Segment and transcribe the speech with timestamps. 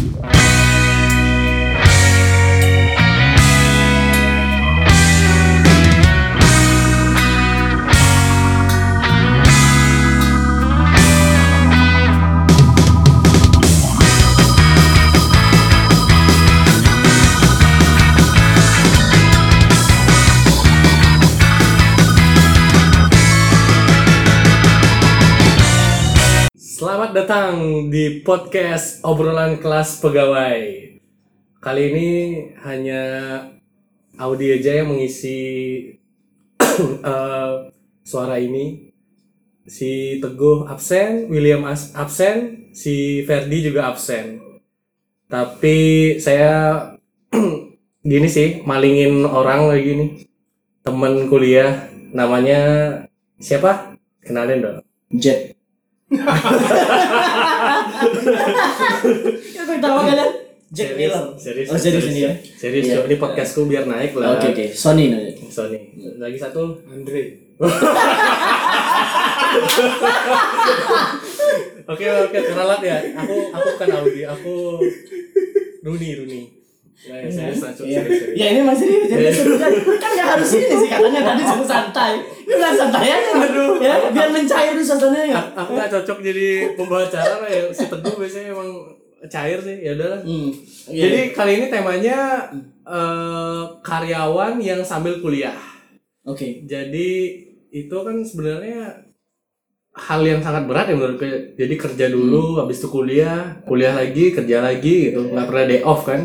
[0.00, 0.39] Selamat
[27.30, 30.66] datang di podcast obrolan kelas pegawai.
[31.62, 32.08] Kali ini
[32.66, 33.02] hanya
[34.18, 35.38] Audi aja yang mengisi
[37.06, 37.50] eh,
[38.02, 38.90] suara ini.
[39.62, 44.42] Si Teguh absen, William absen, si Ferdi juga absen.
[45.30, 46.82] Tapi saya
[48.10, 50.10] gini sih, malingin orang lagi nih.
[50.82, 52.58] Temen kuliah namanya
[53.38, 53.94] siapa?
[54.18, 54.78] Kenalin dong.
[55.14, 55.59] Jet.
[59.54, 60.30] Yang pertama kalian
[60.70, 60.94] Jack.
[61.34, 62.32] Serius, Oh, serius ini ya?
[62.54, 62.94] Serius.
[62.94, 63.10] Cok.
[63.10, 64.38] ini podcastku biar naik lah.
[64.38, 65.34] Oke oke, Sony nih.
[65.50, 65.78] Sony.
[66.18, 67.22] Lagi satu Andre.
[71.90, 73.02] Oke oke kenalan ya.
[73.18, 74.78] Aku aku bukan Audi, aku
[75.82, 76.59] Runi Runi.
[77.00, 77.84] Nah, ya, serius lah, Cok.
[77.86, 77.98] Iya.
[77.98, 78.36] serius, serius.
[78.36, 79.70] Ya ini masih ini jadi seru kan.
[79.72, 82.12] Kan nggak harus ini sih katanya tadi suruh santai.
[82.20, 83.30] Ini udah santai aja.
[83.40, 83.70] Aduh.
[83.80, 85.34] Ya biar mencair suasananya.
[85.34, 87.62] A- Aku gak cocok jadi pembawa acara ya.
[87.72, 88.70] Si Teguh biasanya emang
[89.26, 89.76] cair sih.
[89.80, 90.20] Ya udahlah.
[90.20, 90.50] Hmm.
[90.86, 92.18] Jadi kali ini temanya
[92.84, 95.56] eh, karyawan yang sambil kuliah.
[96.22, 96.68] Oke.
[96.68, 97.08] Jadi
[97.70, 99.08] itu kan sebenarnya
[99.90, 101.24] hal yang sangat berat ya menurutku.
[101.56, 106.04] Jadi kerja dulu, habis itu kuliah, kuliah lagi, kerja lagi gitu, nggak pernah day off
[106.04, 106.20] kan?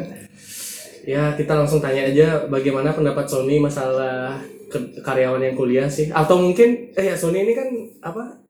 [1.06, 4.42] Ya kita langsung tanya aja bagaimana pendapat Sony masalah
[5.06, 6.09] karyawan yang kuliah sih?
[6.09, 7.70] Atau mungkin eh ya Sony ini kan
[8.02, 8.42] apa?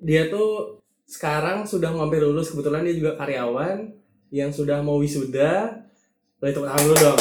[0.00, 3.84] Dia tuh sekarang sudah hampir lulus kebetulan dia juga karyawan
[4.32, 5.84] yang sudah mau wisuda.
[6.40, 7.20] Boleh tepuk tangan dulu dong.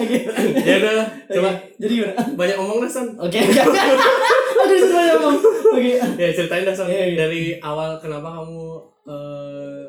[0.00, 0.18] Oke.
[0.66, 2.14] ya udah, coba Jadi gimana?
[2.34, 3.06] banyak ngomong dah Son.
[3.22, 3.38] Oke.
[3.38, 5.38] Aduh sudah ngomong.
[5.80, 6.20] Oke.
[6.20, 7.16] ya ceritain dah Son Iya, iya.
[7.18, 8.60] dari awal kenapa kamu
[9.06, 9.84] eh,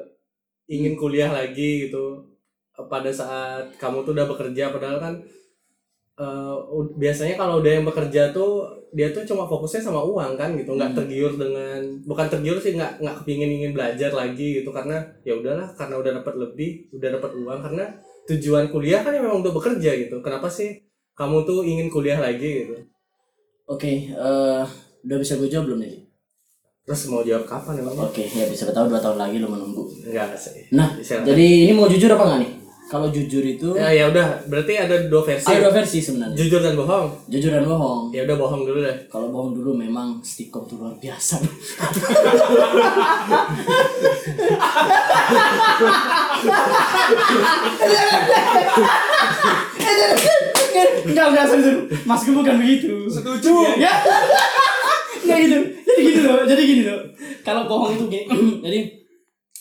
[0.68, 2.24] ingin kuliah lagi gitu
[2.88, 5.14] pada saat kamu tuh udah bekerja padahal kan
[6.18, 10.52] eh, u- biasanya kalau udah yang bekerja tuh dia tuh cuma fokusnya sama uang kan
[10.54, 11.00] gitu nggak Hmm.
[11.00, 15.72] tergiur dengan bukan tergiur sih nggak nggak kepingin ingin belajar lagi gitu karena ya udahlah
[15.74, 17.86] karena udah dapat lebih udah dapat uang karena
[18.28, 20.84] tujuan kuliah kan memang untuk bekerja gitu kenapa sih
[21.16, 22.76] kamu tuh ingin kuliah lagi gitu
[23.66, 24.12] Oke.
[24.12, 24.64] eh,
[25.02, 25.96] udah bisa gue jawab belum nih?
[26.82, 29.86] terus mau jawab kapan emang Oke, ya bisa tahu dua tahun lagi lo menunggu.
[30.02, 31.22] enggak sih Nah, Bisa.
[31.22, 32.52] jadi ini mau jujur apa nggak nih?
[32.84, 35.48] Kalau jujur itu Ya ya udah, berarti ada dua versi.
[35.48, 36.36] ada dua versi sebenarnya.
[36.36, 37.08] Jujur dan bohong.
[37.30, 38.12] Jujur dan bohong.
[38.12, 38.98] Ya udah bohong dulu deh.
[39.08, 41.40] Kalau bohong dulu memang stikom tuh luar biasa.
[51.04, 51.72] Enggak, enggak, sorry.
[52.08, 52.92] Mas gue bukan begitu.
[53.08, 53.54] Setuju.
[53.78, 53.92] Ya.
[55.32, 55.60] Enggak gitu.
[55.82, 57.02] Jadi gini loh, jadi gini loh.
[57.42, 58.26] Kalau bohong itu gini,
[58.66, 58.80] jadi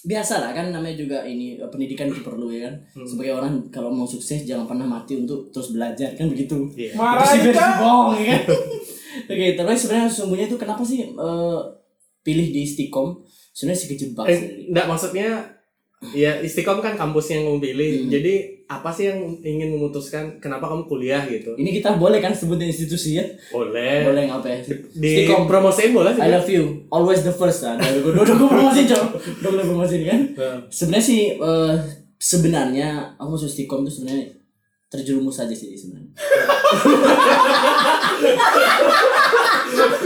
[0.02, 3.90] biasa lah kan namanya juga ini eh, pendidikan itu perlu ya kan sebagai orang kalau
[3.90, 6.96] mau sukses jangan pernah mati untuk terus belajar kan begitu Iya.
[6.96, 8.40] versi versi bohong ya kan
[9.28, 11.60] oke tapi sebenarnya sesungguhnya itu kenapa sih eh,
[12.18, 13.20] pilih di Stikom
[13.52, 14.48] sebenarnya sih kejebak Eh, sih.
[14.68, 15.28] enggak maksudnya
[16.00, 17.90] ya Istiqom kan kampus yang kamu pilih.
[18.00, 18.10] Hmm.
[18.10, 18.34] Jadi
[18.70, 21.58] apa sih yang ingin memutuskan kenapa kamu kuliah gitu?
[21.58, 24.06] ini kita boleh kan sebutin institusi ya Boleh.
[24.06, 24.58] boleh nggak apa ya
[24.94, 26.22] Di Stikom promosiin boleh sih.
[26.22, 29.04] I love you always the first ah udah gue udah gue promosiin cok
[29.42, 30.20] udah gue promosiin kan
[30.70, 31.74] sebenarnya sih eh,
[32.14, 32.88] sebenarnya
[33.18, 34.38] aku masuk Stikom itu sebenarnya
[34.86, 36.14] terjerumus aja sih sebenarnya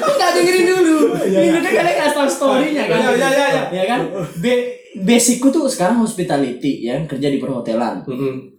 [0.05, 0.97] Enggak dengerin dulu.
[1.21, 2.99] Ini kan kalian kasih tahu story-nya kan.
[3.01, 3.63] Iya, iya, iya, iya.
[3.73, 4.01] Ya kan?
[4.39, 8.07] Be- basicku tuh sekarang hospitality ya, kerja di perhotelan.
[8.07, 8.55] mm-mm.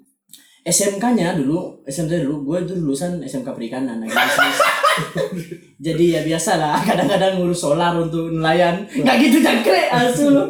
[0.65, 4.01] SMK-nya dulu, SMK dulu, gue itu lulusan SMK Perikanan.
[5.85, 8.81] Jadi ya biasa lah, kadang-kadang ngurus solar untuk nelayan.
[8.89, 10.33] Nggak gitu jangkrik asu.
[10.33, 10.49] Nah,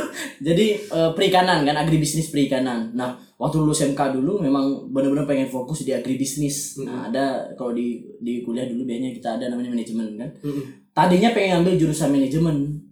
[0.46, 2.92] jadi eh, perikanan kan, agribisnis perikanan.
[2.92, 6.76] Nah, waktu lulus SMK dulu memang benar-benar pengen fokus di agribisnis.
[6.84, 10.30] Nah, ada kalau di di kuliah dulu biasanya kita ada namanya manajemen kan.
[10.44, 10.64] Mm-mm.
[10.92, 12.83] Tadinya pengen ambil jurusan manajemen.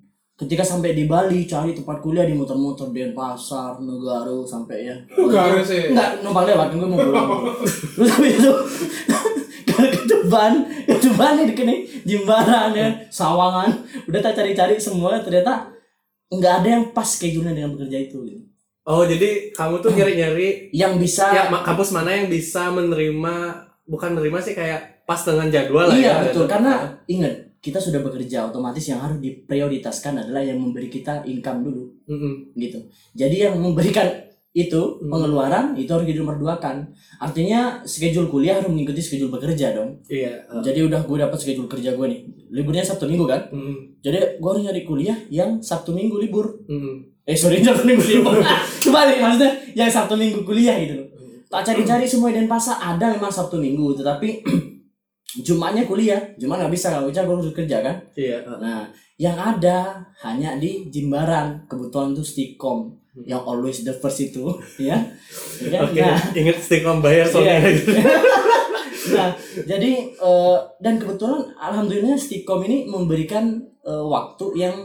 [0.43, 4.97] Ketika sampai di Bali cari tempat kuliah di muter-muter Denpasar, Negara sampai ya.
[5.15, 5.95] Negara sih.
[5.95, 7.29] Enggak, numpang lewat kan gue mau pulang.
[7.95, 8.53] Terus habis itu
[9.71, 10.53] ke Tuban,
[10.83, 13.71] ke Tuban nih kene Jimbaran ya, Sawangan.
[14.11, 15.71] Udah tak cari-cari semua ternyata
[16.27, 18.19] nggak ada yang pas schedule-nya dengan bekerja itu.
[18.27, 18.43] gitu.
[18.83, 23.35] Oh, jadi kamu tuh nyari-nyari Yang bisa ya kampus mana yang bisa menerima
[23.87, 26.15] bukan menerima sih kayak pas dengan jadwal lah Iya ya.
[26.27, 31.63] betul karena inget kita sudah bekerja otomatis yang harus diprioritaskan adalah yang memberi kita income
[31.63, 31.83] dulu.
[32.11, 32.51] Mm-mm.
[32.59, 32.83] gitu.
[33.15, 34.11] Jadi yang memberikan
[34.53, 35.09] itu Hmm.
[35.09, 36.85] pengeluaran itu harus di nomor dua kan
[37.17, 40.05] artinya schedule kuliah harus mengikuti schedule bekerja dong.
[40.05, 42.21] Iya uh, jadi udah gue dapat schedule kerja gue nih.
[42.53, 43.49] Liburnya sabtu minggu kan?
[43.49, 46.53] Mm, jadi gue harus nyari kuliah yang sabtu minggu libur.
[46.69, 48.45] Mm, eh sorry sabtu minggu libur.
[48.85, 51.09] Kembali maksudnya yang sabtu minggu kuliah gitu loh.
[51.49, 53.97] Tak cari-cari semua dan pasar ada memang sabtu minggu.
[53.97, 54.29] Tetapi
[55.41, 57.97] Jumatnya kuliah, Jumat nggak bisa kalau kerja gue harus kerja kan.
[58.13, 58.85] iya uh, Nah,
[59.17, 62.93] yang ada hanya di Jimbaran, kebetulan tuh Stikom
[63.25, 64.45] yang always the first itu,
[64.77, 65.01] ya.
[65.65, 68.03] Ya oke Nah, inget stikom bayar soalnya Iya.
[69.17, 69.29] nah,
[69.65, 74.77] jadi eh, dan kebetulan alhamdulillah Stikom ini memberikan eh, waktu yang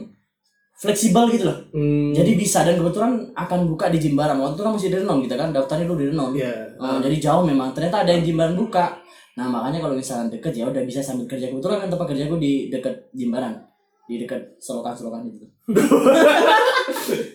[0.77, 1.57] fleksibel gitu loh.
[1.73, 4.37] Hmm, Jadi bisa dan kebetulan akan buka di Jimbaran.
[4.37, 6.31] Waktu itu kan masih di Renon kita kan daftarnya dulu di Renon.
[6.37, 7.73] iya Oh, jadi jauh memang.
[7.73, 8.93] Ternyata ada yang Jimbaran buka.
[9.37, 11.53] Nah makanya kalau misalnya deket ya udah bisa sambil kerja.
[11.53, 13.53] Kebetulan kan tempat kerja gue di deket Jimbaran,
[14.09, 15.45] di deket selokan-selokan itu.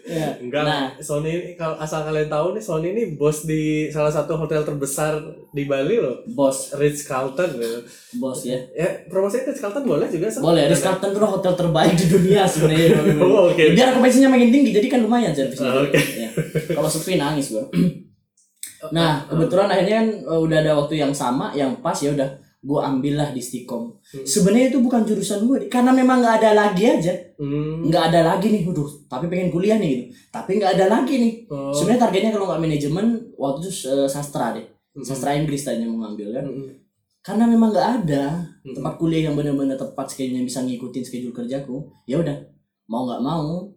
[0.09, 0.35] ya.
[0.43, 0.85] enggak Nah.
[0.99, 5.21] Sony kalau asal kalian tahu nih Sony ini bos di salah satu hotel terbesar
[5.53, 7.79] di Bali loh Bos, Ritz Carlton gitu.
[8.19, 8.59] bos ya.
[8.73, 10.43] ya promosinya Ritz Carlton boleh juga Son?
[10.43, 12.91] Boleh, Ritz Carlton itu hotel terbaik di dunia sebenarnya.
[13.23, 13.63] Oh, oke.
[13.77, 15.71] Biar okupansinya makin tinggi, jadi kan lumayan servisnya.
[15.71, 15.95] Oh, oke.
[15.95, 16.29] Ya.
[16.75, 17.69] Kalau sepi nangis gua.
[18.91, 22.27] Nah, kebetulan akhirnya kan udah ada waktu yang sama, yang pas ya udah
[22.63, 23.95] gua ambil lah di Stikom.
[24.03, 24.23] Hmm.
[24.27, 27.15] Sebenarnya itu bukan jurusan gue, karena memang nggak ada lagi aja.
[27.39, 27.91] Hmm.
[27.91, 30.05] nggak ada lagi nih, waduh, tapi pengen kuliah nih gitu.
[30.31, 31.33] Tapi nggak ada lagi nih.
[31.51, 31.75] Oh.
[31.75, 35.03] Sebenarnya targetnya kalau nggak manajemen waktu itu eh, sastra deh, Hmm.
[35.03, 36.45] sastra Inggris tadinya mau ngambil kan.
[36.47, 36.71] Mm-mm.
[37.23, 38.25] Karena memang nggak ada
[38.63, 38.75] Hmm.
[38.79, 41.87] tempat kuliah yang benar-benar tepat schedule yang bisa ngikutin schedule kerjaku.
[42.07, 42.35] Ya udah,
[42.87, 43.75] mau nggak mau,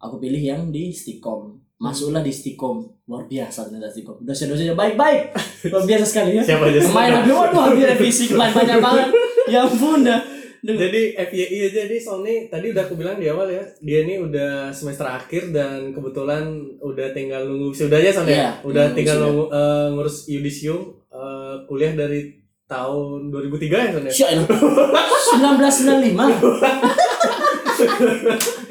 [0.00, 1.61] aku pilih yang di Stikom.
[1.82, 4.22] Masuklah di Stikom, luar biasa ternyata Stikom.
[4.22, 5.34] Dosen-dosennya baik-baik,
[5.66, 6.42] luar biasa sekali ya.
[6.46, 9.10] Siapa aja Main habis waduh habis revisi kemarin banyak banget.
[9.50, 10.22] Ya ampun dah.
[10.62, 10.78] Duh.
[10.78, 14.70] Jadi FYI aja nih Sony tadi udah aku bilang di awal ya dia ini udah
[14.70, 19.44] semester akhir dan kebetulan udah tinggal nunggu wisudanya Sony Iya, ya udah nunggu tinggal nunggu,
[19.50, 22.38] eh, ngurus yudisium eh, kuliah dari
[22.70, 24.14] tahun 2003 ya Sony ya?
[24.14, 24.46] Syailah.
[26.14, 28.70] 1995.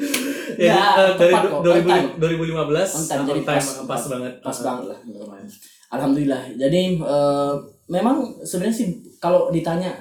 [0.62, 2.08] Ya, eh, dari tepat kok, 2000 on time.
[2.18, 4.32] 2015 On time, jadi on time, pas- pas, banget.
[4.38, 4.98] Pas banget lah
[5.92, 6.42] alhamdulillah.
[6.56, 7.52] Jadi eh,
[7.92, 8.86] memang sebenarnya sih
[9.20, 9.92] kalau ditanya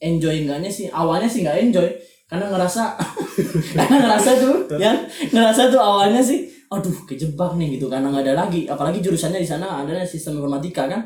[0.00, 1.88] enjoy enggaknya sih awalnya sih nggak enjoy.
[2.28, 2.92] Karena ngerasa
[3.76, 4.92] karena ngerasa tuh ya
[5.32, 7.88] ngerasa tuh awalnya sih aduh kejebak nih gitu.
[7.92, 8.64] Karena nggak ada lagi.
[8.68, 11.04] Apalagi jurusannya di sana ada sistem informatika kan.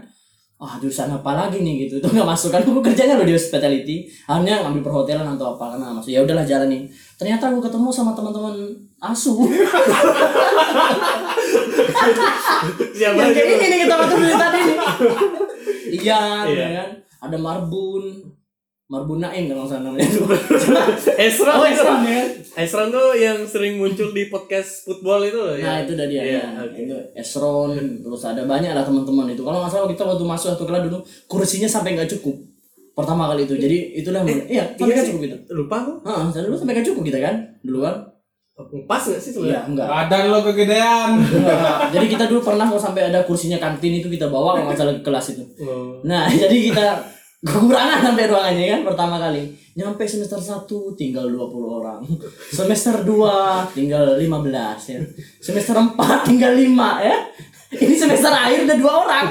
[0.63, 1.87] Wah jurusan apa lagi nih?
[1.87, 1.99] gitu.
[1.99, 2.55] Itu nggak masuk.
[2.55, 4.07] Kan aku kerjanya loh di hospitality.
[4.31, 5.75] Hanya ngambil perhotelan atau apa.
[5.75, 6.87] Karena masuk ya udahlah jalanin
[7.23, 8.55] ternyata aku ketemu sama teman-teman
[8.99, 9.39] asu.
[12.93, 14.79] Siapa yang kayak ini nih kita waktu beli tadi nih.
[15.93, 16.59] Iya Iya.
[16.59, 16.89] ya kan?
[17.23, 18.05] Ada Marbun.
[18.91, 20.05] Marbun Naim kalau nggak salah namanya.
[21.25, 22.23] Esra oh Esron ya.
[22.59, 26.21] Esra tuh yang sering muncul di podcast football itu loh nah ya itu udah dia
[26.21, 26.61] Iya, ya.
[26.61, 26.77] oke.
[26.77, 27.73] itu Esron
[28.05, 29.41] terus ada banyak lah teman-teman itu.
[29.41, 32.37] Kalau nggak salah kita waktu masuk satu kelas dulu kursinya sampai nggak cukup
[32.93, 35.09] pertama kali itu jadi itulah iya sampai iya sih.
[35.11, 37.95] cukup gitu lupa aku Heeh, saya dulu sampai nggak cukup kita kan dulu kan
[38.85, 41.11] pas nggak sih iya sebenarnya enggak Badan lo kegedean.
[41.95, 44.95] Jadi kita dulu pernah kalau sampai ada kursinya kantin itu kita bawa kalau nggak salah
[44.95, 45.99] ke kelas itu Oh.
[46.05, 46.87] Nah, jadi kita
[47.43, 49.51] kekurangan sampai ruangannya kan pertama kali.
[49.73, 52.01] Nyampe semester 1 tinggal 20 orang.
[52.53, 55.01] Semester 2 tinggal 15 ya.
[55.41, 57.17] Semester 4 tinggal 5 ya.
[57.73, 59.27] Ini semester akhir udah dua orang.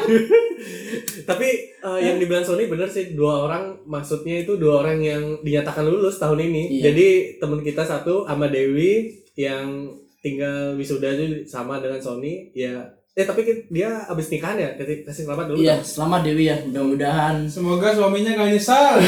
[1.24, 1.48] Tapi
[1.80, 6.18] eh, yang dibilang Sony bener sih dua orang maksudnya itu dua orang yang dinyatakan lulus
[6.22, 6.80] tahun ini.
[6.80, 6.84] Iya.
[6.92, 7.08] Jadi
[7.42, 9.90] teman kita satu sama Dewi yang
[10.22, 12.86] tinggal wisuda itu sama dengan Sony ya.
[13.12, 15.58] Eh tapi dia abis nikahan ya kasih kasih selamat dulu.
[15.60, 16.58] Iya, selamat Dewi ya.
[16.64, 19.02] Mudah-mudahan Semoga suaminya gak nyesal.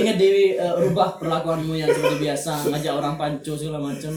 [0.00, 4.10] ingat Dewi eh, rubah perlakuanmu yang seperti biasa ngajak orang panco segala macam.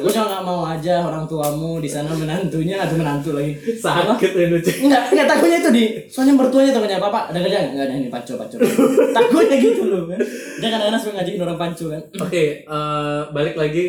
[0.00, 3.52] Aku cuma nggak mau aja orang tuamu di sana menantunya atau menantu lagi.
[3.76, 4.72] Sakit ya lucu.
[4.88, 7.72] Enggak, enggak takutnya itu di soalnya mertuanya takutnya bapak ada kerja enggak?
[7.76, 8.32] Enggak ada ini paco.
[9.20, 10.20] takutnya gitu loh kan.
[10.58, 12.02] Dia kadang-kadang suka ngajakin orang panco kan.
[12.24, 13.84] Oke, eh, balik lagi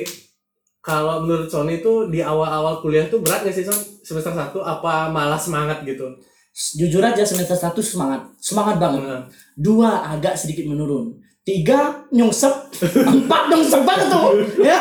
[0.83, 3.77] kalau menurut Sony itu di awal-awal kuliah tuh berat nggak sih Son?
[4.03, 6.11] Semester 1 apa malah semangat gitu?
[6.51, 9.31] Jujur aja semester 1 semangat, semangat banget.
[9.55, 11.15] Dua agak sedikit menurun.
[11.41, 11.79] Tiga
[12.09, 12.53] nyungsep,
[13.01, 14.29] empat nyungsep banget tuh,
[14.59, 14.77] ya.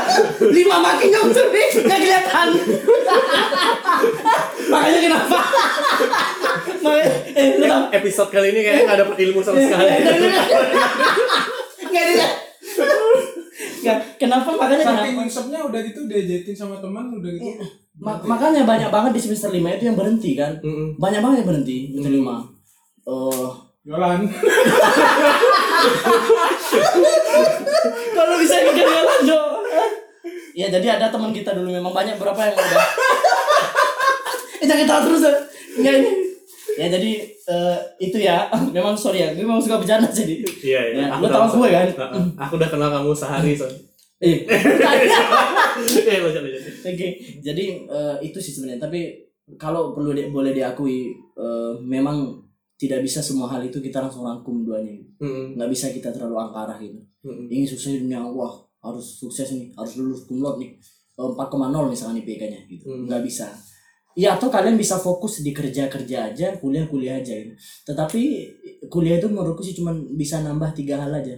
[0.47, 2.49] Lima makin nyungsep nih, nggak kelihatan.
[4.69, 5.39] Makanya kenapa?
[6.79, 7.85] Makanya, eh, lu tau?
[7.91, 9.89] episode kali ini kayaknya nggak dapet ilmu sama sekali.
[11.83, 12.27] Nggak ada.
[13.81, 15.17] Nggak, kenapa makanya Saking kenapa?
[15.17, 17.57] nyungsepnya udah gitu diajakin sama teman udah gitu.
[17.97, 20.97] Ma- makanya banyak banget di semester 5 itu yang berhenti kan Mm-mm.
[20.97, 22.37] banyak banget yang berhenti semester 5
[23.03, 23.49] Eh,
[23.81, 24.21] Jualan.
[28.13, 29.41] Kalau bisa bikin jalan Jo.
[30.53, 32.85] Ya jadi ada teman kita dulu memang banyak berapa yang udah.
[34.61, 35.33] Eh, Jangan ketawa terus ya.
[35.81, 36.11] Enggak ini.
[36.77, 38.53] Ya jadi eh, itu ya.
[38.69, 39.33] Memang sorry ya.
[39.33, 40.45] Gue memang suka bercanda jadi.
[40.61, 41.05] Iya, iya.
[41.09, 41.89] Ya, lu tahu gue kan?
[42.37, 43.73] Aku udah kenal kamu sehari, Son.
[44.21, 44.45] Eh.
[44.45, 44.61] Eh,
[46.21, 46.63] lanjut, lanjut.
[46.85, 47.09] Oke.
[47.41, 48.85] Jadi eh, itu sih sebenarnya.
[48.85, 49.01] Tapi
[49.57, 52.37] kalau perlu di- boleh diakui eh, memang
[52.81, 54.97] tidak bisa semua hal itu kita langsung rangkum duanya.
[55.21, 55.61] Mm-mm.
[55.61, 56.97] Nggak bisa kita terlalu angkara gitu.
[57.29, 57.53] Mm-mm.
[57.53, 60.73] Ingin sukses di dunia wah harus sukses nih harus lulus laude nih
[61.21, 63.05] Eh, 4,0 misalkan IPK-nya gitu Hmm.
[63.05, 63.53] nggak bisa
[64.17, 67.53] ya atau kalian bisa fokus di kerja kerja aja kuliah kuliah aja gitu
[67.85, 68.21] tetapi
[68.89, 71.37] kuliah itu menurutku sih cuman bisa nambah tiga hal aja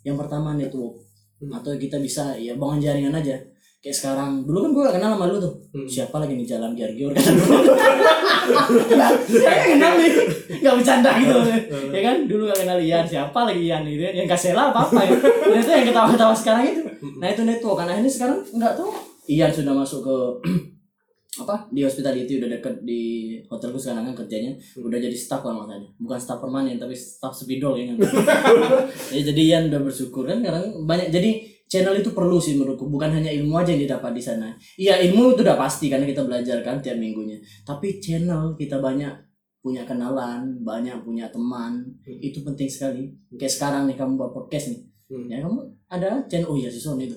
[0.00, 1.04] yang pertama network
[1.44, 1.52] Hmm.
[1.54, 3.36] atau kita bisa ya bangun jaringan aja
[3.78, 5.54] kayak sekarang dulu kan gue gak kenal sama lu tuh.
[5.70, 5.86] Hmm.
[5.86, 7.46] siapa lagi nih jalan giar gior kata gue
[9.38, 10.10] ya kenal nih.
[10.58, 11.38] Nggak bercanda gitu.
[11.94, 12.16] Ya kan?
[12.26, 13.04] Dulu gak kenal Ian.
[13.06, 14.12] Siapa lagi Ian gitu ya?
[14.18, 15.10] Yang kasela apa apa ya?
[15.20, 16.82] Dan itu yang ketawa ketawa sekarang itu.
[17.22, 17.76] Nah itu network.
[17.84, 18.90] Karena ini sekarang nggak tahu.
[19.28, 20.16] Ian sudah masuk ke
[21.46, 23.02] apa di hospitality udah deket di
[23.46, 24.52] hotelku sekarang kan kerjanya.
[24.80, 27.94] Udah jadi staff kalau makanya bukan staff permanen tapi staff spidol ya.
[27.94, 27.96] Kan
[29.14, 31.30] ya jadi Ian udah bersyukur kan sekarang banyak jadi
[31.68, 35.32] channel itu perlu sih menurutku bukan hanya ilmu aja yang didapat di sana iya ilmu
[35.32, 39.12] itu udah pasti karena kita belajar kan tiap minggunya tapi channel kita banyak
[39.58, 42.16] punya kenalan banyak punya teman Hmm.
[42.18, 45.24] itu penting sekali kayak sekarang nih kamu buat podcast nih Hmm.
[45.26, 47.16] ya kamu ada channel oh iya si Sony itu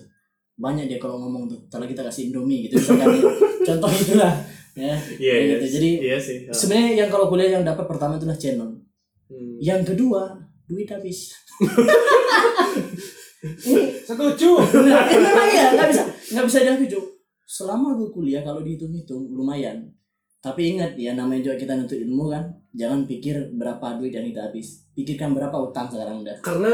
[0.54, 3.08] banyak dia kalau ngomong tuh kalau kita kasih Indomie gitu misalkan
[3.68, 4.36] contoh itulah
[4.74, 5.56] ya Iya, kayak iya.
[5.58, 5.66] gitu.
[5.74, 6.38] jadi iya sih.
[6.42, 6.54] Heeh.
[6.54, 8.70] sebenarnya yang kalau kuliah yang dapat pertama itulah channel
[9.28, 9.56] Hmm.
[9.60, 11.32] yang kedua duit habis
[14.06, 14.50] Setuju.
[14.86, 16.04] Nah, emang iya nggak bisa
[16.38, 17.02] nggak bisa Jo.
[17.46, 19.92] selama gue kuliah kalau dihitung-hitung lumayan
[20.42, 22.44] tapi ingat ya namanya juga kita nuntut ilmu kan
[22.74, 26.72] jangan pikir berapa duit yang kita habis pikirkan berapa utang sekarang dah Karena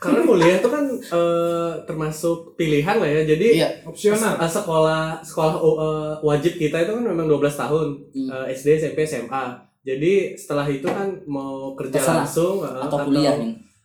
[0.00, 3.22] karena kuliah itu kan eh, termasuk pilihan lah ya.
[3.24, 4.36] Jadi iya Opsional.
[4.36, 7.88] eh, sekolah sekolah eh, wajib kita itu kan memang 12 tahun.
[8.12, 8.28] Hmm.
[8.28, 9.44] Eh, SD, SMP, SMA.
[9.84, 12.16] Jadi setelah itu kan mau kerja Terserah.
[12.24, 13.36] langsung eh, atau kuliah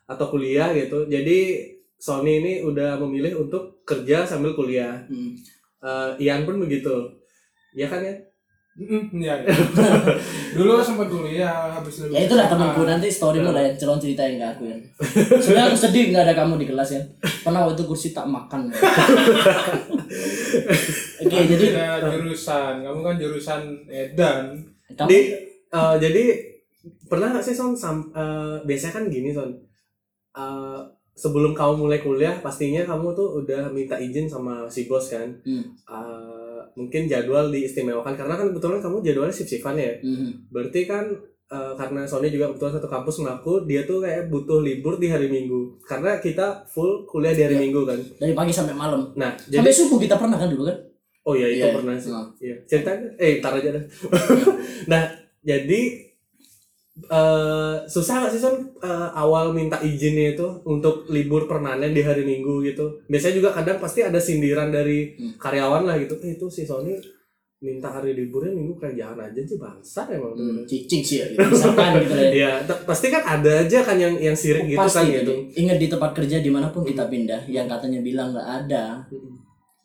[0.10, 1.08] atau kuliah gitu.
[1.08, 1.40] Jadi
[2.00, 5.04] Sony ini udah memilih untuk kerja sambil kuliah.
[5.06, 5.36] Hmm.
[5.80, 6.92] Eh, Ian pun begitu.
[7.72, 8.16] Ya kan ya?
[8.72, 9.36] Mm, Iya.
[9.38, 9.52] iya.
[10.56, 12.16] Dulu sempat kuliah habis lulus.
[12.16, 12.54] ya itulah SMA.
[12.56, 14.78] temanku nanti storymu lah ya celon ceritain ke aku ya
[15.36, 17.02] sebenarnya aku sedih nggak ada kamu di kelas ya
[17.44, 18.72] pernah waktu kursi tak makan
[21.20, 21.66] oke Kan jadi
[22.02, 22.74] jurusan.
[22.80, 24.56] Kamu kan jurusan Edan.
[24.90, 25.20] kamu Di,
[25.70, 26.24] eh, jadi
[27.06, 29.52] pernah nggak sih Son sam- eh, biasanya kan gini Son
[30.32, 30.82] Eh,
[31.20, 35.68] sebelum kamu mulai kuliah pastinya kamu tuh udah minta izin sama si bos kan Hmm.
[35.84, 40.48] Eh, mungkin jadwal diistimewakan karena kan kebetulan kamu jadwalnya shift-shiftan ya Mhm.
[40.48, 41.06] berarti kan
[41.46, 45.28] eh, karena Sony juga kebetulan satu kampus mengaku dia tuh kayak butuh libur di hari
[45.28, 47.64] Minggu karena kita full kuliah di hari Iya.
[47.64, 50.78] Minggu kan dari pagi sampai malam nah sampai jadi subuh kita pernah kan dulu kan
[51.22, 52.26] oh iya itu Iya, pernah sih Nah.
[52.40, 53.84] Iya, ceritanya eh tar aja dah.
[54.88, 55.04] nah,
[55.42, 55.82] jadi
[57.02, 62.22] eh susah gak sih Son eh, awal minta izinnya itu untuk libur permanen di hari
[62.22, 63.00] Minggu gitu.
[63.06, 65.36] Biasanya juga kadang pasti ada sindiran dari Hmm.
[65.36, 66.20] karyawan lah gitu.
[66.20, 67.00] Eh, itu si Sony
[67.60, 70.44] minta hari liburnya Minggu kerjaan aja sih bangsat emang tuh.
[70.46, 71.44] Hmm, cicing sih ya gitu.
[71.46, 75.06] misalkan gitu ya t- pasti kan ada aja kan yang yang sirik gitu pasti kan
[75.06, 75.20] gitu.
[75.28, 75.60] gitu.
[75.60, 79.36] ingat di tempat kerja di mana pun kita pindah yang katanya bilang nggak ada Mm-mm.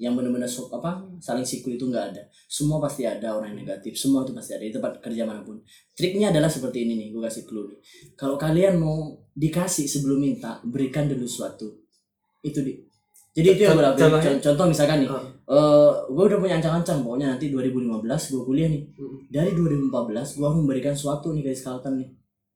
[0.04, 2.22] Yang benar-benar sok apa saling sikul itu nggak ada.
[2.44, 5.56] Semua pasti ada orang yang negatif semua itu pasti ada di tempat kerja mana pun.
[5.96, 7.78] Triknya adalah seperti ini nih gue kasih clue nih.
[8.12, 11.72] Kalau kalian mau dikasih sebelum minta berikan dulu suatu.
[12.44, 12.76] Itu di
[13.32, 14.38] jadi itu yang gue lakuin.
[14.44, 15.24] Contoh misalkan nih Ah.
[15.48, 18.82] eh gue udah punya ancang-ancang pokoknya nanti 2015 gue kuliah nih.
[19.32, 22.10] Dari 2014 gue memberikan suatu nih guys Carlton nih.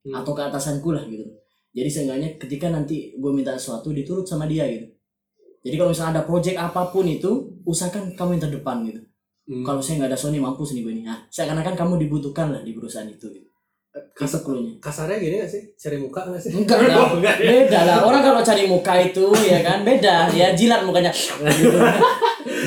[0.09, 0.15] Hmm.
[0.15, 1.27] atau ke atasanku lah gitu.
[1.75, 4.98] Jadi seenggaknya ketika nanti gue minta sesuatu diturut sama dia gitu
[5.65, 7.31] jadi kalau misalnya ada project apa pun itu
[7.67, 9.01] usahakan kamu yang terdepan gitu.
[9.49, 9.65] Hmm.
[9.65, 11.05] kalau saya nggak ada Sony mampus nih gue nih.
[11.09, 13.49] Nah seakan-akan kamu dibutuhkan lah di perusahaan itu gitu.
[13.89, 15.63] Itu clue-nya Kasarnya gini gak sih?
[15.75, 16.53] Cari muka gak sih?
[16.53, 16.97] enggak lah.
[17.01, 17.37] Oh, enggak.
[17.41, 17.97] Beda lah.
[18.05, 19.83] Orang kalau cari muka itu ya kan?
[19.83, 20.29] Beda.
[20.37, 21.09] Ya jilat mukanya.
[21.11, 21.79] Gitu.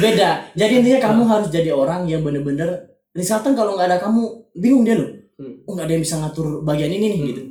[0.01, 0.29] beda.
[0.57, 4.21] Jadi intinya kamu harus jadi orang yang bener-bener Rizalton kalau nggak ada kamu
[4.57, 5.11] bingung dia loh.
[5.37, 5.61] Hmm.
[5.65, 7.29] oh nggak ada yang bisa ngatur bagian ini nih Hmm.
[7.29, 7.41] gitu.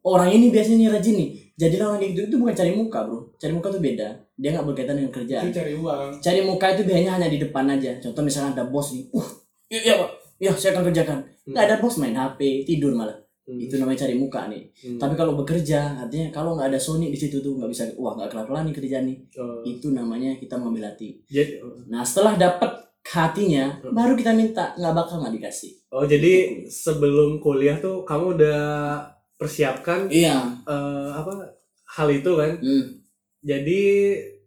[0.00, 1.28] Orang ini biasanya nih rajin nih.
[1.58, 3.18] Jadilah orang kayak gitu itu bukan cari muka bro.
[3.36, 4.08] Cari muka tuh beda
[4.38, 6.08] dia nggak berkaitan dengan kerjaan Itu cari uang.
[6.22, 7.90] cari muka itu biasanya hanya di depan aja.
[7.98, 9.28] Contoh misalnya ada bos nih uh
[9.68, 10.10] iya iya pak.
[10.38, 11.18] Ya saya akan kerjakan.
[11.44, 13.18] Nggak ada bos main hp tidur malah.
[13.42, 13.56] Hmm.
[13.56, 14.60] itu namanya cari muka nih.
[14.76, 15.00] Hmm.
[15.00, 18.28] tapi kalau bekerja artinya kalau nggak ada Sony di situ tuh nggak bisa wah nggak
[18.28, 19.18] kelar kelar nih kerjaan nih.
[19.40, 19.64] Oh.
[19.64, 21.16] itu namanya kita mengambil hati.
[21.26, 21.56] Jadi,
[21.88, 22.68] nah setelah dapat
[23.02, 23.96] hatinya Hmm.
[23.96, 25.72] baru kita minta nggak bakal nggak dikasih.
[25.88, 28.60] Oh jadi sebelum kuliah tuh kamu udah
[29.34, 30.36] persiapkan iya.
[30.62, 31.32] eh, apa
[31.88, 32.52] hal itu kan?
[32.60, 32.97] Hmm.
[33.40, 33.80] Jadi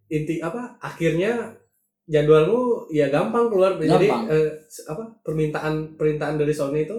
[0.07, 1.55] inti apa akhirnya
[2.03, 3.77] jadwalmu ya gampang keluar.
[3.77, 4.23] Jadi Gampang.
[4.27, 6.97] eh, s- apa permintaan permintaan dari Sony itu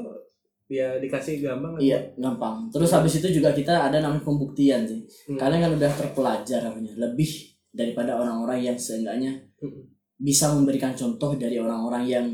[0.66, 2.72] ya dikasih gampang iya gampang.
[2.72, 5.04] Terus habis itu juga kita ada namanya pembuktian sih.
[5.28, 5.36] Hmm.
[5.36, 6.96] kalian kan udah terpelajar namanya.
[6.98, 7.30] Lebih
[7.68, 9.84] daripada orang-orang yang seenggaknya Hmm.
[10.16, 12.26] bisa memberikan contoh dari orang-orang yang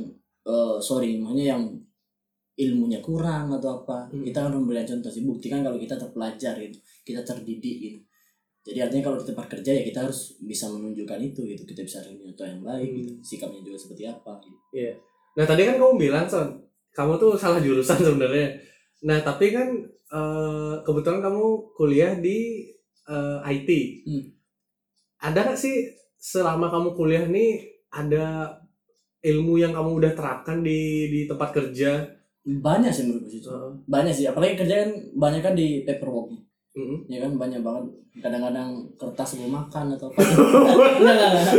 [0.44, 1.62] eh, sorry maksudnya yang
[2.56, 4.06] ilmunya kurang atau apa.
[4.08, 4.22] Hmm.
[4.22, 5.22] kita kan memberikan contoh sih.
[5.22, 6.78] Buktikan kalau kita terpelajar gitu.
[7.02, 7.98] Kita terdidik gitu
[8.68, 11.98] jadi artinya kalau di tempat kerja ya kita harus bisa menunjukkan itu gitu kita bisa
[12.04, 12.98] contoh yang baik Hmm.
[13.00, 13.12] gitu.
[13.24, 14.56] sikapnya juga seperti apa gitu.
[15.40, 16.48] Nah tadi kan kamu bilang Son,
[16.92, 18.60] kamu tuh salah jurusan sebenarnya.
[19.08, 19.68] Nah tapi kan
[20.12, 22.68] eh, kebetulan kamu kuliah di
[23.08, 23.68] eh, IT.
[24.04, 24.24] Hmm.
[25.18, 25.88] Ada nggak sih
[26.20, 28.52] selama kamu kuliah nih ada
[29.22, 32.04] ilmu yang kamu udah terapkan di di tempat kerja?
[32.48, 33.72] banyak sih menurut gue sih Heeh.
[33.84, 36.32] banyak sih apalagi kerja kan banyak kan di paperwork
[37.06, 37.84] Ya kan banyak banget.
[38.18, 40.18] Kadang-kadang kertas sebelum makan atau apa.
[40.98, 41.54] Enggak, enggak, enggak.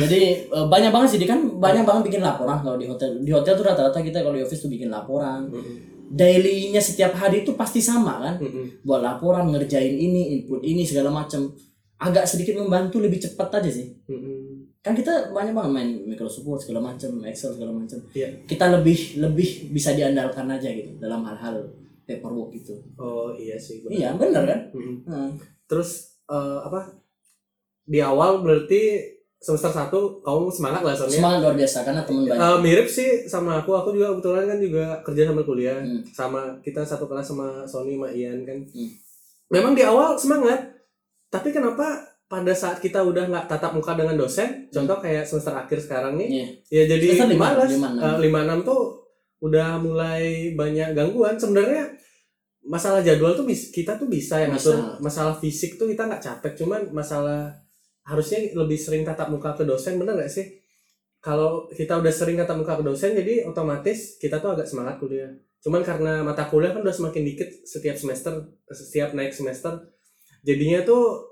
[0.00, 1.18] jadi eh, banyak banget sih.
[1.18, 3.16] Dia kan banyak banget bikin laporan kalau di hotel.
[3.18, 5.48] Di hotel tuh rata-rata kita kalau di office tuh bikin laporan.
[5.48, 5.92] Mm-mm.
[6.04, 8.34] dailynya setiap hari itu pasti sama kan?
[8.80, 11.48] Buat laporan ngerjain ini input ini segala macam
[11.96, 13.88] agak sedikit membantu lebih cepat aja sih.
[14.78, 18.28] Kan kita banyak banget main Microsoft Word segala macam Excel segala macam Iya.
[18.44, 21.64] kita lebih lebih bisa diandalkan aja gitu dalam hal-hal
[22.04, 23.80] paperwork itu Oh iya sih.
[23.80, 23.92] benar.
[23.92, 24.96] iya bener kan Mm-mm.
[25.04, 25.28] Nah,
[25.64, 25.90] Terus
[26.24, 26.80] eh, apa?
[27.82, 31.20] Di awal berarti semester 1 kamu semangat lah Son ya?
[31.20, 34.58] semangat luar biasa karena teman banyak Eh, mirip sih sama aku aku juga kebetulan kan
[34.58, 36.00] juga kerja sambil kuliah Hmm.
[36.06, 38.88] sama kita satu kelas sama Sony sama Ian kan Hmm.
[39.46, 40.72] memang di awal semangat
[41.28, 41.84] tapi kenapa
[42.24, 46.28] pada saat kita udah nggak tatap muka dengan dosen contoh kayak semester akhir sekarang nih
[46.30, 46.46] Iya.
[46.70, 47.06] ya jadi
[47.36, 48.00] malas lima, enam.
[48.02, 49.03] Eh, lima enam tuh
[49.40, 51.34] udah mulai banyak gangguan.
[51.38, 51.90] Sebenarnya
[52.64, 54.72] masalah jadwal tuh kita tuh bisa yang Bisa.
[54.72, 57.52] ngatur masalah fisik tuh kita nggak capek cuman masalah
[58.08, 60.60] harusnya lebih sering tatap muka ke dosen bener gak sih?
[61.24, 65.32] Kalau kita udah sering tatap muka ke dosen jadi otomatis kita tuh agak semangat kuliah.
[65.64, 68.32] Cuman karena mata kuliah kan udah semakin dikit setiap semester
[68.68, 69.80] setiap naik semester
[70.44, 71.24] jadinya tuh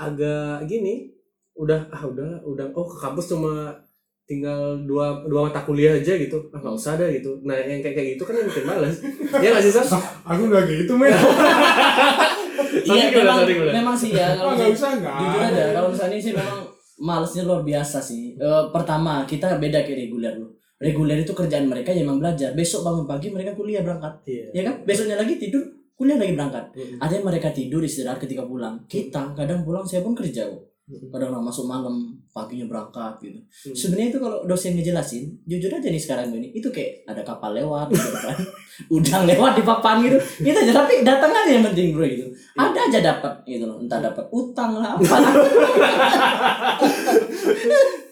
[0.00, 1.12] agak gini
[1.56, 3.72] udah ah udah udah oh ke kampus cuma
[4.26, 7.94] tinggal dua dua mata kuliah aja gitu ah nggak usah ada gitu nah yang kayak
[7.94, 8.96] kayak gitu kan yang bikin males
[9.38, 9.90] ya nggak sih Sas?
[10.22, 11.14] Aku nggak gitu men.
[12.76, 13.38] Iya memang
[13.72, 15.16] memang sih ya kalau nggak misalnya- usah nggak.
[15.16, 16.60] jujur aja kalau misalnya sih memang
[16.96, 18.22] malesnya luar biasa sih.
[18.34, 20.50] Eh, pertama kita beda kayak reguler loh.
[20.76, 22.52] Reguler itu kerjaan mereka ya memang belajar.
[22.52, 24.80] Besok bangun pagi mereka kuliah berangkat, iya ya kan?
[24.82, 25.60] Besoknya lagi tidur
[25.92, 26.64] kuliah lagi berangkat.
[26.72, 26.96] Mm.
[27.00, 28.80] Ada yang mereka tidur istirahat ketika pulang.
[28.86, 30.62] Kita kadang pulang saya pun kerja kok.
[31.10, 33.40] Kadang masuk malam, paginya berangkat gitu.
[33.40, 33.72] Mm.
[33.72, 37.88] Sebenarnya itu kalau dosen ngejelasin, jujur aja nih sekarang ini, itu kayak ada kapal lewat
[37.96, 38.36] gitu kan.
[39.00, 40.20] Udang lewat di papan gitu.
[40.44, 42.28] Itu aja tapi datang aja yang penting bro gitu.
[42.60, 43.80] Ada aja dapat gitu loh.
[43.80, 45.16] Entah dapat utang lah apa.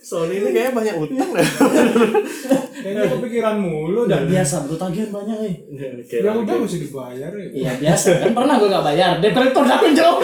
[0.04, 1.40] Sony ini kayaknya banyak utang dah
[2.84, 4.28] Kayaknya kepikiran mulu Udah dah.
[4.28, 5.54] biasa bro tagihan banyak eh.
[6.04, 7.48] Oke, Ya udah mesti dibayar ya.
[7.52, 9.12] Iya biasa kan pernah gue gak bayar.
[9.24, 10.20] Detektor dapin jauh.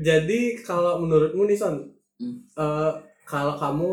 [0.00, 1.76] Jadi kalau menurutmu nih Son,
[2.20, 2.36] Hmm.
[2.54, 2.92] eh,
[3.24, 3.90] kalau kamu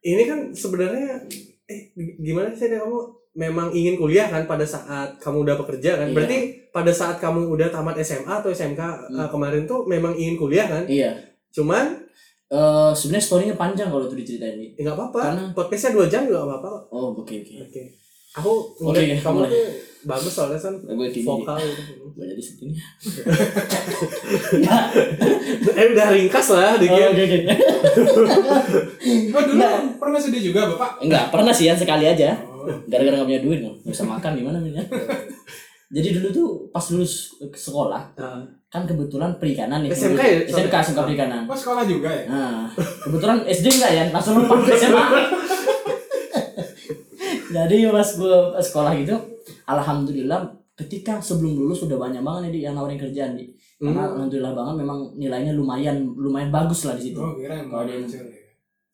[0.00, 1.18] ini kan sebenarnya
[1.66, 1.80] eh
[2.16, 2.98] gimana sih kamu
[3.34, 6.06] memang ingin kuliah kan pada saat kamu udah bekerja kan?
[6.06, 6.14] Iya.
[6.14, 9.14] Berarti pada saat kamu udah tamat SMA atau SMK Hmm.
[9.16, 10.86] eh, kemarin tuh memang ingin kuliah kan?
[10.86, 11.12] Iya.
[11.50, 12.06] Cuman
[12.48, 14.72] Eh sebenarnya storynya panjang kalau itu diceritain nih.
[14.72, 15.20] ya nggak apa-apa.
[15.20, 16.80] Karena- Podcastnya dua jam juga nggak apa-apa.
[16.88, 17.54] Oh oke oke.
[17.60, 17.82] Oke.
[18.34, 19.50] Aku Oke, ngeliat oke, kamu boleh.
[19.52, 19.66] tuh
[20.00, 21.24] bagus soalnya Son Gue gini.
[21.24, 21.82] vokal gitu.
[22.10, 22.70] Gue jadi sedih.
[25.74, 27.02] eh udah ringkas lah Oh, dikit.
[27.08, 27.38] oke oke.
[29.28, 29.74] Oh dulu Nggak.
[29.98, 30.90] pernah sedih juga bapak?
[31.00, 32.34] Enggak, pernah sih ya sekali aja.
[32.48, 32.68] Oh.
[32.84, 34.84] Gara-gara gak punya duit, nggak bisa makan gimana nih ya.
[35.88, 38.44] Jadi dulu tuh pas lulus sekolah, Ah.
[38.68, 39.88] kan kebetulan perikanan nih.
[39.88, 40.38] SMK ya?
[40.46, 41.42] SMK, SMK perikanan.
[41.42, 42.28] Oh sekolah juga ya?
[42.28, 42.68] Nah,
[43.00, 45.00] kebetulan SD enggak ya, langsung lompat ke SMA.
[47.48, 49.16] Jadi pas gue sekolah gitu,
[49.68, 50.40] alhamdulillah
[50.74, 53.52] ketika sebelum lulus sudah banyak banget nih yang nawarin kerjaan di.
[53.76, 54.14] Karena Hmm.
[54.16, 57.18] alhamdulillah banget memang nilainya lumayan lumayan bagus lah di situ.
[57.18, 58.46] Oh kira Kalau dia-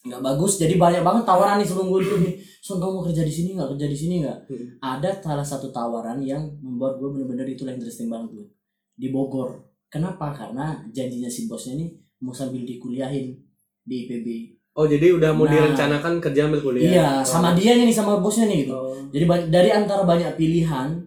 [0.05, 3.25] nggak bagus jadi banyak banget tawaran nih sebelum gue dulu nih son kamu mau kerja
[3.25, 4.67] di sini nggak kerja di sini nggak Hmm.
[4.79, 8.45] ada salah satu tawaran yang membuat gue bener-bener itu yang interesting banget tuh
[8.93, 11.89] di Bogor kenapa karena janjinya si bosnya nih
[12.21, 13.33] mau sambil dikuliahin
[13.81, 14.29] di IPB
[14.75, 15.55] Oh jadi udah mau Nah.
[15.55, 16.91] direncanakan kerja ambil kuliah?
[16.91, 17.25] iya Oh.
[17.25, 18.91] sama dia nih sama bosnya nih gitu Oh.
[19.09, 20.99] jadi dari antara banyak pilihan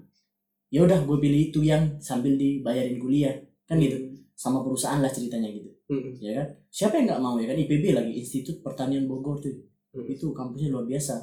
[0.67, 3.99] ya udah gue pilih itu yang sambil dibayarin kuliah kan gitu
[4.33, 6.11] sama perusahaan lah ceritanya gitu Hmm.
[6.17, 9.55] ya kan siapa yang nggak mau ya kan IPB lagi Institut Pertanian Bogor tuh
[9.89, 10.03] Hmm.
[10.05, 11.15] itu kampusnya luar biasa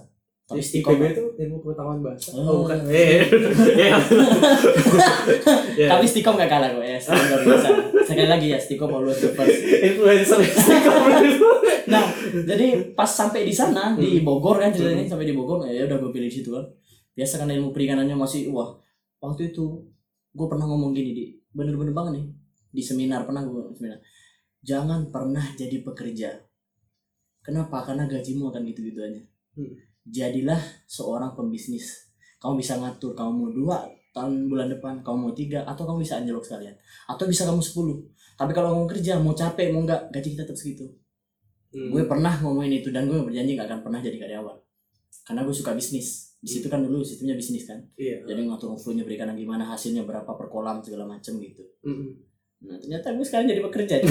[0.45, 2.37] tapi IPB itu ilmu pengetahuan bahasa.
[2.37, 2.45] Oh.
[2.45, 2.85] Oh, bukan.
[2.93, 3.25] Eh.
[3.81, 3.97] Iya.
[5.75, 5.89] Iya.
[5.97, 7.41] tapi Stikom gak kalah kok ya Stikom
[8.05, 11.49] sekali lagi ya Stikom always the first influencer itu.
[11.89, 12.05] nah
[12.45, 16.13] jadi pas sampai di sana di Bogor kan ceritanya sampai di Bogor ya udah gue
[16.13, 16.65] pilih situ kan
[17.17, 18.77] biasa kan ilmu perikanannya masih wah
[19.19, 19.81] waktu itu
[20.31, 22.27] gue pernah ngomong gini di bener-bener banget nih
[22.71, 23.99] di seminar pernah gue seminar
[24.61, 26.31] jangan pernah jadi pekerja
[27.41, 29.23] kenapa karena gajimu akan gitu-gitu aja
[29.55, 29.71] Hmm.
[30.05, 32.13] Jadilah seorang pembisnis.
[32.41, 33.79] Kamu bisa ngatur kamu mau dua
[34.15, 36.77] tahun bulan depan kamu mau tiga atau kamu bisa anjlok sekalian.
[37.11, 40.59] Atau bisa kamu 10 tapi kalau kamu kerja mau capek mau enggak gaji kita tetap
[40.59, 40.87] segitu.
[41.75, 41.91] Hmm.
[41.91, 44.55] gue pernah ngomongin itu dan gue berjanji gak akan pernah jadi karyawan.
[45.27, 46.39] Karena gue suka bisnis.
[46.39, 47.83] Di situ kan dulu sistemnya bisnis kan.
[47.99, 48.23] Iya.
[48.31, 51.67] jadi ngatur flownya perikanan gimana hasilnya berapa per kolam segala macem gitu.
[51.83, 52.15] Mm-mm.
[52.65, 53.95] Nah ternyata gue sekarang jadi pekerja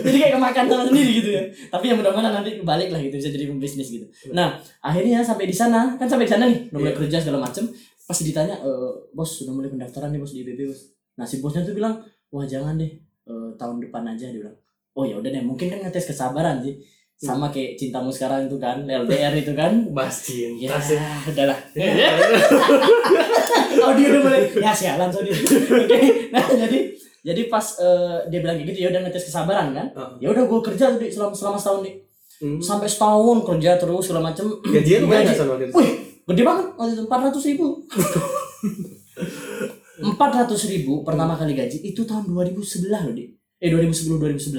[0.00, 1.42] jadi kayak kemakan tangan sendiri gitu ya.
[1.68, 4.06] Tapi yang mudah-mudahan nanti balik lah gitu bisa jadi pembisnis gitu.
[4.32, 5.96] Nah akhirnya sampai di sana.
[5.96, 7.00] Kan sampai di sana nih udah mulai Iya.
[7.04, 7.64] kerja segala macem.
[8.06, 8.70] Pas ditanya e,
[9.10, 10.80] bos sudah mulai pendaftaran nih bos di IPB bos.
[11.16, 12.90] Nah si bosnya tuh bilang wah jangan deh
[13.26, 14.56] eh, tahun depan aja dia bilang.
[14.96, 16.80] Oh ya udah deh mungkin kan ngetes kesabaran sih
[17.18, 20.94] sama kayak cintamu sekarang itu kan LDR itu kan Bahas ya cinta sih.
[21.26, 21.56] udahlah
[23.78, 25.96] oh dia udah mulai ya sialan so dia oke
[26.28, 26.78] nah jadi
[27.22, 30.10] jadi pas eh, dia bilang gitu ya udah ngetes kesabaran kan Heeh.
[30.20, 31.94] ya udah gue kerja tuh selama selama setahun nih
[32.36, 32.60] Hmm.
[32.60, 35.56] sampai setahun kerja terus segala macem Gajian lumayan Gaji- sama?
[35.56, 35.88] Wih,
[36.22, 37.66] gede banget waktu itu empat ratus ribu.
[40.04, 43.32] Empat ratus ribu pertama kali gaji itu tahun 2011 loh di.
[43.56, 44.52] Eh 2010 2011.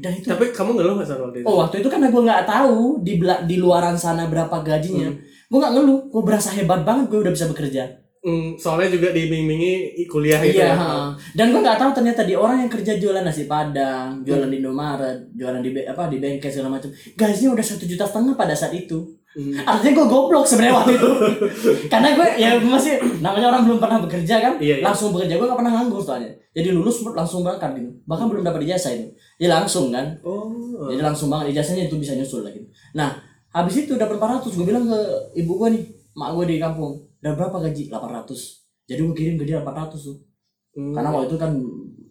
[0.00, 1.46] Dan itu Tapi kamu ngeluh nggak sama waktu itu?
[1.46, 3.14] oh waktu itu karena gue nggak tahu di
[3.46, 5.10] di luaran sana berapa gajinya.
[5.10, 5.20] Hmm.
[5.50, 8.04] Gue nggak ngeluh, gue berasa hebat banget gue udah bisa bekerja.
[8.24, 11.12] Hmm, soalnya juga diiming-imingi kuliah gitu iya, ya.
[11.36, 15.28] dan gue nggak tahu ternyata di orang yang kerja jualan nasi padang, jualan di Indomaret,
[15.36, 16.88] jualan di apa di bengkel segala macam,
[17.20, 19.20] gajinya udah satu juta setengah pada saat itu.
[19.34, 19.66] Hmm.
[19.66, 21.10] Artinya gue goblok sebenarnya waktu itu.
[21.92, 24.84] Karena gue ya masih namanya orang belum pernah bekerja kan, Iya, iya.
[24.86, 26.30] langsung bekerja gue gak pernah nganggur soalnya.
[26.54, 27.90] Jadi lulus langsung berangkat gitu.
[28.06, 29.10] Bahkan belum dapat ijazah itu.
[29.42, 30.14] Ya langsung kan.
[30.22, 30.86] Oh.
[30.86, 32.62] Jadi langsung banget ijazahnya itu bisa nyusul lagi.
[32.94, 33.18] Nah,
[33.50, 34.98] habis itu dapat 400 gue bilang ke
[35.34, 35.82] ibu gue nih,
[36.14, 38.62] mak gue di kampung, "Udah berapa gaji?" 800.
[38.86, 40.16] Jadi gue kirim ke dia 400 tuh.
[40.78, 40.94] Hmm.
[40.94, 41.50] Karena waktu itu kan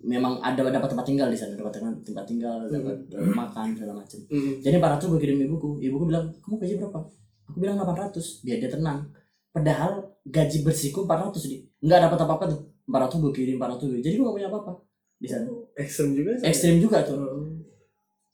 [0.03, 4.19] memang ada dapat tempat tinggal di sana, dapat tempat tinggal, dapat eh, makan segala macam.
[4.27, 4.53] Hmm.
[4.59, 5.79] Jadi 400 gue kirim ibuku.
[5.79, 6.99] Ibuku bilang, kamu gaji berapa?
[7.47, 8.43] Aku bilang 800.
[8.43, 9.07] Biar dia tenang.
[9.55, 11.63] Padahal gaji bersihku 400 di.
[11.79, 12.61] Nggak dapat apa-apa tuh.
[12.83, 13.99] 400 gue kirim, 400 gue.
[14.03, 14.71] Jadi gue gak punya apa-apa
[15.15, 15.47] di sana.
[15.79, 16.45] Ekstrem juga sih.
[16.51, 17.15] Ekstrim juga tuh.
[17.15, 17.47] Oh.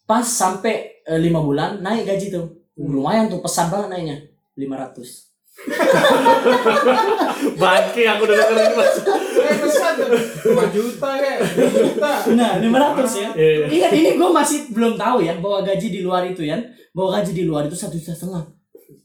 [0.09, 2.65] Pas sampai 5 bulan naik gaji tuh.
[2.73, 2.89] Hmm.
[2.89, 4.17] Lumayan tuh, pesat banget naiknya.
[4.57, 5.28] 500.
[7.61, 8.95] Bangke aku udah dengerin mas.
[9.39, 9.93] Eh pesan.
[9.99, 11.35] 5 juta ya.
[11.39, 12.11] 2 juta.
[12.35, 13.29] Nah, 500 ya.
[13.35, 13.65] Iya.
[13.67, 16.57] Ingat ini gue masih belum tahu ya bahwa gaji di luar itu ya.
[16.95, 18.43] Bahwa gaji di luar itu satu juta setengah.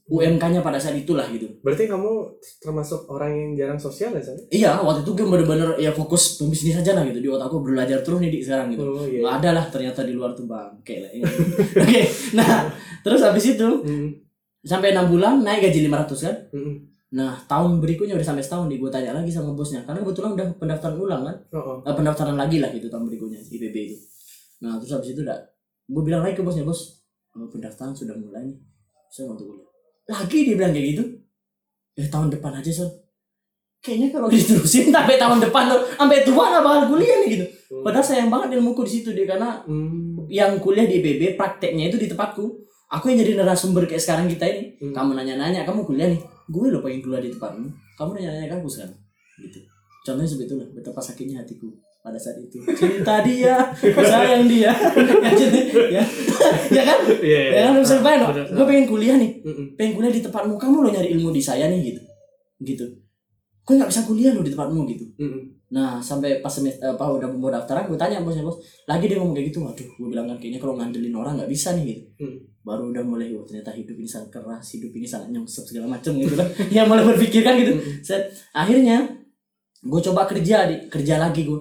[0.04, 1.48] UMK-nya pada saat itulah gitu.
[1.64, 2.28] Berarti kamu
[2.60, 4.36] termasuk orang yang jarang sosial ya San?
[4.52, 8.20] Iya, waktu itu gue bener-bener ya fokus pembisnis aja lah gitu di otakku belajar terus
[8.20, 8.84] nih di sekarang gitu.
[8.84, 9.24] Oh iya.
[9.24, 11.08] Nggak ada lah ternyata di luar tuh bangke lah.
[11.08, 11.24] ini.
[11.88, 12.02] Oke,
[12.36, 12.68] nah
[13.00, 14.23] terus habis itu Hmm.
[14.64, 16.36] Sampai enam bulan naik gaji 500 kan.
[16.50, 16.74] Hmm.
[17.14, 20.46] Nah tahun berikutnya udah sampai setahun nih gue tanya lagi sama bosnya karena kebetulan udah
[20.58, 21.36] pendaftaran ulang kan.
[21.52, 21.76] Oh, oh.
[21.86, 23.96] Eh, pendaftaran lagi lah gitu tahun berikutnya IPB itu.
[24.64, 25.38] Nah terus habis itu udah
[25.84, 27.04] gue bilang lagi ke bosnya bos
[27.36, 28.58] eh, pendaftaran sudah mulai nih
[29.12, 29.68] saya mau kuliah.
[30.10, 31.04] Lagi dia bilang kayak gitu.
[31.94, 32.90] Eh tahun depan aja son.
[33.78, 37.46] Kayaknya kalau diterusin sampai tahun depan tuh sampai tua gak bakal kuliah nih gitu.
[37.84, 40.24] Padahal sayang banget ilmuku di situ deh karena Hmm.
[40.26, 42.63] yang kuliah di IPB prakteknya itu di tempatku.
[42.92, 44.62] Aku yang jadi narasumber kayak sekarang kita ini.
[44.80, 44.92] Hmm.
[44.92, 46.20] Kamu nanya-nanya, kamu kuliah nih.
[46.50, 47.68] Gue lo pengen kuliah di tempatmu.
[47.96, 48.98] Kamu nanya-nanya ke aku sekarang.
[49.40, 49.58] Gitu.
[50.04, 51.72] Contohnya seperti itulah betapa sakitnya hatiku
[52.04, 52.60] pada saat itu.
[52.76, 54.68] Cinta dia, sayang dia.
[54.68, 55.48] ya,
[55.88, 56.02] ya.
[56.68, 56.98] ya kan?
[57.24, 57.40] Iya.
[57.48, 58.46] Ya kan bisa bayang Bener.
[58.52, 59.40] Gue pengen kuliah nih.
[59.80, 60.60] Pengen kuliah di tempatmu.
[60.60, 62.02] Kamu lo nyari ilmu di saya nih gitu.
[62.60, 62.84] Gitu.
[63.64, 65.04] Gue nggak bisa kuliah lo di tempatmu gitu.
[65.74, 69.34] Nah sampai pas semester apa udah mau daftaran gue tanya bosnya bos lagi dia ngomong
[69.34, 72.38] kayak gitu waduh gue bilang kan kayaknya kalau ngandelin orang nggak bisa nih gitu Hmm.
[72.62, 76.14] baru udah mulai oh ternyata hidup ini sangat keras hidup ini sangat nyungsep segala macem
[76.14, 77.98] gitu kan ya mulai berpikir kan gitu Hmm.
[78.00, 79.02] Set, akhirnya
[79.82, 81.60] gue coba kerja di kerja lagi gue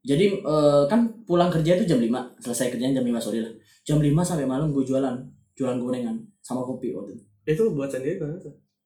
[0.00, 3.96] jadi eh, kan pulang kerja itu jam 5 selesai kerjaan jam 5 sore lah jam
[3.96, 5.16] 5 sampai malam gue jualan
[5.54, 8.36] jualan gorengan sama kopi waktu itu Itu buat sendiri kan?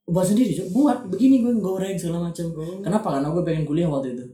[0.03, 2.79] buat sendiri buat begini gue goreng segala macem Oh.
[2.79, 3.11] Kenapa?
[3.12, 4.25] Karena gue pengen kuliah waktu itu.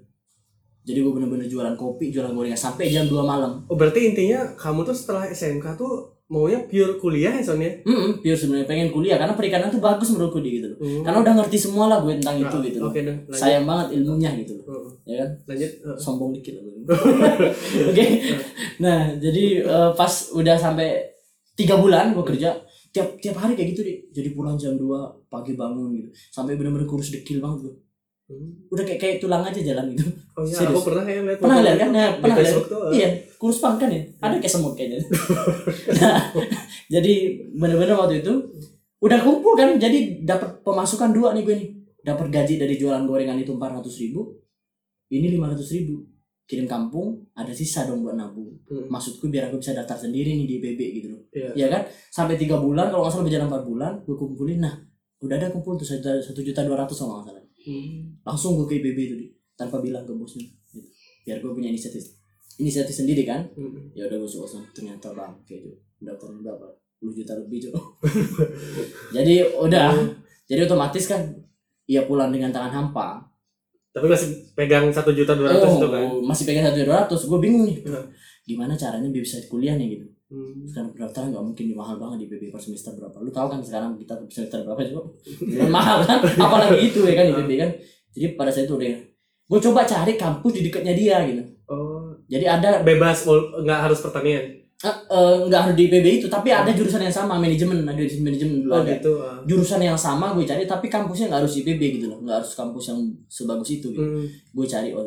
[0.89, 3.61] Jadi gue bener-bener jualan kopi, jualan gorengan sampai jam 2 malam.
[3.69, 7.73] Oh berarti intinya kamu tuh setelah SMK tuh maunya pure kuliah ya Son ya?
[7.85, 10.79] Hmm, pure sebenarnya pengen kuliah karena perikanan tuh bagus menurutku di gitu loh.
[10.81, 11.05] Hmm.
[11.05, 12.93] Karena udah ngerti semua lah gue tentang itu Nah, gitu loh.
[12.93, 13.05] Dah.
[13.05, 13.37] Lanjut.
[13.37, 14.65] Sayang banget ilmunya gitu loh.
[14.65, 14.93] Oh, oh.
[15.05, 15.31] Ya kan?
[15.45, 15.71] Lanjut.
[15.85, 15.97] Oh.
[16.01, 16.73] Sombong dikit gue.
[17.93, 18.05] Oke.
[18.81, 21.05] Nah, jadi eh, pas udah sampai
[21.53, 22.57] tiga bulan gue kerja,
[22.89, 26.89] tiap tiap hari kayak gitu deh jadi pulang jam 2 pagi bangun gitu sampai benar-benar
[26.89, 27.75] kurus dekil banget gue
[28.69, 30.05] udah kayak kayak tulang aja jalan gitu.
[30.37, 30.77] Oh iya, Serius.
[30.77, 31.81] aku pernah ya lihat pernah foto lihat itu.
[31.81, 31.91] kan?
[31.97, 32.65] Nah, pernah lihat.
[32.93, 33.09] Iya
[33.41, 34.03] kurus banget kan ya?
[34.21, 34.99] Ada kayak semut kayaknya.
[35.99, 36.21] Nah,
[36.93, 37.15] jadi
[37.57, 38.33] bener-bener waktu itu
[39.01, 39.81] udah kumpul kan?
[39.81, 41.69] Jadi dapat pemasukan dua nih gue nih.
[42.05, 44.37] Dapat gaji dari jualan gorengan itu 400 ribu
[45.09, 46.05] ini 500 ribu.
[46.49, 48.57] Kirim kampung ada sisa dong buat nabung.
[48.69, 48.89] Hmm.
[48.93, 51.23] maksudku biar aku bisa daftar sendiri nih di IPB gitu loh.
[51.33, 51.51] Iya.
[51.57, 51.83] ya kan?
[52.13, 54.61] Sampai tiga bulan kalau nggak salah berjalan empat bulan gue kumpulin.
[54.61, 54.75] Nah
[55.25, 58.23] udah ada kumpul tuh satu satu juta dua ratus kalau nggak salah Hmm.
[58.23, 59.27] langsung gue ke IPB itu Di.
[59.53, 60.87] tanpa bilang ke bosnya gitu.
[61.23, 62.05] biar gue punya inisiatif
[62.57, 63.91] inisiatif sendiri kan Hmm.
[63.93, 66.67] ya udah gue sana ternyata bang kayak gitu daftarnya berapa
[66.97, 67.85] 10 juta lebih cok
[69.15, 69.89] jadi udah
[70.45, 71.23] jadi otomatis kan
[71.85, 73.25] ya pulang dengan tangan hampa
[73.89, 76.03] Tapi masih pegang satu juta dua ratus itu kan.
[76.05, 78.01] oh, masih pegang satu dua ratus gue bingung nih Iya.
[78.47, 80.61] gimana caranya bisa kuliah nih gitu Hmm.
[80.63, 83.97] sekarang pendaftaran nggak mungkin mahal banget di PB per semester berapa lu tahu kan sekarang
[83.97, 85.07] kita semester berapa sih kok
[85.69, 87.71] mahal kan apalagi itu ya kan di PB kan
[88.11, 88.93] jadi pada saat itu udah
[89.49, 94.41] gue coba cari kampus di dekatnya dia gitu Oh, jadi ada bebas nggak harus pertanian.
[94.81, 98.63] eh, nggak harus di PB itu tapi ada jurusan yang sama manajemen ada jurusan manajemen
[98.63, 99.13] dulu Oh ada gitu.
[99.19, 99.37] ah.
[99.43, 102.53] jurusan yang sama gue cari tapi kampusnya nggak harus di PB gitu loh nggak harus
[102.53, 104.01] kampus yang sebagus itu gitu.
[104.01, 104.25] Hmm.
[104.29, 105.05] gue cari oh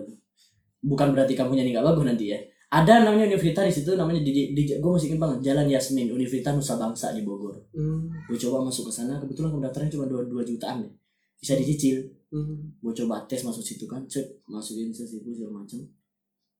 [0.81, 2.39] bukan berarti kampusnya ini nggak bagus nanti ya
[2.71, 6.55] ada namanya universitas di situ namanya di, di, gue masih ingat banget Jalan Yasmin Universitas
[6.55, 7.59] Nusa Bangsa di Bogor.
[7.75, 8.07] Hmm.
[8.31, 10.93] gue coba masuk ke sana kebetulan pendaftarannya cuma dua dua jutaan deh.
[11.35, 12.07] Bisa dicicil.
[12.31, 12.71] Hmm.
[12.79, 15.83] gue coba tes masuk situ kan cek masukin sesibu segala macam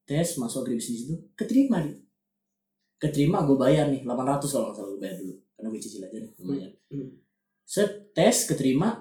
[0.04, 1.95] tes masuk agribisnis itu keterima di
[3.00, 5.36] keterima gue bayar nih 800 kalau nggak salah gue bayar dulu.
[5.56, 7.08] Karena gue cicil aja nih lumayan Hmm.
[7.63, 9.00] set tes keterima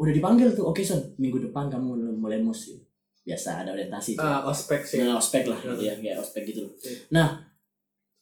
[0.00, 1.12] udah dipanggil tuh oke son.
[1.20, 2.87] Minggu depan kamu mulai mus gitu.
[3.28, 4.24] Biasa ada orientasi tuh.
[4.24, 4.98] Ah, ospek sih.
[4.98, 5.76] Nah, ospek lah Hmm.
[5.76, 6.72] ya kayak ospek gitu loh.
[7.10, 7.44] Nah,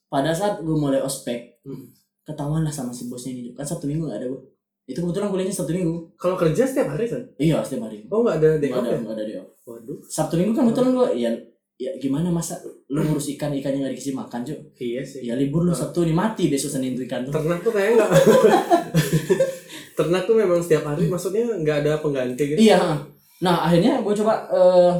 [0.05, 1.87] pada saat gue mulai ospek, Hmm.
[2.21, 3.51] ketahuan lah sama si bosnya ini.
[3.51, 4.41] Kan Sabtu Minggu gak ada gue.
[4.85, 6.11] Itu kebetulan kuliahnya Sabtu Minggu.
[6.13, 7.23] Kalau kerja setiap hari kan?
[7.37, 8.03] Iya, setiap hari.
[8.05, 8.99] Oh nggak ada day Gak off ada, ya?
[9.01, 9.41] gak ada dia.
[9.65, 9.97] Waduh.
[10.05, 11.31] Sabtu Minggu kan kebetulan gue ya
[11.77, 15.21] ya gimana masa lu ngurus ikan ikannya gak dikasih makan cuy Iya sih.
[15.21, 18.09] ya libur lu Sabtu nih mati besok Senin tuh ikan tuh Ternak tuh kayak nggak.
[19.97, 22.59] Ternak tuh memang setiap hari, maksudnya nggak ada pengganti gitu.
[22.59, 23.01] iya
[23.43, 24.93] nah akhirnya gue coba eh,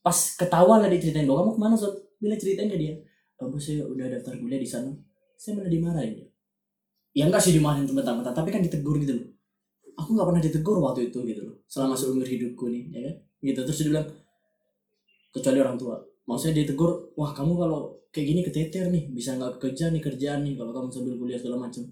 [0.00, 1.94] pas ketahuan lah diceritain lo kamu ke mana Sot?
[2.16, 2.94] bila ceritain ke dia
[3.42, 4.88] oh, bos saya udah daftar kuliah di sana.
[5.36, 6.24] Saya malah dimarahin
[7.12, 9.28] ya enggak sih dimarahin teman-teman tapi kan ditegur gitu loh.
[9.96, 13.14] Aku nggak pernah ditegur waktu itu gitu loh selama seumur hidupku nih ya kan?
[13.44, 14.08] Gitu terus dia bilang
[15.32, 15.96] kecuali orang tua.
[16.24, 20.40] Maksudnya dia tegur wah kamu kalau kayak gini keteter nih bisa nggak kerja nih kerjaan
[20.40, 21.84] nih kalau kamu sambil kuliah segala macam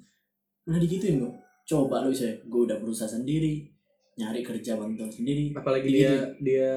[0.65, 1.33] nah digituin gue
[1.69, 3.74] coba lo saya gue udah berusaha sendiri
[4.15, 5.99] nyari kerja bantuan sendiri Apalagi Gitu.
[5.99, 6.71] dia dia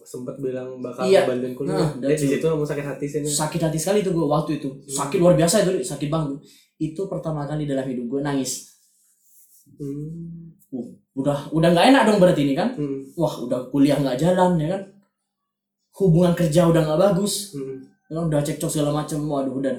[0.00, 1.26] sempat bilang bakal Iya.
[1.26, 1.74] bantuin kuliah.
[1.74, 3.20] Nah, Dan di situ kamu sakit hati sih.
[3.20, 6.38] sakit hati sekali tuh gue waktu itu sakit luar biasa itu sakit banget
[6.76, 8.70] itu pertama kali dalam hidup gue nangis
[9.74, 10.54] Hmm.
[11.12, 13.02] udah udah nggak enak dong berarti ini kan Hmm.
[13.14, 14.82] wah udah kuliah nggak jalan ya kan
[15.94, 17.82] hubungan kerja udah nggak bagus Hmm.
[18.04, 18.24] ya kan?
[18.28, 19.74] udah cekcok segala macam waduh udah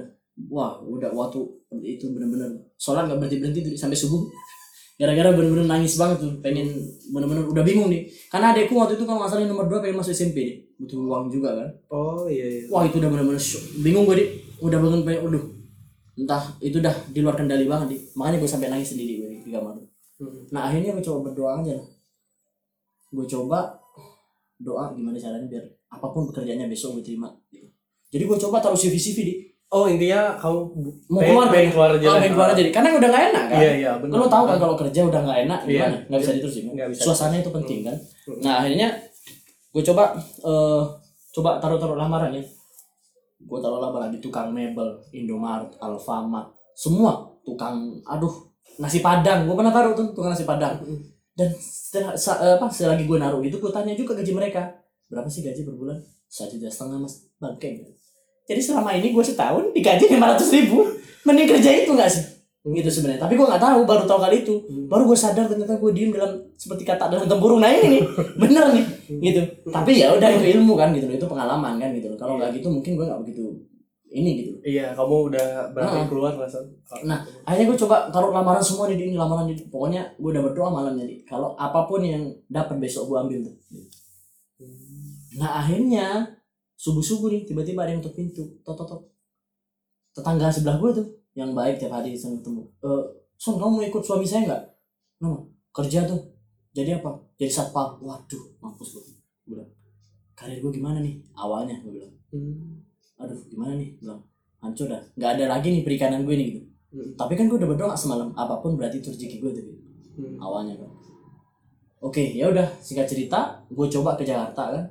[0.48, 1.40] wah udah waktu
[1.82, 4.24] itu bener-bener sholat nggak berhenti berhenti sampai subuh
[4.96, 6.72] gara-gara bener-bener nangis banget tuh pengen
[7.12, 10.38] bener-bener udah bingung nih karena adekku waktu itu salah yang nomor dua pengen masuk SMP
[10.48, 12.62] deh butuh uang juga kan Oh iya iya.
[12.72, 13.64] wah itu udah bener-bener shock.
[13.84, 14.30] bingung gue dik
[14.64, 15.46] udah bangun pengen aduh
[16.16, 19.52] entah itu udah di luar kendali banget dik makanya gue sampai nangis sendiri gue di
[19.52, 19.76] kamar
[20.16, 20.48] Hmm.
[20.48, 21.88] nah akhirnya gue coba berdoa aja lah
[23.12, 23.76] gue coba
[24.56, 27.68] doa gimana caranya biar apa pun pekerjaannya besok gue terima gitu.
[28.08, 29.34] jadi gue coba taruh CV CV di
[29.68, 30.60] Oh intinya kamu
[31.08, 32.06] mau keluar pengen keluar aja.
[32.06, 34.16] oh, pengen keluar aja karena udah gak enak kan Iya iya benar.
[34.16, 35.70] lo tau kan kalau kerja udah gak enak Iya.
[35.84, 36.74] gimana nggak bisa diterusin kan?
[36.74, 37.02] Nggak bisa.
[37.04, 38.40] suasana itu penting kan Hmm.
[38.40, 38.90] nah akhirnya
[39.70, 40.84] gue coba eh
[41.32, 42.44] coba taruh taruh lamaran ya
[43.38, 48.32] gue taruh lamaran di tukang mebel Indomaret Alfamart semua tukang aduh
[48.78, 51.02] nasi padang gue pernah taruh tuh tukang nasi padang Hmm.
[51.34, 54.62] dan setelah sa- eh, apa selagi gue naruh itu gue tanya juga gaji mereka
[55.06, 57.84] berapa sih gaji per bulan satu juta setengah mas bangke
[58.46, 60.86] jadi selama ini gue setahun digaji lima ratus ribu.
[61.26, 62.24] Mending kerja itu nggak sih?
[62.66, 63.22] Gitu sebenarnya.
[63.26, 64.56] Tapi gue nggak tahu baru tahu kali itu.
[64.66, 64.86] Hmm.
[64.86, 67.62] baru gue sadar ternyata gue diem dalam seperti kata dalam tempurung.
[67.62, 68.04] Nah ini nih.
[68.42, 68.86] Bener nih.
[69.22, 69.42] Gitu.
[69.70, 72.18] Tapi ya udah itu ilmu kan gitu loh, itu pengalaman kan gitu loh.
[72.18, 73.44] kalau nggak gitu mungkin gue nggak begitu
[74.16, 74.52] ini gitu.
[74.64, 76.08] Iya kamu udah berani Ah.
[76.08, 76.66] keluar Son.
[77.04, 77.20] Nah.
[77.44, 81.04] akhirnya gue coba taruh lamaran semua di ini lamaran di pokoknya gue udah berdoa malamnya
[81.04, 83.56] nih kalau apa pun yang dapat besok gue ambil tuh.
[85.36, 86.35] Nah akhirnya
[86.76, 88.44] subuh subuh nih tiba-tiba ada yang ketuk pintu.
[88.62, 89.02] Tok tok tok.
[90.16, 92.64] Tetangga sebelah gue tuh yang baik tiap hari sering ketemu.
[92.84, 93.04] Eh
[93.36, 94.62] son kamu mau ikut suami saya nggak?
[95.24, 96.22] No kerja tuh.
[96.76, 97.12] Jadi apa?
[97.40, 98.00] Jadi satpam.
[98.00, 99.70] Waduh mampus gue gue bilang
[100.36, 101.20] karir gue gimana nih?
[101.36, 102.14] Awalnya gue bilang.
[102.32, 102.84] Hmm.
[103.16, 103.96] aduh gimana nih?
[104.00, 104.20] Bilang
[104.60, 105.00] hancur dah.
[105.16, 106.62] Nggak ada lagi nih perikanan gue nih gitu.
[106.96, 107.12] Hmm.
[107.20, 109.66] tapi kan gue udah berdoa semalam apa pun berarti itu rezeki gue tuh
[110.16, 110.40] Hmm.
[110.40, 110.88] awalnya kan
[112.00, 114.84] oke ya udah singkat cerita gue coba ke Jakarta kan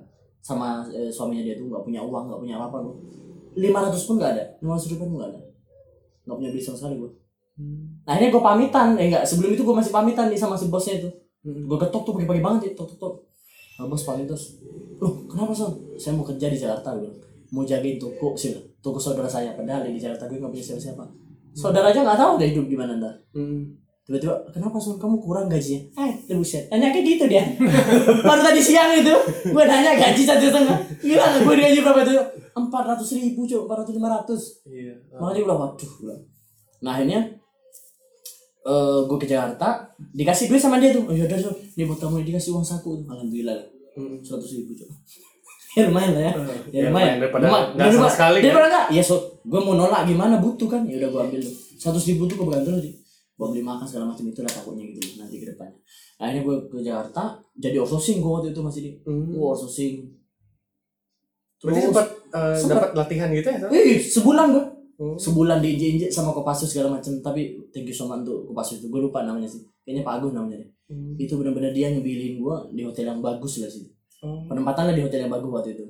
[0.45, 2.95] sama eh, suaminya dia tuh nggak punya uang nggak punya apa apa gue
[3.65, 4.45] lima ratus pun nggak ada.
[4.61, 5.41] Lima ratus ribu pun nggak ada.
[6.29, 7.13] Nggak punya duit sama sekali gue
[7.55, 8.03] Hmm.
[8.03, 8.89] nah akhirnya gue pamitan.
[8.99, 11.11] Eh enggak sebelum itu gue masih pamitan nih sama si bosnya itu.
[11.47, 11.71] Hmm.
[11.71, 13.15] gue ketok tuh pagi-pagi banget ya tok tok tok.
[13.79, 14.59] Nah, bos pamit terus
[14.99, 15.71] loh kenapa son?
[15.95, 17.07] Saya mau kerja di Jakarta gue
[17.55, 21.05] mau jagain toko sih toko saudara saya padahal di Jakarta gue nggak punya siapa-siapa.
[21.55, 23.15] Saudara aja nggak tahu deh hidup gimana ntar.
[23.39, 23.71] Hmm.
[24.05, 25.81] Tiba-tiba kenapa son kamu kurang gajinya?
[26.29, 26.69] Eh buset.
[26.69, 27.41] Nanya kayak gitu dia.
[28.29, 29.15] Baru tadi siang itu
[29.47, 30.77] gue nanya gaji satu setengah.
[30.99, 32.15] Gila gue gaji berapa itu
[32.53, 34.43] empat ratus ribu cok empat ratus lima ratus.
[34.65, 34.93] Iya.
[35.15, 35.93] makanya gue bilang waduh
[36.79, 37.21] nah akhirnya
[38.63, 39.69] eh gue ke Jakarta
[40.11, 41.05] dikasih duit sama dia tuh.
[41.05, 43.07] Oh yaudah son ini buat kamu dikasih uang saku tuh.
[43.07, 43.57] Alhamdulillah.
[44.21, 44.89] Seratus ribu cok
[45.75, 46.33] ya lumayan lah ya.
[46.33, 46.37] Ya,
[46.71, 47.19] Ya, lumayan.
[47.19, 47.67] daripada Lumayan.
[47.73, 50.83] nggak sama Daripada- sekali, daripada enggak ya so gue mau nolak gimana butuh kan.
[50.85, 51.55] Ya udah gue ambil tuh.
[51.75, 52.65] seratus ribu tuh gue pegang
[53.35, 55.75] gue beli makan segala macam itu lah takutnya gitu nanti ke depannya
[56.17, 59.27] akhirnya gue ke Jakarta jadi outsourcing gue waktu itu masih di Hmm.
[59.29, 60.07] gue outsourcing
[61.59, 62.75] Berarti sempat eh, sempat.
[62.77, 63.59] dapat latihan gitu ya?
[63.73, 65.19] Ih, sebulan gue Hmm.
[65.19, 69.01] sebulan diinjek-injek sama Kopassus segala macam tapi thank you so much untuk Kopassus itu gue
[69.03, 70.71] lupa namanya sih kayaknya Pak Agus namanya deh.
[70.85, 71.17] Hmm.
[71.17, 74.47] itu benar-benar dia ngebilihin gue di hotel yang bagus lah sih Oh.
[74.47, 75.85] penempatannya di hotel yang bagus waktu itu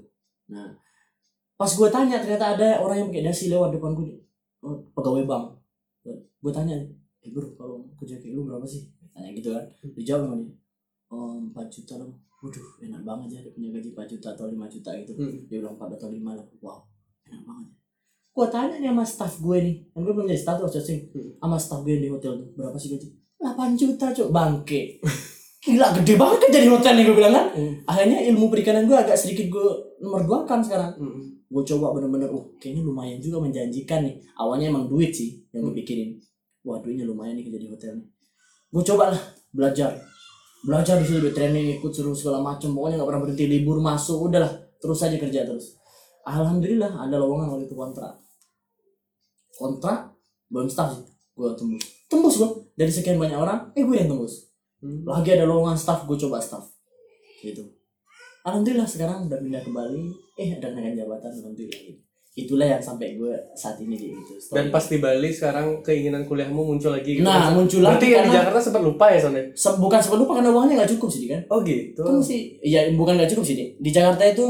[0.48, 0.72] nah
[1.54, 4.10] pas gue tanya ternyata ada orang yang pakai dasi lewat depan gue
[4.60, 5.44] oh, pegawai bank
[6.40, 6.74] gue tanya
[7.24, 8.84] eh bro kalau kerja kayak lu berapa sih?
[9.16, 9.64] Tanya gitu kan.
[9.96, 10.52] Dijawab sama dia.
[11.08, 12.08] Oh 4 juta lah
[12.44, 15.12] waduh enak banget ya dia punya gaji 4 juta atau 5 juta gitu.
[15.16, 15.32] Hmm.
[15.48, 16.46] dia bilang 4 atau 5 lah.
[16.60, 16.78] Wow
[17.24, 17.68] enak banget
[18.34, 19.76] gue tanya nih sama staff gue nih.
[19.94, 21.30] Kan gue belum jadi staff tuh outsourcing Hmm.
[21.38, 22.48] sama staff gue di hotel tuh.
[22.58, 23.08] Berapa sih gaji?
[23.38, 24.28] 8 juta cok.
[24.34, 24.98] Bangke.
[25.64, 27.46] Gila gede banget kan jadi hotel nih gue bilang kan.
[27.54, 27.74] Hmm.
[27.86, 29.68] akhirnya ilmu perikanan gue agak sedikit gue
[30.02, 30.92] nomor dua kan sekarang.
[30.98, 31.22] Hmm.
[31.54, 34.18] gue coba bener-bener oh kayaknya lumayan juga menjanjikan nih.
[34.34, 36.18] Awalnya emang duit sih yang gue pikirin
[36.64, 38.08] wah duitnya lumayan nih kerja di hotel nih.
[38.72, 39.22] Gue coba lah
[39.52, 39.94] belajar.
[40.64, 44.50] Belajar di situ training ikut suruh segala macam pokoknya nggak pernah berhenti libur masuk udahlah
[44.80, 45.76] terus aja kerja terus.
[46.24, 48.16] Alhamdulillah ada lowongan waktu itu kontrak.
[49.54, 50.16] Kontrak?
[50.48, 51.04] Belum staff sih.
[51.36, 51.84] Gue tembus.
[52.08, 54.48] Tembus gue dari sekian banyak orang eh gue yang tembus.
[54.84, 55.00] Hmm.
[55.08, 56.64] lagi ada lowongan staff gue coba staff.
[57.44, 57.60] Gitu.
[58.44, 60.08] Alhamdulillah sekarang udah pindah ke Bali.
[60.40, 61.80] Eh ada kenaikan jabatan alhamdulillah.
[61.92, 62.13] gitu.
[62.34, 66.66] Itulah yang sampai gue saat ini di itu Dan pas di Bali sekarang keinginan kuliahmu
[66.66, 67.22] muncul lagi gitu.
[67.22, 69.42] Nah, muncul lagi Berarti yang di Jakarta sempat lupa ya Sonnya?
[69.52, 72.02] Se- bukan sebelum karena uangnya nggak cukup sih kan Oh gitu.
[72.02, 73.70] itu sih ya bukan nggak cukup sih Dik.
[73.78, 74.44] di Jakarta itu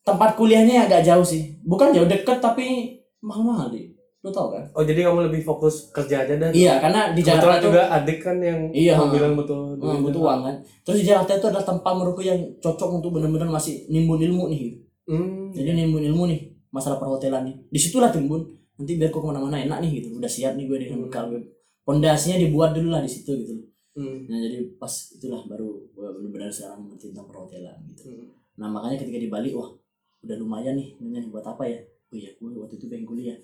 [0.00, 4.82] tempat kuliahnya agak jauh sih bukan jauh deket tapi mahal-mahal deh lo tau kan Oh
[4.82, 8.38] jadi kamu lebih fokus kerja aja dan iya karena di Jakarta tuh juga adik kan
[8.38, 9.02] yang Iya.
[9.04, 12.90] bilang butuh Hmm, butuh uang kan terus di Jakarta itu adalah tempat menurutku yang cocok
[12.92, 14.78] untuk benar-benar masih nimbun ilmu nih gitu.
[15.06, 15.50] Hmm.
[15.50, 16.40] jadi nimbun ilmu nih
[16.76, 17.56] masalah perhotelan nih.
[17.72, 18.44] Di situlah timbun
[18.76, 20.20] nanti biar kau ke mana-mana enak nih gitu.
[20.20, 21.06] Udah siap nih gue dengan Hmm.
[21.08, 21.40] bekal gue
[21.86, 23.54] pondasinya dibuat dulu lah di situ gitu
[23.96, 24.28] Hmm.
[24.28, 28.12] nah jadi pas itulah baru gue benar-benar sekarang mengerti tentang perhotelan gitu.
[28.12, 28.28] Hmm.
[28.60, 29.72] nah makanya ketika di Bali wah
[30.20, 31.80] udah lumayan nih ini buat apa ya?
[32.12, 33.38] Oh iya gue waktu itu pengen kuliah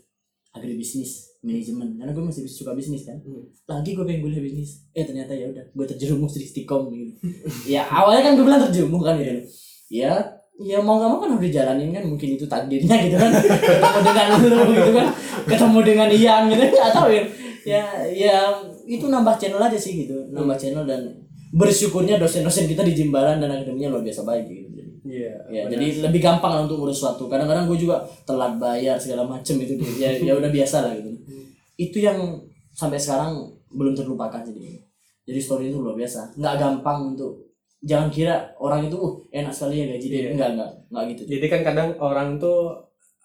[0.52, 1.96] agribisnis manajemen.
[1.96, 3.16] Karena gue masih suka bisnis kan.
[3.24, 3.48] Hmm.
[3.64, 4.84] lagi gue pengen kuliah bisnis.
[4.92, 7.12] Eh ternyata ya udah gue terjerumus di stikom gitu.
[7.72, 9.32] Ya awalnya kan gue bilang terjerumus kan gitu.
[9.88, 10.12] Ya
[10.60, 13.32] ya mau gak mau kan harus dijalanin kan mungkin itu takdirnya gitu kan.
[13.32, 15.06] Ketemu dengan lu gitu kan.
[15.48, 17.22] Ketemu dengan Ian gitu nggak tahu ya.
[17.62, 18.36] Ya ya
[18.84, 20.16] itu nambah channel aja sih gitu.
[20.30, 21.02] Nambah channel dan
[21.52, 24.68] bersyukurnya dosen-dosen kita di Jimbaran dan akademinya luar biasa baik gitu.
[24.72, 25.34] Jadi Iya.
[25.50, 25.72] ya benar.
[25.74, 29.74] jadi lebih gampang lah untuk ngurus sesuatu kadang-kadang gue juga telat bayar segala macem itu
[29.98, 31.10] ya ya udah biasa lah gitu.
[31.76, 32.38] Itu yang
[32.72, 33.34] sampai sekarang
[33.74, 34.78] belum terlupakan jadi
[35.26, 36.38] jadi story itu luar biasa.
[36.38, 37.51] Nggak gampang untuk
[37.82, 40.28] jangan kira orang itu uh enak sekali ya gaji dia Iya.
[40.32, 42.58] enggak enggak enggak gitu Jadi kan kadang orang tuh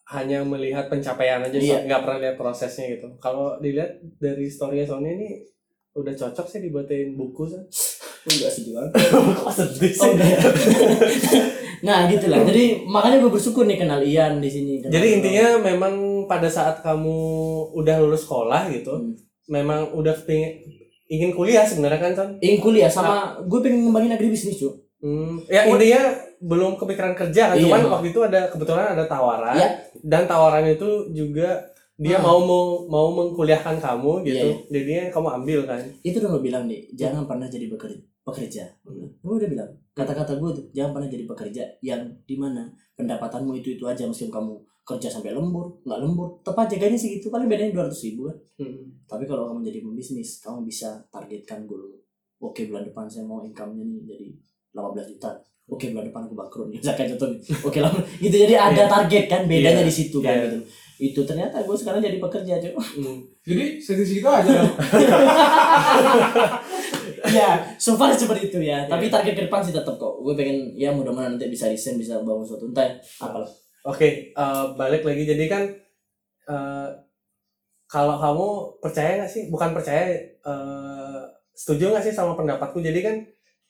[0.08, 1.84] hanya melihat pencapaian aja, Iya.
[1.84, 3.12] nggak pernah lihat prosesnya gitu.
[3.18, 5.30] Kalau dilihat dari story Sony ini
[5.94, 7.62] udah cocok sih dibuatin buku sih.
[8.28, 10.40] enggak sih juga Kok sedih Oh, enggak.
[11.78, 15.94] nah gitulah jadi makanya gue bersyukur nih kenal Ian di sini kenal Jadi intinya memang
[16.26, 17.14] pada saat kamu
[17.72, 19.14] udah lulus sekolah gitu, Hmm.
[19.48, 20.58] memang udah pengen
[21.08, 22.30] ingin kuliah sebenarnya kan Son?
[22.38, 26.10] ingin kuliah sama gue pengen ngembangin agribisnis cuy Hmm, ya intinya
[26.40, 27.70] belum kepikiran kerja kan, Iya.
[27.70, 29.70] cuman waktu itu ada kebetulan ada tawaran Iya.
[30.02, 31.62] dan tawaran itu juga
[31.96, 32.26] dia Hmm.
[32.26, 35.82] mau mau mau mengkuliahkan kamu gitu, Iya, jadinya kamu ambil kan.
[36.02, 38.64] itu udah gue bilang nih jangan pernah jadi bekerja pekerja
[39.22, 43.78] gue udah bilang kata-kata gue tuh jangan pernah jadi pekerja yang di mana pendapatanmu itu
[43.78, 44.54] itu aja meskipun kamu
[44.88, 48.90] kerja sampai lembur nggak lembur tepat jaganya segitu paling bedanya dua ratus ribu kan Hmm.
[49.04, 51.94] tapi kalau kamu jadi pembisnis kamu bisa targetkan goal
[52.40, 54.28] oke bulan depan saya mau income nya nih jadi
[54.74, 55.30] 18 juta
[55.68, 57.40] oke bulan depan aku bangkrut nih zakat contoh nih.
[57.60, 58.90] oke lah gitu jadi ada Iya.
[58.90, 59.86] target kan bedanya Iya.
[59.86, 60.44] di situ kan Iya.
[60.48, 60.60] gitu
[60.98, 63.20] itu ternyata gue sekarang jadi pekerja cuy Hmm.
[63.44, 64.74] Jadi segitu-segitu aja dong.
[67.30, 70.74] ya so far seperti itu ya tapi target ke depan sih tetap kok gue pengen
[70.74, 73.48] ya mudah-mudahan nanti bisa desain bisa bangun suatu entah ya, apalah
[73.88, 75.24] Oke, eh, balik lagi.
[75.24, 75.64] Jadi kan
[76.48, 76.88] eh,
[77.88, 78.48] kalau kamu
[78.84, 79.44] percaya nggak sih?
[79.54, 80.04] Bukan percaya,
[80.44, 81.22] eh,
[81.56, 82.80] setuju nggak sih sama pendapatku?
[82.84, 83.16] Jadi kan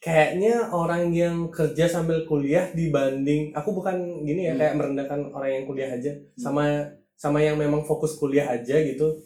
[0.02, 3.98] kayaknya orang yang kerja sambil kuliah dibanding aku bukan
[4.30, 4.60] gini ya Hmm.
[4.62, 6.86] kayak merendahkan orang yang kuliah aja sama
[7.18, 9.22] sama yang memang fokus kuliah aja gitu.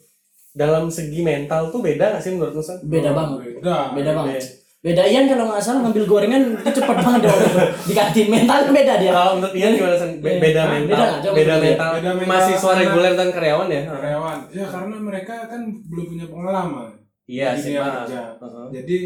[0.56, 2.76] Dalam segi mental tuh beda nggak sih menurut Nusa?
[2.84, 3.78] beda banget Beda.
[3.96, 7.38] beda banget beda Ian kalau nggak salah ngambil gorengan itu cepet banget itu.
[7.86, 10.12] di kantin mental beda dia Kalau menurut Ian gimana San?
[10.18, 10.70] Be- Beda Hah?
[10.74, 13.82] mental, Beda beda menurut mental, Beda mental mahasiswa reguler dan karyawan ya?
[13.86, 14.38] Karyawan.
[14.50, 16.90] Ya karena mereka kan belum punya pengalaman.
[17.24, 18.22] Iya di sih, kerja.
[18.36, 18.66] Heeh.
[18.74, 18.98] Jadi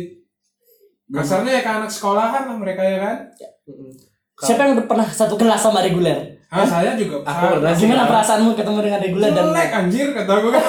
[1.05, 3.17] kasarnya ya kayak anak sekolahan lah mereka ya kan.
[3.65, 3.91] Mm-mm.
[4.37, 7.19] siapa yang udah pernah satu kelas sama reguler Ah saya juga.
[7.21, 7.83] Aku pernah sih.
[7.83, 10.51] gimana perasaanmu ketemu dengan reguler dan Jelek anjir kata gue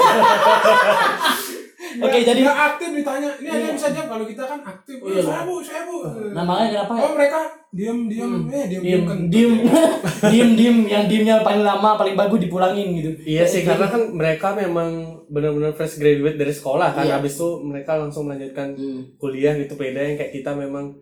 [1.89, 2.03] kan.
[2.03, 3.31] Oke, jadi- nggak aktif ditanya.
[3.37, 4.97] Ini ada yang bisa jawab kalau kita kan aktif.
[4.97, 5.23] Oh, Iya.
[5.23, 5.97] saya bu, saya bu.
[6.29, 8.51] nah makanya kenapa Oh mereka diam diam Hmm.
[8.51, 9.19] eh diam diem kan.
[9.27, 9.53] diem
[10.33, 14.53] diem diem yang diemnya paling lama paling bagus dipulangin gitu Iya sih, karena kan mereka
[14.53, 14.89] memang
[15.27, 17.05] benar-benar fresh graduate dari sekolah kan.
[17.05, 17.19] Iya.
[17.19, 19.03] Habis itu mereka langsung melanjutkan Hmm.
[19.17, 19.75] kuliah gitu.
[19.75, 20.95] Beda yang kayak kita memang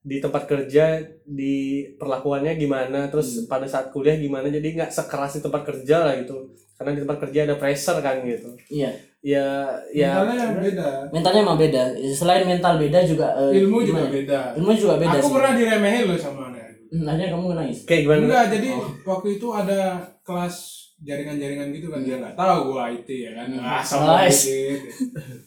[0.00, 1.54] di tempat kerja di
[1.94, 3.46] perlakuannya gimana, terus Hmm.
[3.46, 4.48] pada saat kuliah gimana.
[4.48, 6.50] Jadi nggak sekeras di tempat kerja lah gitu.
[6.82, 8.50] Karena di tempat kerja ada pressure kan gitu.
[8.68, 8.90] iya
[9.22, 10.18] Ya, ya.
[10.18, 10.88] Mentalnya yang beda.
[11.08, 14.10] mentalnya emang beda selain mental beda juga eh, Ilmu juga gimana?
[14.10, 14.40] beda.
[14.58, 16.74] ilmu juga beda Aku sih pernah diremehin loh sama anak.
[16.90, 18.20] Hmm, akhirnya kamu nangis Kayak gimana?
[18.20, 18.84] Enggak, jadi Oh.
[19.06, 19.78] waktu itu ada
[20.20, 20.56] kelas
[20.98, 23.46] jaringan-jaringan gitu kan dia nggak tahu gua IT ya kan.
[23.48, 23.62] Hmm.
[23.64, 24.42] Ah, sama Nice.
[24.44, 24.80] dikit.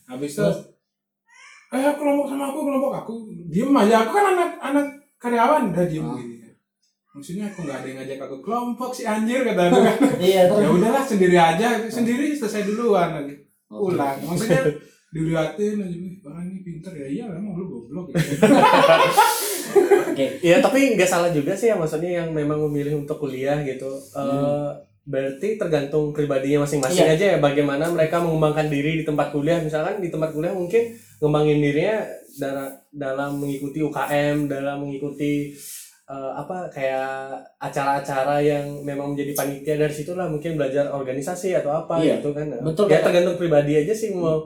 [0.05, 0.47] Habis itu
[1.67, 3.13] eh kelompok sama aku, kelompok aku.
[3.45, 4.85] Diem aja, aku kan anak anak
[5.17, 6.15] karyawan udah diem Ah.
[6.15, 6.34] gini kan.
[7.15, 9.97] Maksudnya aku nggak ada yang ngajak aku kelompok si anjir kata aku kan.
[10.27, 13.39] iya ya udahlah sendiri aja, sendiri selesai duluan lagi.
[13.71, 13.95] Oke.
[13.95, 14.17] Pulang.
[14.19, 14.61] Maksudnya
[15.15, 17.07] dilihatin aja, "Wih, orang ini pinter ya.
[17.07, 18.19] Iya, emang lu goblok ya.
[20.11, 23.87] oke Ya tapi nggak salah juga sih ya maksudnya yang memang memilih untuk kuliah gitu.
[24.11, 24.69] Eh,
[25.05, 27.15] berarti tergantung pribadinya masing-masing Iya.
[27.15, 29.63] aja ya bagaimana mereka mengembangkan diri di tempat kuliah.
[29.63, 30.91] Misalkan di tempat kuliah mungkin
[31.23, 31.97] ngembangin dirinya
[32.35, 35.55] dalam dalam mengikuti UKM, dalam mengikuti
[36.05, 41.97] eh, apa kayak acara-acara yang memang menjadi panitia dari situlah mungkin belajar organisasi atau apa
[41.97, 42.21] Iya.
[42.21, 42.45] gitu kan.
[42.61, 44.45] Betul, Ya tergantung pribadi aja sih mau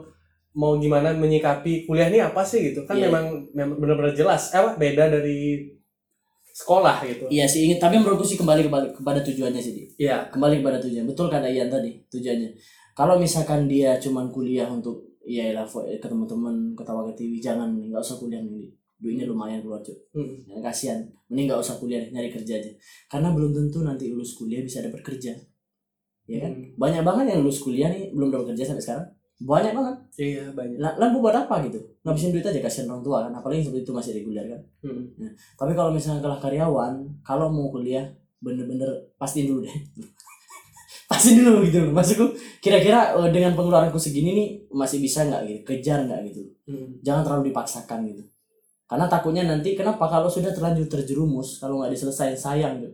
[0.50, 2.82] mau gimana menyikapi kuliah ini apa sih gitu.
[2.88, 3.12] Kan Iya.
[3.12, 4.50] memang memang benar-benar jelas.
[4.56, 5.68] Eh beda dari
[6.50, 7.24] sekolah gitu.
[7.30, 10.26] Iya sih ingin tapi menurutku sih kembali kepada, kepada tujuannya sih iya.
[10.32, 11.04] Kembali kepada tujuan.
[11.06, 12.50] Betul kata Ian tadi tujuannya.
[12.96, 18.16] Kalau misalkan dia cuman kuliah untuk ya lah ketemu teman ketawa ketiwi jangan nggak usah
[18.16, 20.44] kuliah nih duitnya lumayan keluar cuy Mm.
[20.46, 21.00] ya, kasihan.
[21.32, 22.70] Mending nggak usah kuliah nyari kerja aja.
[23.08, 25.32] Karena belum tentu nanti lulus kuliah bisa dapat kerja.
[26.30, 26.52] Ya kan?
[26.54, 26.78] Hmm.
[26.78, 29.06] banyak banget yang lulus kuliah nih belum dapat kerja sampai sekarang.
[29.40, 29.96] Banyak banget.
[30.20, 30.76] Iya banyak.
[30.78, 31.80] Lah gua buat apa gitu?
[32.04, 33.32] Ngabisin duit aja kasihan orang tua kan?
[33.32, 34.60] Apalagi seperti itu masih reguler kan?
[34.84, 35.32] Mm.
[35.56, 36.92] tapi kalau misalnya kalah karyawan
[37.24, 38.04] kalau mau kuliah
[38.38, 39.72] bener-bener pastiin dulu deh.
[41.10, 41.82] Pastiin dulu gitu.
[41.82, 42.22] Loh maksudku
[42.62, 45.60] kira-kira eh, dengan pengeluaranku segini nih masih bisa nggak gitu?
[45.66, 46.46] Kejar nggak gitu?
[46.70, 47.02] Mm.
[47.02, 48.22] jangan terlalu dipaksakan gitu
[48.90, 50.02] karena takutnya nanti kenapa?
[50.10, 52.90] Kalau sudah terlanjur terjerumus kalau nggak diselesain sayang tuh.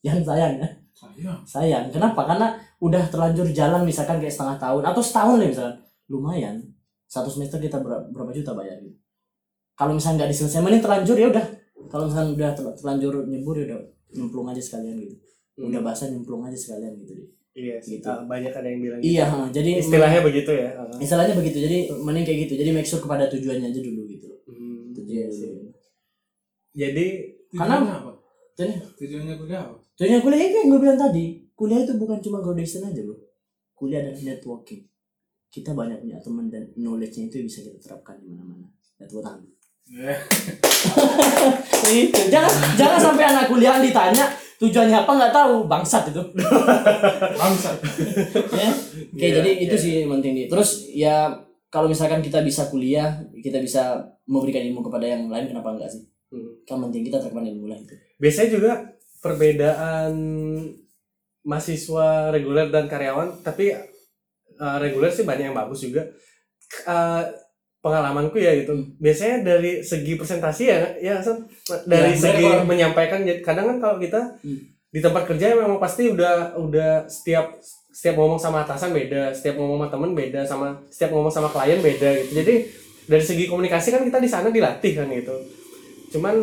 [0.00, 0.68] Jangan sayang ya.
[0.96, 1.40] Sayang.
[1.44, 1.84] sayang.
[1.92, 2.24] Kenapa?
[2.24, 5.76] Karena udah terlanjur jalan misalkan kayak setengah tahun atau setahun lah misalkan.
[6.08, 6.56] Lumayan.
[7.04, 8.96] Satu semester kita berapa, berapa juta bayar gitu.
[9.76, 11.46] Kalau misalnya nggak diselesaikan mending terlanjur ya udah.
[11.92, 13.80] Kalau misalnya udah ter- terlanjur nyebur ya udah
[14.16, 15.16] nyemplung aja sekalian gitu.
[15.56, 15.68] Hmm.
[15.68, 17.28] udah basah nyemplung aja sekalian gitu deh.
[17.52, 18.08] Iya sih Gitu.
[18.08, 19.60] Banyak ada yang bilang iya gitu.
[19.60, 20.68] jadi istilahnya begitu ya.
[20.80, 20.96] Ah.
[20.96, 21.60] istilahnya begitu.
[21.60, 22.52] Jadi mending kayak gitu.
[22.56, 24.35] Jadi make sure kepada tujuannya aja dulu gitu
[26.76, 27.06] jadi
[27.50, 28.12] Karena- apa?
[28.54, 29.76] Tujuannya- Tujuannya kuliah apa?
[29.94, 31.24] Tujuannya kuliah itu yang gue bilang tadi.
[31.52, 33.16] Kuliah itu bukan cuma graduation aja bro.
[33.72, 34.84] Kuliah adalah networking.
[35.46, 38.68] Kita banyak punya teman dan knowledge-nya itu bisa kita terapkan di mana-mana.
[38.98, 39.40] Tangan
[39.86, 40.18] Eh,
[42.02, 42.20] itu.
[42.26, 44.24] Jangan jangan sampai anak kuliah ditanya
[44.56, 45.12] tujuannya apa?
[45.12, 45.54] Nggak tahu.
[45.64, 46.22] Bangsat itu.
[47.40, 47.70] Bangsa.
[48.50, 48.70] ya.
[49.06, 49.80] Oke, Iya, jadi itu iya.
[49.80, 51.32] sih penting nih terus ya
[51.68, 56.04] kalau misalkan kita bisa kuliah kita bisa memberikan ilmu kepada yang lain kenapa enggak sih
[56.26, 56.50] Hmm.
[56.62, 58.72] kan penting kita terapkan ilmu lah itu biasanya juga
[59.20, 60.12] perbedaan
[61.42, 63.70] mahasiswa reguler dan karyawan tapi
[64.56, 66.06] uh, reguler sih banyak yang bagus juga
[66.82, 67.22] Uh,
[67.78, 68.90] pengalamanku ya gitu Hmm.
[68.98, 71.46] biasanya dari segi presentasi ya ya San?
[71.86, 74.66] dari Ya, segi kalau- menyampaikan kadang kan kalau kita Hmm.
[74.90, 77.54] di tempat kerja memang pasti udah udah setiap
[77.88, 81.78] setiap ngomong sama atasan beda setiap ngomong sama temen beda sama setiap ngomong sama klien
[81.78, 82.54] beda gitu jadi
[83.06, 85.36] dari segi komunikasi kan kita di sana dilatih kan gitu
[86.10, 86.34] cuman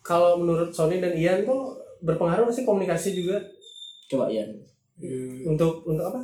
[0.00, 3.42] kalau menurut Sony dan Ian tuh berpengaruh sih komunikasi juga?
[4.08, 4.56] Coba Ian.
[4.98, 6.20] Eh, untuk untuk apa?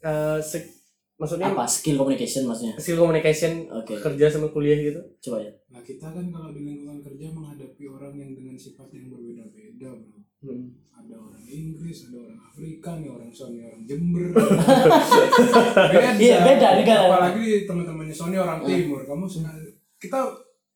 [0.00, 0.74] Eh, sek-
[1.18, 1.66] maksudnya apa?
[1.66, 2.74] Skill communication maksudnya?
[2.78, 3.90] skill communication oke.
[3.90, 5.02] kerja sama kuliah gitu?
[5.18, 9.10] Coba ya Nah kita kan kalau di lingkungan kerja menghadapi orang yang dengan sifat yang
[9.10, 10.18] berbeda-beda bro.
[10.38, 10.70] Hmm.
[10.94, 14.30] ada orang Inggris, ada orang Afrika, nih orang Sony, orang Jember.
[15.90, 16.10] beda.
[16.14, 17.06] Iya, beda negara.
[17.10, 19.02] Apalagi teman-temannya Sony orang Timur.
[19.02, 19.50] Kamu suka
[19.98, 20.18] kita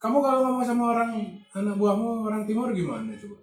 [0.03, 1.11] kamu kalau ngomong sama orang
[1.55, 3.39] anak buahmu orang Timur gimana coba?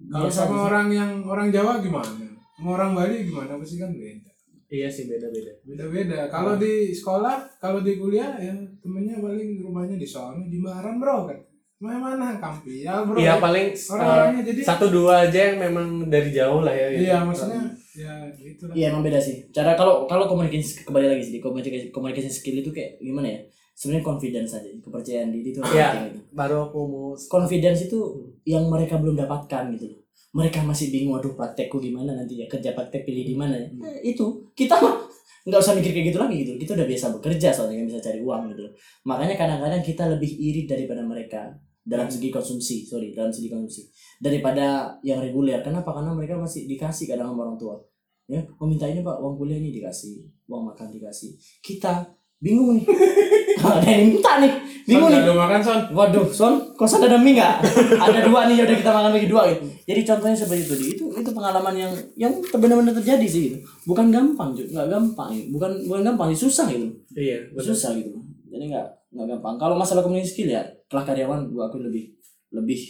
[0.00, 0.64] Kalau Biasa sama aja.
[0.66, 2.26] orang yang orang Jawa gimana?
[2.58, 3.54] Sama orang Bali gimana?
[3.54, 4.30] Pasti kan beda.
[4.70, 6.18] iya sih beda beda Beda-beda.
[6.26, 11.38] Kalau di sekolah, kalau di kuliah ya temennya paling rumahnya di sana, Jimbaran bro kan.
[11.80, 13.16] Mana mana Kampi ya bro.
[13.16, 17.02] iya paling Orang-orangnya jadi eh, satu dua aja yang memang dari jauh lah ya gitu.
[17.08, 17.62] Iya maksudnya
[17.94, 18.74] ya gitu lah.
[18.74, 19.48] Iya emang beda sih.
[19.50, 23.40] Cara kalau kalau komunikasi kembali lagi sih komunikasi komunikasi skill itu kayak gimana ya?
[23.80, 26.20] Sebenarnya confidence aja, kepercayaan diri itu penting gitu.
[26.36, 27.96] baru aku mau Confidence itu
[28.44, 30.04] yang mereka belum dapatkan gitu loh.
[30.36, 33.72] Mereka masih bingung aduh praktekku gimana nanti ya kerja praktek pilih di mana ya.
[33.72, 35.00] Eh, itu kita mah
[35.48, 36.52] nggak usah mikir kayak gitu lagi gitu.
[36.60, 38.64] Kita udah biasa bekerja soalnya kan bisa cari uang gitu.
[39.08, 41.48] Makanya kadang-kadang kita lebih iri daripada mereka
[41.80, 43.88] dalam segi konsumsi, sorry, dalam segi konsumsi
[44.20, 45.64] daripada yang reguler.
[45.64, 45.96] Kenapa?
[45.96, 47.80] Karena mereka masih dikasih kadang sama orang tua.
[48.28, 51.34] Ya, mau minta ini pak, uang kuliah ini dikasih, uang makan dikasih.
[51.64, 52.84] Kita bingung nih,
[53.68, 54.52] ada yang minta nih,
[54.88, 55.36] bingung Son, nih.
[55.36, 55.80] makan son.
[55.92, 57.54] Waduh, Son, kosan ada mie nggak?
[58.08, 59.68] ada dua nih, udah kita makan bagi dua gitu.
[59.84, 60.84] Jadi contohnya seperti itu, Di.
[60.96, 63.56] itu itu pengalaman yang yang benar-benar terjadi sih gitu.
[63.84, 65.44] Bukan gampang, juga nggak gampang, ya.
[65.52, 68.08] bukan bukan gampang, sih, susah gitu, iya susah gitu.
[68.48, 69.54] Jadi nggak nggak gampang.
[69.60, 72.16] Kalau masalah community skill ya, kelas karyawan gua aku lebih
[72.50, 72.88] lebih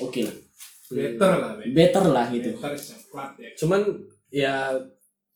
[0.00, 0.36] oke lah,
[0.94, 1.52] Better lah.
[1.58, 1.64] Be.
[1.74, 2.50] better lah gitu.
[2.56, 3.50] Better coklat ya.
[3.58, 3.80] cuman
[4.30, 4.54] ya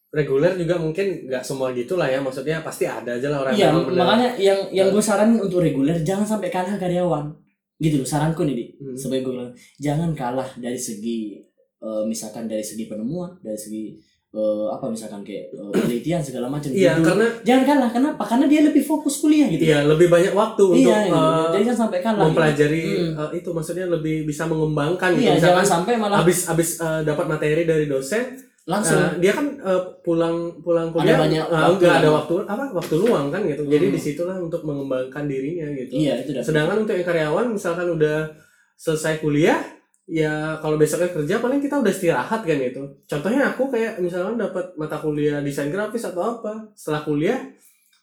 [0.08, 3.68] reguler juga mungkin nggak semua gitu lah ya maksudnya pasti ada aja lah orang Iya,
[3.68, 7.28] yang makanya yang yang gue saranin untuk reguler jangan sampai kalah karyawan.
[7.76, 8.64] Gitu loh, saranku nih, Di.
[8.74, 8.96] Hmm.
[8.96, 11.38] Sebagai gue bilang, jangan kalah dari segi
[11.78, 13.94] eh, misalkan dari segi penemuan, dari segi
[14.28, 16.72] eh, apa misalkan kayak eh, penelitian segala macam.
[16.72, 17.06] iya Judul.
[17.06, 18.22] karena jangan kalah, kenapa?
[18.24, 19.62] Karena dia lebih fokus kuliah gitu.
[19.62, 21.14] iya lebih banyak waktu untuk Iya, gitu.
[21.14, 22.24] eh, jadi jangan sampai kalah.
[22.26, 23.04] mempelajari gitu.
[23.06, 23.20] Hmm.
[23.20, 27.00] eh, itu maksudnya lebih bisa mengembangkan gitu Iya, jangan misalkan sampai malah habis habis eh,
[27.04, 28.24] dapat materi dari dosen
[28.68, 32.16] langsung eh, dia kan eh, pulang pulang kuliah banyak eh, waktu nggak ada kan?
[32.20, 33.94] waktu apa waktu luang kan gitu jadi Hmm.
[33.96, 36.44] di situlah untuk mengembangkan dirinya gitu Iya, itu dah.
[36.44, 38.28] sedangkan untuk yang karyawan misalkan udah
[38.76, 39.56] selesai kuliah
[40.04, 44.72] ya kalau besoknya kerja paling kita udah istirahat kan gitu contohnya aku kayak misalkan dapat
[44.74, 47.40] mata kuliah desain grafis atau apa setelah kuliah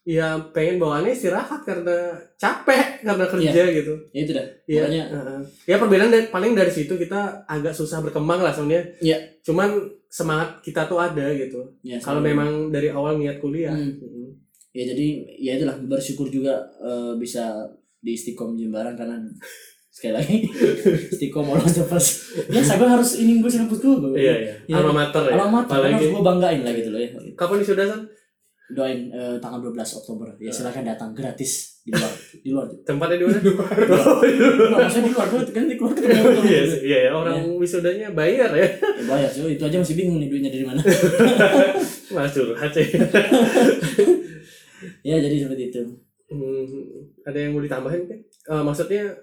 [0.05, 4.45] ya pengen bawaannya istirahat karena capek karena kerja gitu Ya, itu dah.
[4.63, 4.79] Iya.
[4.79, 5.39] Makanya Heeh.
[5.65, 9.17] ya perbedaan dari, paling dari situ kita agak susah berkembang lah soalnya Iya.
[9.41, 13.97] cuman semangat kita tuh ada gitu ya, kalau memang dari awal niat kuliah Hmm.
[13.97, 14.29] Mm.
[14.71, 17.65] ya jadi ya itulah bersyukur juga eh, bisa
[17.97, 19.17] di Istiqom Jembaran karena
[19.95, 20.37] sekali lagi
[21.13, 24.75] Istiqom all the first biasa gue harus ini gue silapus dulu iya iya Iya.
[24.77, 28.01] alma mater ya karena apalagi harus gue banggain lah gitu loh ya kapan sudah kan
[28.67, 30.33] doain eh, tanggal 12 Oktober.
[30.37, 32.65] Ya silakan datang gratis di luar di luar.
[32.81, 36.99] Tempatnya di mana Nggak, maksudnya di luar gue kan di luar ketemu iya sih, iya
[37.05, 38.65] ya orang wisudanya bayar ya.
[38.65, 40.81] Ya, bayar sih itu aja masih bingung nih duitnya dari mana.
[42.13, 42.87] Malah curhat sih
[45.01, 45.81] ya jadi seperti itu.
[46.25, 46.65] Hmm,
[47.21, 49.13] ada yang mau ditambahin kan Eh, maksudnya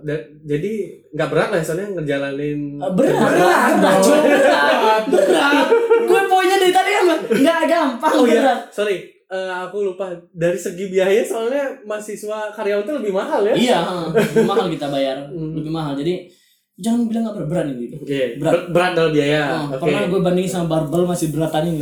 [0.00, 0.72] da- jadi
[1.12, 4.00] nggak berat lah soalnya ngejalanin berat Berat berat.
[4.00, 5.66] Cok, berat berat.
[6.02, 6.20] Gue
[6.68, 8.98] dari tadi apa nggak gampang Oh iya, sorry.
[9.24, 13.52] Eh, aku lupa dari segi biaya soalnya mahasiswa karyawan itu lebih mahal ya.
[13.52, 13.78] Iya,
[14.16, 15.52] lebih mahal kita bayar, Hmm.
[15.52, 15.92] lebih mahal.
[15.94, 16.32] Jadi
[16.74, 17.86] jangan bilang nggak berat, berat ini.
[18.02, 18.52] Iya, Berat.
[18.54, 19.42] ber- berat dalam biaya.
[19.50, 19.80] Oh, Oke.
[19.82, 21.80] Pernah gue bandingin sama barbel masih beratan ini.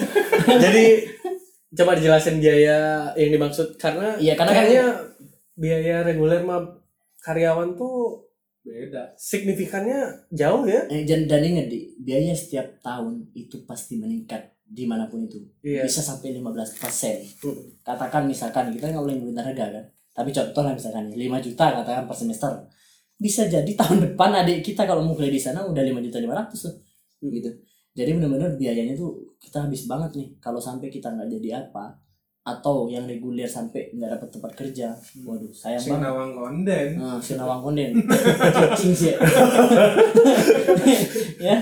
[0.64, 0.84] Jadi
[1.72, 2.78] coba dijelasin biaya
[3.14, 4.86] yang dimaksud karena Iya, karena kan- kayaknya
[5.54, 6.66] biaya reguler mah
[7.20, 8.26] karyawan tuh
[8.62, 9.10] Beda.
[9.18, 10.86] signifikannya jauh ya.
[10.86, 15.42] eh, dan, dan ingat di biaya setiap tahun itu pasti meningkat di mana pun itu.
[15.60, 15.84] Iya.
[15.84, 17.20] Bisa sampai 15 persen.
[17.42, 17.58] Hmm.
[17.84, 19.84] Katakan misalkan kita nggak boleh ngomongin harga kan.
[20.12, 22.52] Tapi contoh lah misalkan 5 juta katakan per semester.
[23.18, 26.54] Bisa jadi tahun depan adik kita kalau mau kuliah di sana udah 5 juta 500
[26.54, 26.74] tuh.
[27.28, 27.50] Gitu.
[27.92, 31.92] Jadi benar-benar biayanya tuh kita habis banget nih kalau sampai kita nggak jadi apa
[32.42, 34.90] atau yang reguler sampai nggak dapat tempat kerja.
[35.22, 36.10] Waduh, sayang Sing banget.
[36.10, 36.86] nawang konden.
[36.98, 37.94] Nah, sinawang konden.
[38.58, 39.14] Cacing sih.
[41.46, 41.54] ya.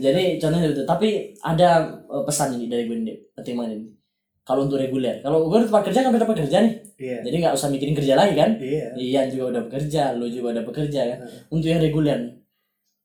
[0.00, 0.88] Jadi contohnya itu.
[0.88, 1.68] Tapi ada
[2.00, 2.96] eh, pesan ini dari gue
[3.36, 3.92] banget ini.
[4.46, 7.18] Kalau untuk reguler, kalau gue tempat kerja kan dapat kerja nih, Iya.
[7.26, 8.54] jadi nggak usah mikirin kerja lagi kan?
[8.62, 8.94] Iya.
[8.94, 11.18] Ian juga udah bekerja, lo juga udah bekerja kan.
[11.26, 11.50] Hmm.
[11.50, 12.30] Untuk yang reguler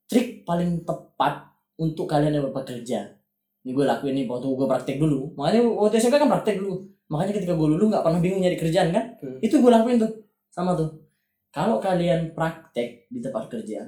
[0.06, 1.50] trik paling tepat
[1.82, 3.10] untuk kalian yang bekerja.
[3.66, 5.34] Ini gue lakuin nih waktu gue praktek dulu.
[5.34, 6.78] Makanya waktu SMK kan praktek dulu.
[7.12, 9.04] Makanya ketika gue dulu nggak pernah bingung nyari kerjaan kan?
[9.20, 9.36] Hmm.
[9.44, 10.10] Itu gue lakuin tuh
[10.48, 10.88] sama tuh.
[11.52, 13.84] Kalau kalian praktek di tempat kerja,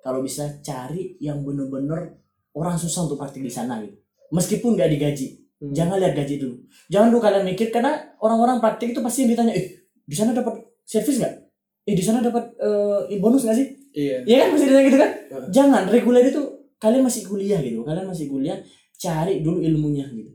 [0.00, 2.16] kalau bisa cari yang bener-bener
[2.56, 3.94] orang susah untuk praktik di sana gitu
[4.32, 5.28] meskipun nggak digaji
[5.58, 5.74] Hmm.
[5.74, 6.54] jangan lihat gaji dulu
[6.86, 7.90] jangan dulu kalian mikir karena
[8.22, 10.54] orang-orang praktik itu pasti ditanya eh di sana dapat
[10.86, 11.34] servis nggak
[11.82, 12.54] eh di sana dapat
[13.10, 14.22] eh, bonus nggak sih Iya.
[14.22, 15.10] Iya kan pasti ditanya gitu kan
[15.50, 16.38] jangan reguler itu
[16.78, 18.54] kalian masih kuliah gitu kalian masih kuliah
[18.94, 20.30] cari dulu ilmunya gitu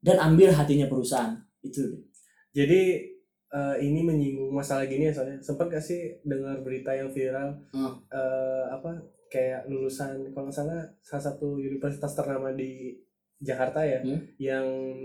[0.00, 1.84] dan ambil hatinya perusahaan itu
[2.50, 2.80] Jadi
[3.48, 7.96] eh, ini menyinggung masalah gini ya soalnya sempat gak sih dengar berita yang viral Hmm.
[8.08, 12.96] eh, apa kayak lulusan kalau nggak salah salah satu universitas ternama di
[13.38, 14.20] Jakarta ya Hmm.
[14.36, 14.64] yang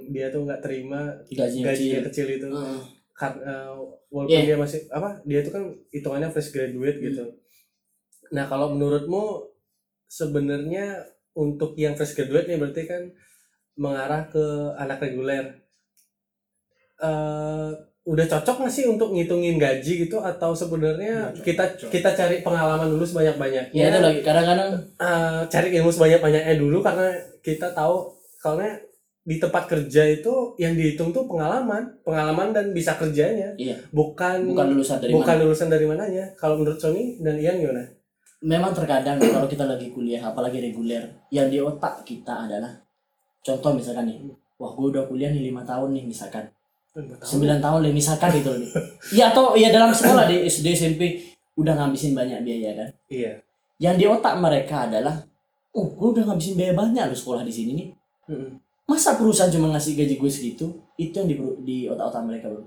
[0.10, 2.82] dia tuh nggak terima gajinya gajinya kecil kecil itu Heeh.
[3.14, 3.72] Kar- eh,
[4.10, 4.46] walaupun Iya.
[4.46, 7.06] dia masih apa dia itu kan hitungannya fresh graduate Hmm.
[7.06, 7.26] gitu
[8.32, 9.46] nah kalau menurutmu
[10.08, 13.04] sebenarnya untuk yang fresh graduate nih berarti kan
[13.80, 15.62] mengarah ke anak reguler.
[17.02, 17.72] Eh
[18.04, 20.20] udah cocok nggak sih untuk ngitungin gaji gitu?
[20.20, 21.92] Atau sebenarnya kita cocok.
[21.92, 24.20] kita cari pengalaman dulu sebanyak banyaknya ya itu lagi.
[24.20, 24.70] Kadang-kadang
[25.48, 28.12] cari ilmu sebanyak banyaknya dulu karena kita tahu
[28.44, 28.76] karena
[29.24, 31.96] di tempat kerja itu yang dihitung tuh pengalaman.
[32.04, 33.56] Pengalaman dan bisa kerjanya.
[33.56, 33.80] Iya.
[33.96, 35.44] bukan bukan lulusan dari bukan mana.
[35.48, 36.26] lulusan dari mananya.
[36.36, 37.88] Kalau menurut Sony dan Ian gimana?
[38.44, 42.84] Memang terkadang kalau kita lagi kuliah apalagi reguler yang di otak kita adalah
[43.44, 44.18] contoh misalkan nih
[44.56, 46.48] wah gue udah kuliah nih lima tahun nih misalkan.
[47.26, 48.70] Sembilan tahun nih misalkan gitu nih
[49.18, 51.02] ya atau ya dalam sekolah di SD SMP
[51.58, 52.90] udah ngabisin banyak biaya kan?
[53.10, 53.42] Iya.
[53.82, 55.18] Yang di otak mereka adalah
[55.74, 57.88] oh gue udah ngabisin biaya banyak loh sekolah di sini nih.
[58.86, 60.66] Masa perusahaan cuma ngasih gaji gue segitu?
[60.96, 61.36] Itu yang di,
[61.66, 62.62] di otak-otak mereka bro.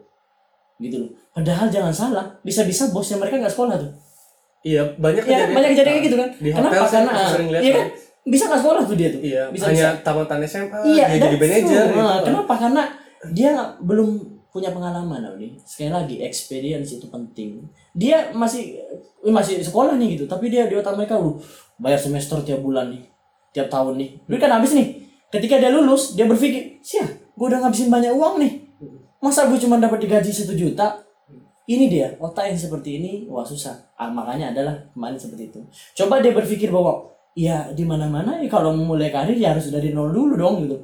[0.82, 1.10] Gitu loh.
[1.30, 3.92] Padahal jangan salah bisa-bisa bosnya mereka nggak sekolah tuh.
[4.66, 6.28] Iya banyak ya banyak kejadian kayak gitu kan?
[6.34, 6.74] Di Kenapa?
[6.82, 7.88] hotel Karena- sering lihat iya kan.
[8.26, 9.22] Bisa nggak sekolah tuh dia tuh?
[9.22, 12.02] Iya Bisa- hanya tamatan SMA iya dia jadi manajer gitu.
[12.02, 12.54] Nah, kenapa?
[12.58, 12.82] Karena
[13.30, 14.08] dia belum
[14.50, 17.62] punya pengalaman nih sekali lagi experience itu penting.
[17.94, 18.82] Dia masih
[19.22, 21.38] eh, masih sekolah nih gitu tapi dia di otak mereka lu
[21.78, 23.06] bayar semester tiap bulan nih
[23.54, 24.10] tiap tahun nih.
[24.26, 25.06] Duit kan habis nih.
[25.30, 28.52] Ketika dia lulus dia berpikir sia gue udah ngabisin banyak uang nih.
[29.22, 30.98] Masa gue cuma dapat digaji satu juta?
[31.66, 33.74] Ini dia otak yang seperti ini wah susah.
[33.98, 35.60] Ah, makanya adalah kemarin seperti itu.
[35.98, 39.68] Coba dia berpikir bahwa ya di mana mana ya kalau mau mulai karir ya harus
[39.68, 40.76] dari nol dulu dong gitu.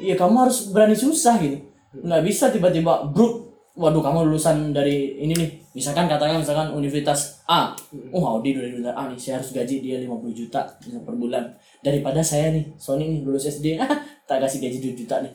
[0.00, 1.58] Iya kamu harus berani susah gitu.
[1.98, 5.50] Nggak bisa tiba-tiba bruk waduh kamu lulusan dari ini nih.
[5.74, 7.74] Misalkan katakan misalkan universitas A.
[8.14, 11.50] Oh Audi dari universitas A nih saya harus gaji dia 50 juta per bulan.
[11.82, 13.74] Daripada saya nih Sony nih lulus SD
[14.30, 15.34] tak kasih gaji 2 juta nih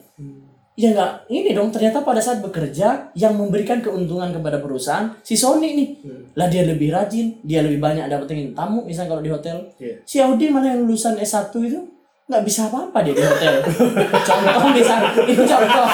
[0.80, 5.76] ya nggak ini dong ternyata pada saat bekerja yang memberikan keuntungan kepada perusahaan si Sony
[5.76, 5.88] nih.
[6.32, 9.60] Lah dia lebih rajin dia lebih banyak dapetin tamu misalnya kalau di hotel.
[9.76, 10.00] Iya.
[10.08, 11.80] si Audi malah yang lulusan S1 itu
[12.30, 13.54] nggak bisa apa-apa dia di hotel.
[14.28, 15.88] Contoh misalnya itu contoh.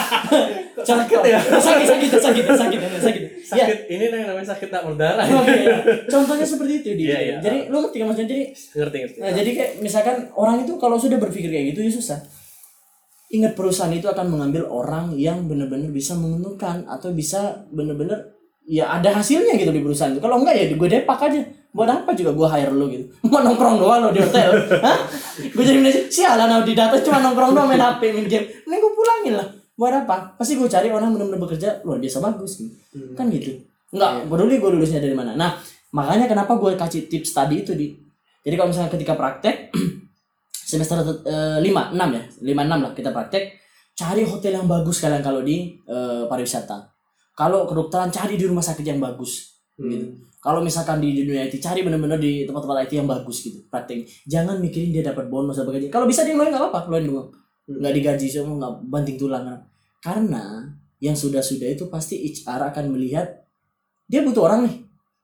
[0.85, 1.23] Contoh.
[1.25, 1.41] ya?
[1.41, 3.23] sakit sakit sakit sakit sakit sakit.
[3.25, 3.65] Ya.
[3.65, 3.79] Sakit.
[3.89, 5.77] Ini yang namanya sakit tak berdarah oke ya.
[6.11, 7.37] contohnya seperti itu dia Iya, iya.
[7.41, 8.29] jadi lu ngerti kan maksudnya?
[8.29, 9.19] Jadi ngerti ngerti.
[9.23, 12.19] Nah, jadi kayak misalkan orang itu kalau sudah berpikir kayak gitu ya susah.
[13.27, 19.15] Ingat perusahaan itu akan mengambil orang yang benar-benar bisa menguntungkan atau bisa benar-benar ya ada
[19.19, 20.23] hasilnya gitu di perusahaan itu.
[20.23, 21.43] Kalau enggak ya gue depak aja.
[21.77, 23.05] Buat apa juga gue hire lo gitu.
[23.31, 24.51] Mau nongkrong doang lo di hotel.
[24.87, 24.99] Hah?
[25.43, 26.09] Gue jadi manajer.
[26.09, 28.47] Sialan di data cuma nongkrong doang main HP, main game.
[28.65, 29.49] Ini gue pulangin lah.
[29.77, 30.39] Buat apa?
[30.41, 32.73] Pasti gue cari orang benar-benar bekerja luar biasa bagus gitu.
[33.13, 33.61] Kan gitu.
[33.93, 35.37] Enggak peduli gue lulusnya dari mana.
[35.37, 35.61] Nah,
[35.93, 38.07] makanya kenapa gue kasih tips tadi itu di
[38.47, 39.75] jadi kalau misalnya ketika praktek
[40.67, 42.23] semester eh, lima enam ya.
[42.43, 43.63] Lima enam lah kita praktek.
[43.97, 46.91] Cari hotel yang bagus kalian kalau di eh, pariwisata.
[47.39, 50.19] Kalau kedokteran cari di rumah sakit yang bagus gitu.
[50.41, 53.63] Kalau misalkan di dunia IT cari benar-benar di tempat-tempat IT yang bagus gitu.
[53.71, 54.03] Praktek.
[54.27, 55.87] Jangan mikirin dia dapat bonus atau gaji.
[55.87, 56.81] Kalau bisa dia ngeluarin nggak apa-apa.
[56.91, 57.29] Ngeluarin doang
[57.67, 59.47] nggak digaji semua nggak banting tulang.
[60.03, 60.67] Karena
[61.03, 63.27] yang sudah-sudah itu pasti HR akan melihat
[64.07, 64.77] dia butuh orang nih.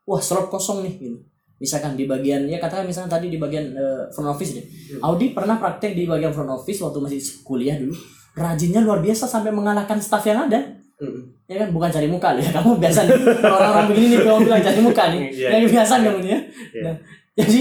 [0.07, 1.32] Wah slot kosong nih gitu
[1.63, 4.65] misalkan di bagian ya katakan misalkan tadi di bagian eh, front office deh
[5.01, 7.95] Audi pernah praktek di bagian front office waktu masih kuliah dulu
[8.35, 11.19] rajinnya luar biasa sampai mengalahkan staff yang ada Mm.
[11.51, 14.63] ya kan bukan cari muka loh ya kamu biasa nih orang-orang begini nih kamu bilang
[14.63, 15.49] cari muka nih Iya.
[15.51, 16.41] yang biasa kamu nih ya
[16.71, 16.83] Iya.
[16.87, 16.95] Nah,
[17.35, 17.61] jadi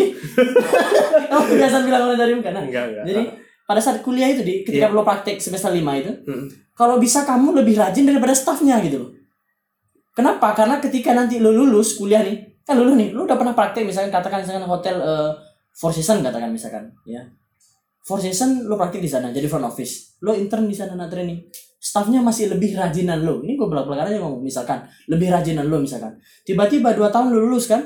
[1.31, 3.21] kamu biasa bilang orang cari muka nah enggak enggak jadi
[3.65, 4.93] pada saat kuliah itu di ketika Iya.
[4.93, 6.45] lo praktek semester 5 itu Mm.
[6.75, 9.11] kalau bisa kamu lebih rajin daripada staffnya gitu loh.
[10.11, 10.51] Kenapa?
[10.51, 14.11] Karena ketika nanti lo lulus kuliah nih, kan lulus nih, lo udah pernah praktek misalkan
[14.13, 15.31] katakan misalkan hotel eh,
[15.71, 17.23] Four Seasons katakan misalkan, ya.
[18.01, 20.19] Four Seasons lo praktek di sana jadi front office.
[20.25, 21.47] Lo intern di sana training.
[21.81, 23.41] Staffnya masih lebih rajinan lo.
[23.41, 26.13] Ini gue belak-belakan aja ngomong misalkan lebih rajinan lo misalkan.
[26.45, 27.81] Tiba-tiba dua tahun lo lulus kan?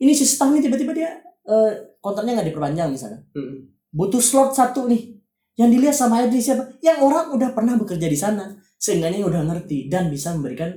[0.00, 3.56] Ini si staff nih tiba-tiba dia eh, kontraknya nggak diperpanjang misalkan Mm.
[3.94, 5.16] butuh slot satu nih
[5.54, 9.86] yang dilihat sama ID siapa yang orang udah pernah bekerja di sana seenggaknya udah ngerti
[9.86, 10.74] dan bisa memberikan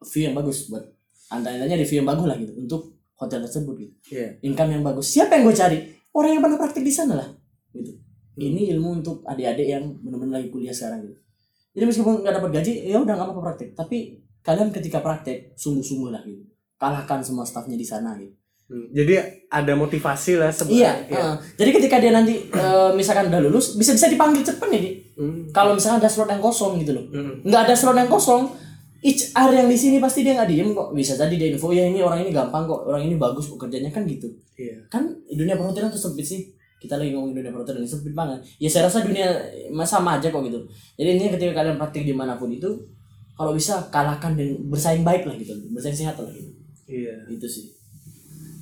[0.00, 0.84] view yang bagus buat
[1.30, 2.82] antara-antanya review yang bagus lah gitu untuk
[3.14, 3.94] hotel tersebut gitu.
[4.10, 4.28] Iya.
[4.42, 5.06] income yang bagus.
[5.08, 5.78] Siapa yang gue cari?
[6.10, 7.28] Orang yang pernah praktik di sana lah
[7.72, 7.94] gitu.
[8.34, 11.18] Ini ilmu untuk adik-adik yang benar-benar lagi kuliah sekarang gitu.
[11.74, 16.10] Jadi meskipun nggak dapat gaji ya udah nggak apa-apa praktek tapi kalian ketika praktek sungguh-sungguh
[16.10, 16.42] lah gitu.
[16.74, 18.34] Kalahkan semua staffnya di sana gitu.
[18.64, 19.20] Hmm, Jadi
[19.52, 21.20] ada motivasi lah iya sebenarnya.
[21.20, 24.90] uh, jadi ketika dia nanti eh, misalkan udah lulus bisa bisa dipanggil cepat nih Di.
[25.20, 25.52] Hmm.
[25.52, 27.04] kalau misalkan ada slot yang kosong gitu loh.
[27.12, 27.44] Hmm.
[27.44, 28.48] nggak ada slot yang kosong
[29.04, 30.96] HR yang di sini pasti dia nggak diem kok.
[30.96, 33.92] Bisa jadi dia info ya ini orang ini gampang kok orang ini bagus kok kerjanya
[33.92, 34.32] kan gitu.
[34.56, 34.80] Iya.
[34.88, 36.48] kan dunia perhotelan tuh sempit sih.
[36.80, 38.40] Kita lagi ngomongin dunia perhotelan ini sempit banget.
[38.56, 39.28] Ya saya rasa dunia
[39.84, 40.56] sama aja kok gitu.
[40.96, 42.64] Jadi ini ketika kalian praktik di mana pun itu
[43.36, 45.52] kalau bisa kalahkan dan bersaing baik lah gitu.
[45.76, 46.48] Bersaing sehat lah gitu.
[46.88, 47.28] Iya.
[47.28, 47.76] itu sih.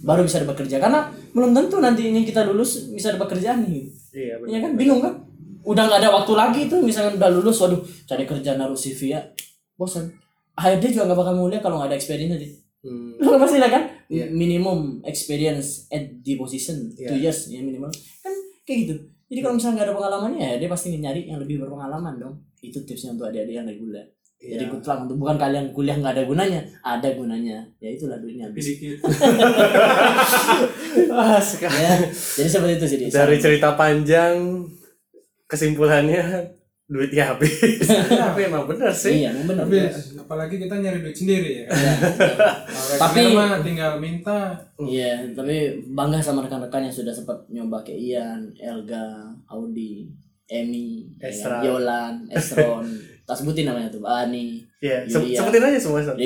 [0.02, 0.82] Baru bisa dapat kerja.
[0.82, 3.86] Karena belum tentu nanti ini kita lulus bisa dapat kerjaan nih.
[4.10, 4.34] Iya.
[4.42, 4.74] Iya kan?
[4.74, 5.22] Bingung kan?
[5.62, 7.78] Udah nggak ada waktu lagi tuh misalkan udah lulus waduh
[8.10, 9.22] cari kerja naruh CV ya.
[9.78, 10.21] Bosan
[10.54, 12.48] HRD juga nggak bakal mau lihat kalau nggak ada experience tadi
[12.82, 13.14] Hmm.
[13.14, 13.86] Lu pasti lah kan?
[14.10, 14.26] Iya.
[14.26, 17.08] minimum experience at the position Iya.
[17.08, 17.86] two years ya minimal.
[18.18, 18.34] Kan
[18.66, 18.94] kayak gitu.
[19.30, 22.34] Jadi kalau misalnya nggak ada pengalamannya ya dia pasti nyari yang lebih berpengalaman dong.
[22.58, 24.02] Itu tipsnya untuk adik-adik yang reguler.
[24.36, 24.66] Jadi Iya.
[24.66, 24.98] good luck.
[25.00, 27.62] Untuk bukan kalian kuliah nggak ada gunanya ada gunanya.
[27.78, 28.50] Ya itulah duitnya.
[28.50, 28.98] Habis Sedikit.
[31.08, 31.38] Wah,
[31.78, 31.94] ya
[32.34, 33.04] jadi seperti itu sih Di.
[33.08, 34.66] dari cerita panjang
[35.46, 36.50] kesimpulannya
[36.92, 37.80] duitnya habis.
[38.22, 39.18] Tapi emang benar sih.
[39.18, 41.64] iya memang benar Habis, apalagi kita nyari duit sendiri ya.
[41.64, 41.74] kan?
[41.74, 41.92] Iya.
[43.00, 44.52] Tapi- mah tinggal minta.
[44.76, 45.56] Iya, tapi
[45.88, 50.10] bangga sama rekan-rekan yang sudah sempat nyoba kayak Ian, Elga, Audi,
[50.44, 51.56] Emi, ya Esra.
[51.56, 51.64] kan?
[51.64, 52.84] Yolan, Esron,
[53.24, 55.38] tak sebutin namanya tuh, Ani, Iya, se- Iya.
[55.38, 56.02] sebutin aja semua.
[56.02, 56.18] Son.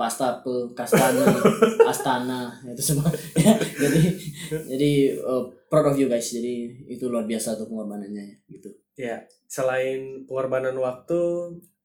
[0.00, 1.24] Dewi, Pastape, Kastana,
[1.92, 3.12] Astana, itu semua.
[3.36, 4.00] Ya, jadi
[4.48, 4.90] jadi
[5.20, 6.32] uh, proud of you guys.
[6.32, 8.72] Jadi itu luar biasa tuh pengorbanannya gitu.
[8.96, 11.20] Ya, selain pengorbanan waktu,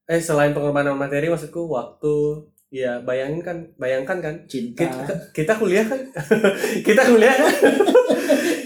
[0.08, 4.88] eh selain pengorbanan materi maksudku waktu, ya bayangin kan, bayangkan kan, Cinta.
[4.88, 6.00] kita, kita kuliah kan,
[6.88, 7.54] kita kuliah kan,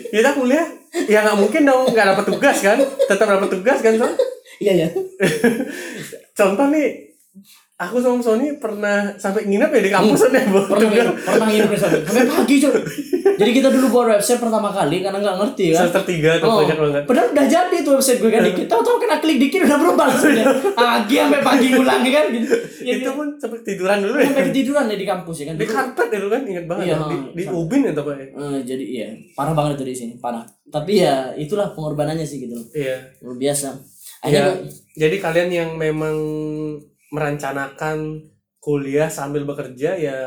[0.10, 0.66] kita kuliah,
[1.06, 4.14] ya nggak mungkin dong nggak dapat tugas kan, tetap dapat tugas kan, Son?
[4.60, 4.88] Iya ya.
[6.34, 7.14] Contoh nih,
[7.80, 10.60] aku sama Sony pernah sampai nginep ya di kampus ya, Bu.
[10.68, 11.96] Pernah nginep, pernah nginep di sana.
[12.04, 12.76] sampai pagi cuy.
[13.40, 15.88] Jadi kita dulu buat website pertama kali karena nggak ngerti kan.
[15.88, 17.04] Semester tiga tuh Oh, banyak banget.
[17.08, 18.66] Padahal udah jadi tuh website gue kan dikit.
[18.68, 20.46] Tahu-tahu kena klik dikit udah berubah langsung ya.
[20.76, 22.48] Pagi sampai pagi ngulang ya kan gitu.
[22.80, 24.32] Ya, Itu pun sampai tiduran dulu ya.
[24.32, 25.56] sampai ketiduran ya di kampus ya kan.
[25.60, 26.86] Di karpet ya dulu kan, ingat banget.
[26.88, 27.60] Iya, di, di sama.
[27.60, 28.26] ubin ya Pak ya.
[28.40, 30.44] Eh, jadi iya, parah banget tuh di sini, parah.
[30.68, 32.56] Tapi ya itulah pengorbanannya sih gitu.
[32.72, 33.20] Iya.
[33.20, 33.68] Luar biasa.
[33.72, 33.76] Ya,
[34.24, 34.54] Akhirnya
[34.96, 36.16] jadi kalian yang memang
[37.12, 38.24] merencanakan
[38.58, 40.18] kuliah sambil bekerja ya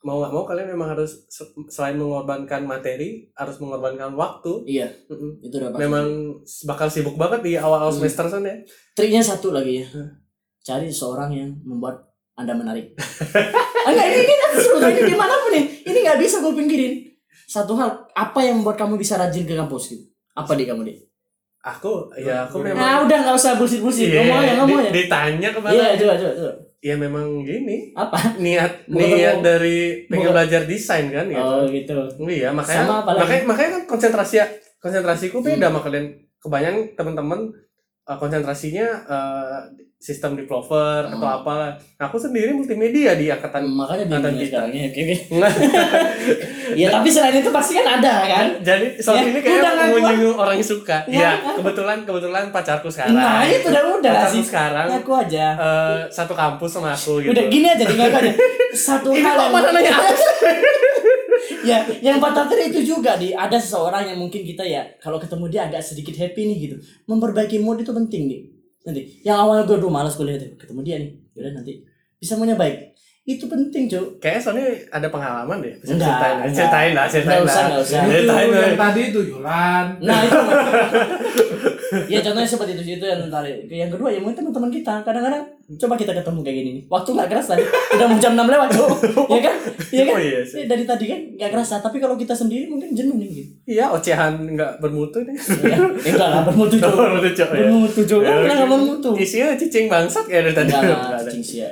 [0.00, 4.66] mau nggak mau kalian memang harus se- selain mengorbankan materi harus mengorbankan waktu.
[4.66, 5.38] iya, Mm-mm.
[5.40, 5.80] itu udah pasti.
[5.80, 6.06] Memang
[6.64, 8.02] bakal sibuk banget di awal-awal Hmm.
[8.02, 8.56] semester sana ya.
[8.92, 9.88] triknya satu lagi ya.
[10.60, 12.02] Cari seorang yang membuat
[12.34, 12.94] Anda menarik.
[13.82, 15.64] Ah, Enggak, ini ini kan sebenarnya di mana pun nih.
[15.82, 16.94] Ini nggak bisa gue pinggirin.
[17.44, 20.06] Satu hal, apa yang membuat kamu bisa rajin ke kampus gitu?
[20.32, 20.94] Apa di kamu di?
[21.62, 24.10] Aku ya aku memang Nah, udah nggak usah bullshit bullshit.
[24.10, 24.90] Iya, ngomong aja, ngomong di- aja.
[24.92, 25.72] ditanya ke mana?
[25.72, 26.52] Iya, coba, coba, coba.
[26.82, 28.18] Ya memang gini Apa?
[28.36, 31.38] niat Mau niat dari pengen mau- belajar desain kan gitu.
[31.38, 31.94] Oh, gitu.
[32.20, 33.20] Iya makanya Sama apa lagi?
[33.22, 34.34] makanya makanya kan konsentrasi
[34.76, 36.06] konsentrasiku beda sama kalian.
[36.36, 37.40] Kebanyakan teman-teman
[38.02, 39.62] uh, konsentrasinya uh,
[40.02, 41.14] sistem developer Hmm.
[41.14, 41.56] atau apa.
[42.00, 43.62] Aku sendiri multimedia di angkatan.
[43.64, 44.46] Makanya Angkatan ya kita.
[44.50, 44.86] sekarang ya.
[44.90, 45.16] Oke, oke.
[46.72, 48.46] Ya, tapi selain itu pasti kan ada kan?
[48.58, 51.04] Jadi soal Ya, ini kayak menyinggung orang yang suka.
[51.04, 51.50] Ya, Iya, ngaku.
[51.60, 53.12] kebetulan kebetulan pacarku sekarang.
[53.12, 54.42] Nah, itu udah udah pacarku sih.
[54.42, 55.46] sekarang Ngaku aja.
[55.54, 57.30] uh, satu kampus sama aku gitu.
[57.30, 58.32] Udah gini aja ngaku aja.
[58.72, 59.92] Satu Ini hal yang mana nanya
[61.62, 65.68] ya, yang patah itu juga di ada seseorang yang mungkin kita ya kalau ketemu dia
[65.68, 66.76] agak sedikit happy nih gitu.
[67.04, 68.40] Memperbaiki mood itu penting nih.
[68.82, 71.10] Nanti yang awalnya gue dulu malas kuliah tuh ketemu dia nih.
[71.34, 71.72] Udah nanti
[72.16, 72.90] bisa maunya baik.
[73.22, 74.18] Itu penting, Cuk.
[74.18, 75.70] Kayaknya soalnya ada pengalaman deh.
[75.78, 76.54] Bisa Enggak, ceritain, enggak.
[76.58, 77.78] ceritain lah, ceritain Nggak usah, lah.
[77.78, 78.00] usah.
[78.02, 78.62] Itu Ceritain lah.
[78.66, 79.86] yang tadi itu Yolan.
[80.02, 80.38] Nah itu
[82.08, 85.94] Ya contohnya seperti itu itu yang ntar Yang kedua ya mungkin teman-teman kita Kadang-kadang Coba
[85.96, 86.84] kita ketemu kayak gini nih.
[86.90, 87.64] Waktu gak kerasa nih.
[87.64, 88.88] Udah mau jam 6 lewat Cuk.
[89.30, 89.56] Ya kan?
[89.88, 90.14] Iya kan?
[90.14, 90.56] Oh iya sih.
[90.58, 93.50] Eh, Dari tadi kan gak kerasa Tapi kalau kita sendiri mungkin jenuh nih gitu.
[93.62, 95.32] Iya, ocehan nggak bermutu nih.
[95.38, 96.92] ya, eh, Enggak lah bermutu Cuk.
[96.92, 97.62] Bermutu, Cuk, ya.
[97.64, 99.10] Bermutu Ya, Kan gak bermutu?
[99.16, 100.70] Isinya cicing bangsat kayak dari tadi.
[100.74, 101.30] Enggak lah Nggak ada.
[101.30, 101.68] cing sia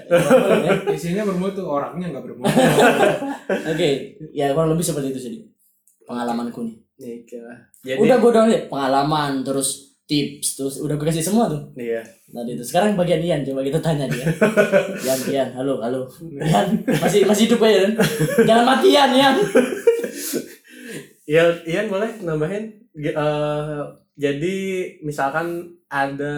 [0.97, 2.57] Isinya bermutu, orangnya nggak bermutu.
[3.75, 3.89] Oke
[4.33, 5.31] Ya kurang lebih seperti itu sih
[6.07, 6.77] Pengalamanku nih.
[7.01, 7.59] Iya lah.
[7.81, 12.03] Jadi, Udah gue liat Pengalaman Terus tips Terus udah gue kasih semua tuh iya.
[12.31, 14.23] Tadi itu sekarang bagian Ian coba kita tanya dia.
[15.07, 16.07] Ian, Ian, halo, halo.
[16.23, 17.93] Ian, masih masih hidup ya, Ian?
[18.47, 19.37] Jangan mati Ian, Ian.
[21.27, 22.71] Iya, Ian boleh nambahin.
[22.95, 23.83] Eh,
[24.15, 24.57] jadi
[25.03, 26.35] misalkan ada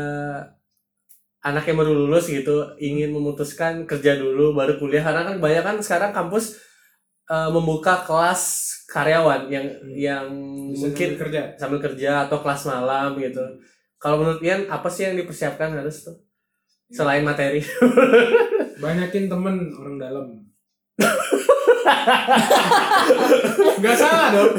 [1.45, 6.13] anak yang baru lulus gitu ingin memutuskan kerja dulu baru kuliah karena kan kebanyakan sekarang
[6.17, 6.57] kampus
[7.29, 10.27] eh, membuka kelas karyawan yang yang
[10.69, 11.43] Bisa mungkin sambil kerja.
[11.57, 13.41] sambil kerja atau kelas malam gitu.
[13.97, 16.17] Kalau menurut Ian apa sih yang dipersiapkan harus tuh
[16.93, 17.65] selain materi?
[18.83, 20.27] Banyakin temen orang dalam.
[23.81, 24.53] Gak salah dong.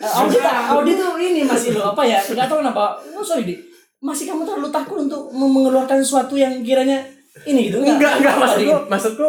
[0.00, 2.20] Eh, Audi, Audi tuh ini masih lo apa ya?
[2.20, 3.00] Enggak tahu kenapa.
[3.16, 3.56] Oh, sorry, Di.
[4.00, 7.04] Masih kamu terlalu takut untuk mengeluarkan sesuatu yang kiranya
[7.46, 8.40] ini gitu enggak enggak Di?
[8.42, 9.28] maksudku maksudku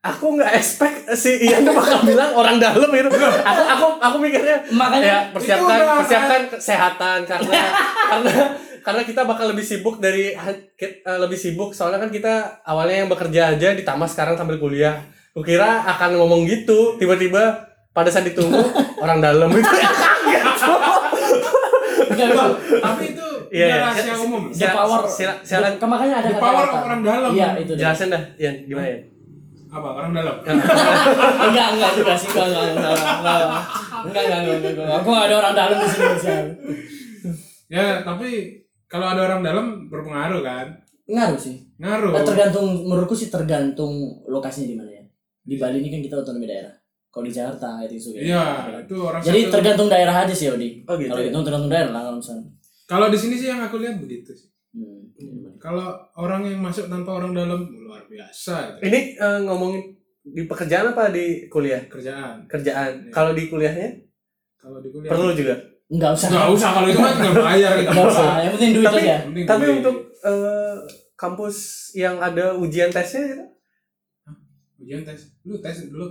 [0.00, 3.08] aku nggak expect si Ian tuh bakal bilang orang dalam gitu.
[3.12, 7.52] Aku aku aku mikirnya Makanya ya persiapkan Itu udah- persiapkan kesehatan karena
[8.10, 8.32] karena
[8.80, 10.56] karena kita bakal lebih sibuk dari eh,
[11.04, 12.32] lebih sibuk soalnya kan kita
[12.62, 18.24] awalnya yang bekerja aja ditambah sekarang sambil kuliah kukira akan ngomong gitu tiba-tiba pada saat
[18.24, 18.56] ditunggu
[19.04, 20.40] orang dalam itu kaget
[22.08, 22.50] enggak, enggak.
[22.80, 23.82] Tapi itu Iya, udah iya.
[23.82, 24.42] rahasia umum.
[24.46, 25.02] The power.
[25.04, 27.30] Sila- silakan makanya ada The power orang dalam.
[27.34, 28.98] Iya, itu jelasin dah Ian gimana ya
[29.70, 29.88] apa?
[30.02, 30.36] Orang dalam?
[31.46, 33.38] Enggak enggak sudah sih enggak enggak enggak enggak
[34.10, 36.06] enggak enggak enggak aku ada orang dalam di sini
[37.70, 38.60] ya tapi
[38.90, 40.66] kalau ada orang dalam berpengaruh kan?
[41.06, 41.62] Ngaruh sih.
[41.78, 42.10] Ngaruh.
[42.10, 45.04] Nah, tergantung menurutku sih tergantung lokasinya di mana ya.
[45.46, 46.74] Di Bali ini kan kita otonomi daerah.
[47.10, 48.78] Kalau di Jakarta itu juga iya gitu.
[48.86, 50.86] itu orang jadi tergantung daerah aja sih Odi.
[50.86, 51.42] Oh, gitu, kalau ya?
[51.42, 52.46] tergantung daerah lah kalau misalnya.
[52.86, 54.46] Kalau di sini sih yang aku lihat begitu sih.
[54.70, 55.02] Hmm.
[55.56, 55.82] Kalau
[56.14, 58.86] orang yang masuk tanpa orang dalam luar biasa itu.
[58.86, 59.82] ini eh, ngomongin
[60.22, 62.46] di pekerjaan apa di kuliah kerjaan.
[62.46, 63.10] kerjaan Iya.
[63.10, 63.90] kalau di kuliahnya
[64.54, 66.28] Kalau di kuliah perlu juga Enggak usah.
[66.30, 67.90] Nggak usah kalau itu kan tinggal bayar kita.
[67.90, 68.26] Enggak usah.
[68.38, 69.16] Yang penting duit Tapi- aja.
[69.20, 69.76] Penting tapi duit.
[69.82, 70.76] untuk eh,
[71.14, 71.56] kampus
[71.92, 73.44] yang ada ujian tesnya gitu
[74.80, 76.08] ujian tes, lu tes dulu.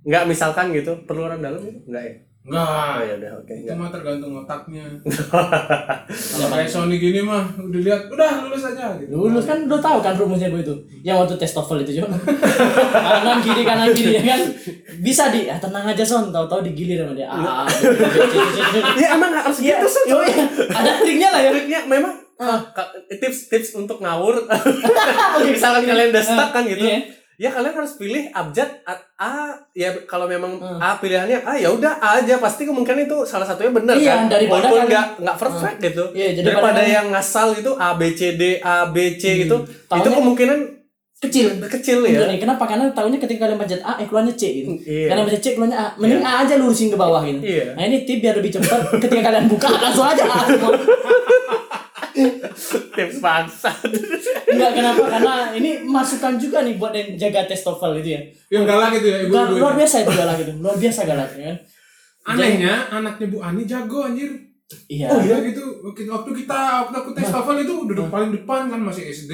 [0.00, 3.04] nggak misalkan gitu perlu orang dalam gitu nggak ya Enggak.
[3.04, 4.84] ya udah oke Itu nggak mah tergantung otaknya.
[6.32, 9.12] Kalau kayak Sony gini mah udah lihat, udah lulus aja gitu.
[9.12, 10.74] Lulus kan udah tahu kan rumusnya gue itu.
[11.04, 12.16] Yang waktu tes TOEFL itu juga.
[13.20, 14.40] kanan kiri kanan kiri ya kan.
[14.98, 17.28] Bisa di, ah, tenang aja son, tahu-tahu digilir sama dia.
[17.28, 17.68] Ah,
[19.00, 20.32] ya emang harus Iya, gitu sih yoi.
[20.72, 21.50] ada triknya lah ya.
[21.52, 22.14] triknya memang
[23.12, 24.48] tips-tips untuk ngawur
[25.44, 27.19] misalkan kalian udah stuck kan gitu Iya.
[27.40, 29.32] Ya kalian harus pilih abjad A, A
[29.72, 30.76] ya kalau memang Hmm.
[30.78, 34.28] A pilihannya A ya udah A aja pasti kemungkinan itu salah satunya benar Iya, kan
[34.28, 37.90] daripada walaupun kan- nggak nggak perfect gitu Iya, jadi daripada pada- yang ngasal itu A
[37.92, 40.60] B C D A B C gitu itu Tahunya- kemungkinan
[41.18, 41.60] Kecil.
[41.62, 42.64] kecil ya nih, kenapa?
[42.64, 44.72] Karena tahunya ketika kalian pencet A, eh keluarnya C gitu.
[44.80, 45.04] Iya.
[45.06, 45.86] Karena pencet C keluarnya A.
[45.94, 47.44] Mending A aja lurusin ke bawah gitu.
[47.44, 47.76] Iya.
[47.76, 48.88] Nah ini tip biar lebih cepat.
[48.96, 50.72] ketika kalian buka langsung aja A semua.
[52.94, 53.70] tips bangsa
[54.46, 55.02] Enggak kenapa?
[55.08, 58.20] Karena ini masukan juga nih buat yang jaga tes TOEFL itu ya.
[58.50, 60.52] Yang galak gitu ya ibu Luar, biasa itu galak gitu.
[60.58, 61.56] Luar biasa galak ya kan.
[62.20, 64.30] Anehnya anaknya Bu Ani jago anjir.
[64.86, 65.06] Iya.
[65.08, 65.64] Oh iya gitu.
[65.86, 69.32] Waktu kita waktu aku tes TOEFL itu duduk paling depan kan masih SD.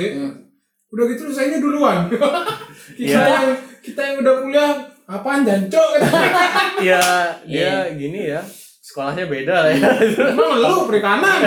[0.87, 2.07] Udah gitu sayanya duluan.
[2.99, 3.21] kita Iya.
[3.43, 3.49] yang
[3.83, 4.73] kita yang udah kuliah
[5.07, 6.99] apaan jancok ya
[7.47, 7.95] dia Iya.
[7.95, 8.43] gini ya
[8.97, 9.93] sekolahnya beda lah ya
[10.33, 11.45] Emang lu perikanan.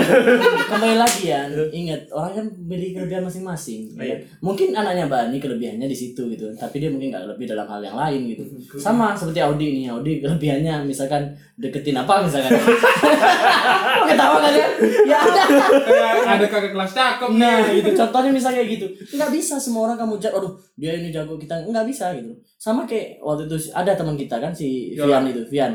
[0.70, 3.90] Kembali lagi ya, ingat orang kan memiliki kelebihan masing-masing.
[3.90, 4.14] ya Iya.
[4.14, 4.18] kan?
[4.40, 7.98] Mungkin anaknya Bani kelebihannya di situ gitu, tapi dia mungkin nggak lebih dalam hal yang
[7.98, 8.46] lain gitu.
[8.78, 11.26] Sama seperti Audi nih, Audi kelebihannya misalkan
[11.58, 12.54] deketin apa misalkan.
[12.54, 14.72] Kok ketawa kalian?
[15.04, 15.44] Ya ada.
[15.82, 17.90] Kayak ada kakak kelas cakep Nah, gitu.
[17.98, 18.86] Contohnya misalnya kayak gitu.
[19.18, 22.30] Nggak bisa semua orang kamu jago, aduh, dia ini jago kita nggak bisa gitu.
[22.60, 25.24] Sama kayak waktu itu ada teman kita kan si Yola.
[25.24, 25.72] Vian itu, Vian.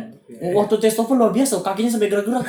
[0.53, 2.45] Waktu tes TOEFL luar biasa, kakinya sampai gerak-gerak.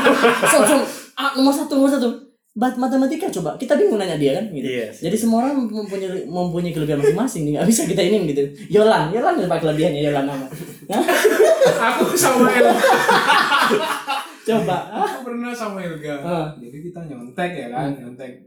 [0.54, 0.76] so, so,
[1.18, 2.30] ah, nomor satu, nomor satu.
[2.50, 4.66] Bat matematika coba kita bingung nanya dia kan gitu.
[4.66, 5.06] Yes.
[5.06, 8.42] Jadi semua orang mempunyai mempunyai kelebihan masing-masing nih nggak bisa kita ini gitu.
[8.74, 10.46] Yolan, Yolan apa kelebihannya Yolan nama?
[10.90, 11.04] Hah?
[11.94, 12.74] Aku sama Elga.
[14.50, 14.76] Coba.
[14.98, 16.14] Aku pernah sama Elga.
[16.26, 16.46] Ah.
[16.58, 18.42] Jadi kita nyontek ya kan, nyontek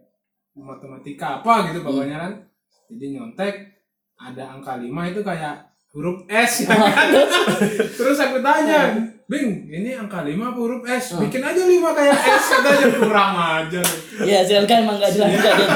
[0.51, 2.31] matematika apa gitu pokoknya kan.
[2.91, 3.72] Jadi nyontek
[4.23, 5.55] ada angka 5 itu kayak
[5.91, 7.07] huruf S ya kan.
[7.99, 11.19] Terus aku tanya, Bing, ini angka 5 apa huruf S?
[11.19, 13.81] Bikin aja 5 kayak S katanya kurang aja.
[14.23, 15.69] Ya, si Elka emang nggak jelas juga dia.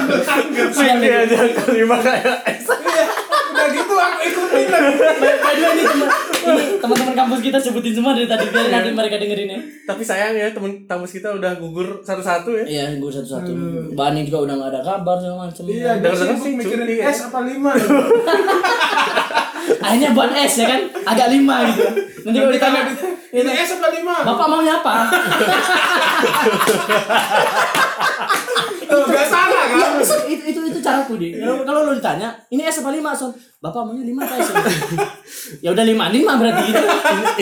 [0.71, 1.37] Sial Dia dia.
[1.37, 3.05] aja kelima kayak Iya,
[3.51, 4.93] udah gitu aku ikutin lagi.
[4.95, 9.49] The way, ini teman teman-teman kampus kita sebutin semua dari tadi biar nanti mereka dengerin
[9.49, 9.59] ya.
[9.83, 13.51] tapi sayang ya temen kampus kita udah gugur satu-satu ya Iya, gue satu-satu.
[13.91, 15.63] Bani juga udah nggak ada kabar segala macam.
[15.65, 17.03] Iya, Dengar-dengar sih mikirin ya.
[17.09, 17.57] S apa 5.
[19.83, 21.83] Akhirnya buat S ya kan, agak lima gitu.
[22.23, 22.81] Nanti kalau ditanya,
[23.31, 24.27] ini S apa 5?
[24.27, 24.93] bapak maunya apa?
[28.87, 29.77] Tuh, gak salah kan?
[29.77, 29.87] Iya,
[30.31, 31.35] itu, itu itu caraku deh.
[31.37, 33.35] Kalau kalau lo ditanya, ini S apa lima son?
[33.59, 34.49] Bapak maunya lima apa S?
[35.63, 36.85] ya udah lima lima berarti gitu.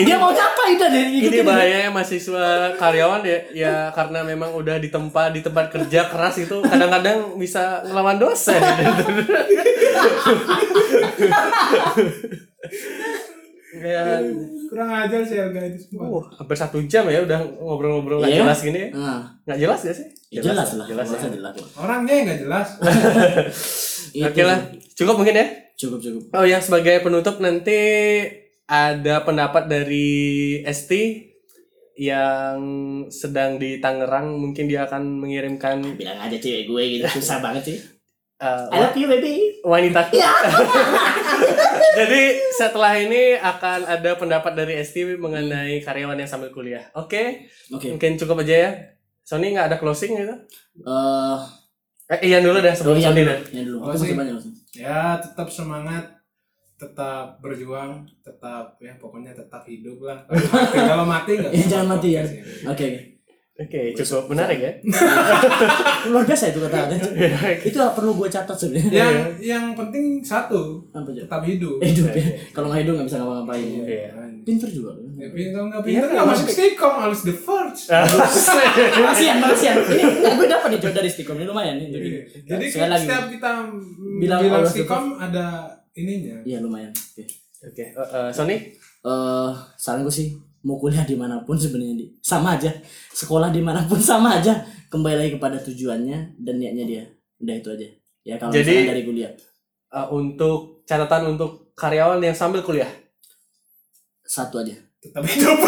[0.02, 1.04] Dia maunya apa udah deh.
[1.06, 6.38] ini bahayanya mahasiswa karyawan ya ya karena memang udah di tempat di tempat kerja keras
[6.42, 8.58] itu kadang-kadang bisa ngelawan dosen
[13.68, 14.22] Ya,
[14.66, 18.40] kurang ajar sih harga itu semua uh, hampir satu jam ya udah ngobrol-ngobrol nggak Iya.
[18.40, 18.88] jelas gini ya.
[18.92, 20.06] Nah, Nggak jelas gak sih?
[20.28, 20.86] ya jelas, lah.
[20.86, 21.30] Jelas Jelas, ya.
[21.32, 21.54] jelas.
[21.74, 22.68] orangnya nggak jelas
[24.26, 24.58] Oke lah,
[24.92, 25.46] cukup mungkin ya.
[25.74, 26.22] Cukup cukup.
[26.32, 27.78] Oh yang sebagai penutup nanti
[28.64, 30.08] ada pendapat dari
[30.64, 30.90] ST
[31.96, 32.58] yang
[33.08, 37.78] sedang di Tangerang mungkin dia akan mengirimkan Bilang aja cewek gue gitu susah banget sih.
[38.38, 39.60] uh, I love you baby.
[39.62, 40.06] wanita.
[41.94, 42.22] Jadi
[42.52, 46.88] setelah ini akan ada pendapat dari ST mengenai karyawan yang sambil kuliah.
[46.92, 47.88] Oke, Oke.
[47.88, 48.70] mungkin cukup aja ya.
[49.22, 50.34] Sony nggak ada closing gitu?
[50.78, 51.38] Eh,
[52.06, 53.28] Eh, Ian dulu dah oh sebelum iya Sony dulu.
[53.28, 53.40] dah.
[53.50, 53.76] Ya dulu.
[53.76, 54.14] Oh, Aku masih sih.
[54.14, 54.54] banyak langsung.
[54.72, 56.04] ya tetap semangat
[56.76, 61.86] tetap berjuang tetap ya pokoknya tetap hidup lah kalau mati kalau mati nggak Ya, jangan
[61.90, 62.22] mati ya.
[62.68, 63.15] Oke
[63.56, 63.80] oke.
[63.92, 64.72] Oke, cukup menarik ya.
[66.12, 66.96] Luar biasa itu kata ada.
[67.68, 68.92] itu perlu gue catat sebenarnya.
[68.92, 71.24] yang yang penting satu Apa aja?
[71.24, 72.24] tetap hidup Hidup ya.
[72.52, 73.80] Kalau nggak hidup nggak bisa ngapa-ngapain.
[73.82, 74.08] Iya.
[74.46, 74.92] Pinter juga.
[75.16, 77.88] Ya, pintar nggak Iya, pintar nggak masuk stikom harus the first
[79.00, 79.76] Makasian, makasian.
[79.82, 81.88] Ini nggak gue dapat nih dari stikom ini lumayan nih.
[81.90, 82.20] Jadi, Iya.
[82.46, 83.50] Jadi setiap kita
[84.16, 86.44] Bilang bilang, stikom ada ininya.
[86.44, 86.92] Iya lumayan.
[86.92, 87.24] Oke.
[87.56, 88.56] Oke, eh, eh, Sony?
[89.00, 90.28] eh saran gue sih
[90.66, 92.74] mau kuliah di mana pun sebenarnya di sama aja
[93.12, 97.02] sekolah di mana pun sama aja kembali lagi kepada tujuannya dan niatnya dia
[97.38, 97.86] udah itu aja
[98.24, 99.30] ya kalau Jadi- dari kuliah
[99.88, 102.90] Eh, untuk catatan untuk karyawan yang sambil kuliah.
[104.20, 105.54] satu aja Tetap hidup.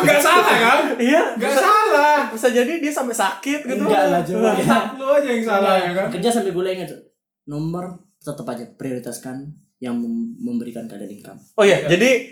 [0.00, 0.80] Gak salah kan?
[0.96, 2.18] Iya, Gak salah.
[2.32, 3.82] bisa jadi dia sampai sakit gitu.
[3.82, 4.50] enggak lah coba
[4.96, 6.06] Lu aja yang salah ya kan?
[6.10, 6.90] kerja sambil kuliah ingat
[7.44, 7.84] nomor
[8.16, 9.50] tetap aja prioritaskan
[9.80, 11.40] yang mem- memberikan kalian income.
[11.54, 12.28] Oh iya, jadi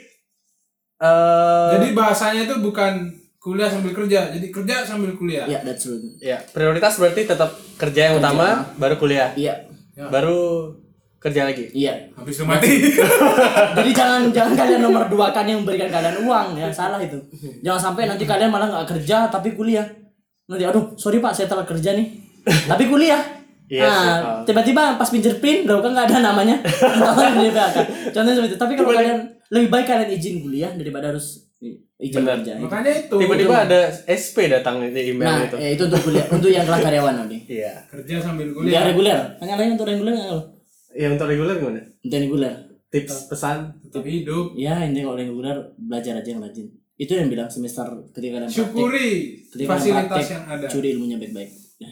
[0.98, 5.46] eh Jadi bahasanya itu bukan kuliah sambil kerja, jadi kerja sambil kuliah.
[5.46, 5.96] ya that's true.
[6.18, 8.28] ya prioritas berarti tetap kerja yang Kerja.
[8.28, 9.64] utama, baru kuliah, iya.
[9.96, 10.74] Baru
[11.18, 11.66] kerja lagi.
[11.72, 12.06] iya.
[12.12, 12.70] Habis itu mati.
[13.78, 17.18] jadi jangan jangan kalian nomor dua kan yang memberikan kalian uang ya salah itu.
[17.60, 19.86] Jangan sampai nanti kalian malah nggak kerja tapi kuliah.
[20.46, 22.06] Nanti aduh sorry pak saya telah kerja nih.
[22.70, 23.20] Tapi kuliah
[23.68, 24.42] Iya nah, oh.
[24.42, 27.76] tiba-tiba pas pinjer pin loh kan nggak ada namanya Namanya di PHK.
[28.10, 31.44] contohnya seperti itu tapi kalau kalian lebih baik kalian izin kuliah daripada harus
[31.94, 32.38] izin Benar.
[32.38, 35.56] kerja Makanya itu Tiba-tiba ada SP datang di email nah itu.
[35.58, 37.74] ya, itu untuk kuliah untuk yang kelas karyawan nanti Iya.
[37.86, 38.82] kerja sambil yang kuliah.
[38.86, 40.40] reguler hanya lain untuk reguler nggak lo
[40.90, 41.80] Ya untuk reguler gimana?
[41.94, 42.54] untuk yang reguler
[42.88, 44.56] Tips pesan Tetap hidup.
[44.56, 46.66] ya ini kalau yang reguler belajar aja yang rajin
[46.96, 49.10] itu yang bilang semester ketika kalian praktek Syukuri
[49.46, 50.66] ketika fasilitas praktek, yang ada.
[50.66, 51.88] curi ilmunya baik-baik Ya.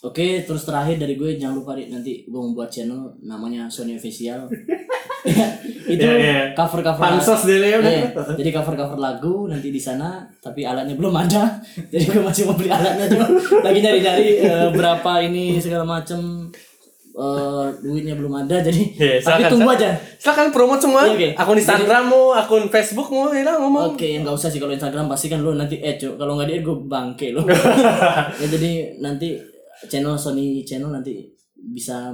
[0.00, 0.08] Ya.
[0.08, 4.48] Oke, terus terakhir dari gue jangan lupa nanti gue membuat channel namanya Sony Official.
[5.92, 6.40] itu Iya, iya.
[6.56, 8.32] cover cover pansos dia ya udah.
[8.40, 11.60] jadi cover cover lagu nanti di sana, tapi alatnya belum ada.
[11.92, 13.26] jadi gue masih mau beli alatnya cuma
[13.60, 14.26] lagi nyari nyari
[14.72, 16.48] berapa ini segala macem
[17.12, 19.84] eh, duitnya belum ada jadi Iya, tapi silakan, tunggu silakan.
[19.84, 19.90] aja.
[20.16, 21.02] Silakan promote semua.
[21.04, 21.28] Iya, oke.
[21.36, 23.84] Akun Instagrammu, akun Facebookmu, ya ngomong.
[23.92, 26.64] Oke, yang nggak usah sih kalau Instagram pasti kan lo nanti eh kalau nggak di
[26.64, 27.44] gue bangke lo.
[28.40, 29.49] ya jadi nanti
[29.88, 32.12] channel Sony channel nanti bisa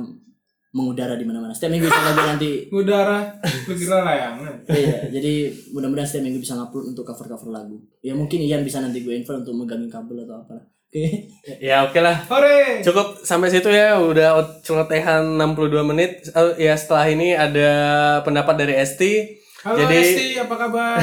[0.76, 1.56] mengudara di mana-mana.
[1.56, 2.50] Setiap minggu bisa lagi nanti.
[2.76, 3.18] Udara,
[3.64, 4.54] kira layangan.
[4.68, 7.80] Iya, jadi mudah-mudahan setiap minggu bisa ngupload untuk cover-cover lagu.
[8.04, 10.60] Ya mungkin Ian bisa nanti gue info untuk megangin kabel atau apa.
[10.86, 11.32] Oke.
[11.58, 12.28] Ya oke lah.
[12.28, 12.84] Hore.
[12.84, 16.28] Cukup sampai situ ya, udah celotehan 62 menit.
[16.36, 17.70] Oh, ya setelah ini ada
[18.22, 19.02] pendapat dari ST.
[19.66, 21.02] Halo Jadi Esti, apa kabar?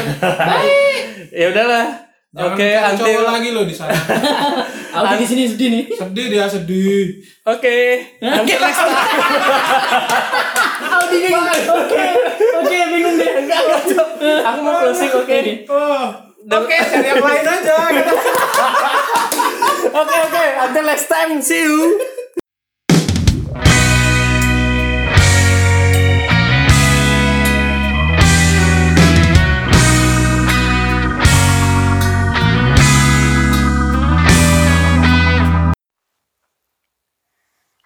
[1.41, 2.12] ya udahlah.
[2.33, 3.93] Jangan Oke, until cowok lagi lo di sana.
[4.97, 5.85] Aku di sini sedih nih.
[5.93, 7.21] Sedih dia sedih.
[7.45, 7.77] Oke.
[8.25, 8.97] Until next time.
[10.97, 11.45] Aku bingung.
[11.45, 12.03] Oke.
[12.57, 13.31] Oke, bingung deh.
[13.37, 13.61] Enggak.
[14.49, 15.37] Aku mau closing oke.
[15.69, 16.09] Oh,
[16.57, 17.75] oke cari yang lain aja.
[19.93, 22.01] Oke oke, until next time, see you.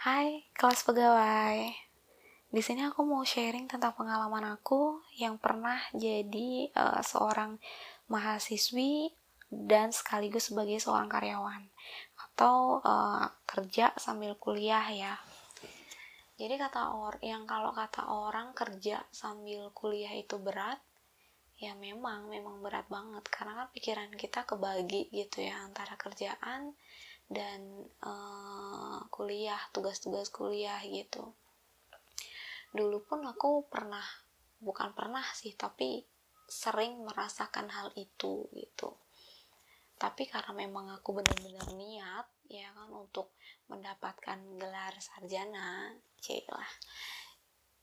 [0.07, 1.67] Hai, kelas pegawai.
[2.47, 7.59] Di sini aku mau sharing tentang pengalaman aku yang pernah jadi eh, seorang
[8.07, 9.11] mahasiswi
[9.51, 11.59] dan sekaligus sebagai seorang karyawan
[12.23, 15.19] atau eh, kerja sambil kuliah ya.
[16.39, 20.79] Jadi kata or yang kalau kata orang kerja sambil kuliah itu berat,
[21.59, 26.79] ya memang memang berat banget karena kan pikiran kita kebagi gitu ya antara kerjaan
[27.27, 31.35] dan eh, kuliah tugas-tugas kuliah gitu.
[32.71, 34.03] Dulu pun aku pernah
[34.57, 36.01] bukan pernah sih tapi
[36.47, 38.95] sering merasakan hal itu gitu.
[39.97, 43.35] Tapi karena memang aku benar-benar niat ya kan untuk
[43.67, 45.91] mendapatkan gelar sarjana
[46.47, 46.71] lah.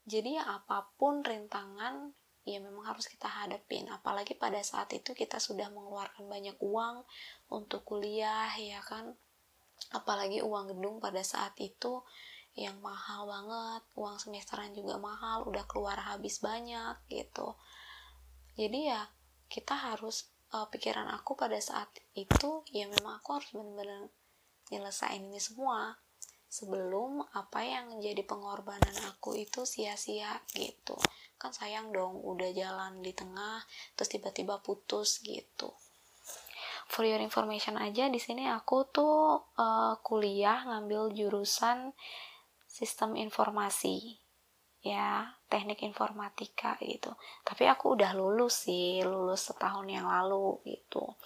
[0.05, 2.13] Jadi ya apa pun rintangan
[2.45, 3.89] ya memang harus kita hadapin.
[3.89, 7.05] Apalagi pada saat itu kita sudah mengeluarkan banyak uang
[7.53, 9.17] untuk kuliah ya kan
[9.93, 12.01] apalagi uang gedung pada saat itu
[12.55, 17.59] yang mahal banget uang semesteran juga mahal udah keluar habis banyak gitu.
[18.55, 19.11] Jadi ya
[19.51, 24.07] kita harus uh, pikiran aku pada saat itu ya memang aku harus benar-benar
[24.71, 25.99] nyelesain ini semua.
[26.47, 30.95] Sebelum apa yang jadi pengorbanan aku itu sia-sia gitu.
[31.35, 33.67] Kan sayang dong udah jalan di tengah
[33.99, 35.75] terus tiba-tiba putus gitu
[36.89, 41.93] for your information aja di sini aku tuh uh, kuliah ngambil jurusan
[42.67, 44.19] sistem informasi.
[44.85, 47.17] Ya teknik informatika gitu.
[47.41, 51.17] Tapi aku udah lulus sih lulus setahun yang lalu gitu.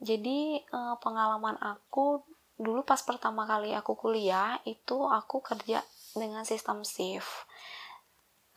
[0.00, 2.24] Jadi uh, pengalaman aku
[2.58, 5.82] dulu pas pertama kali aku kuliah itu aku kerja
[6.14, 7.47] dengan sistem shift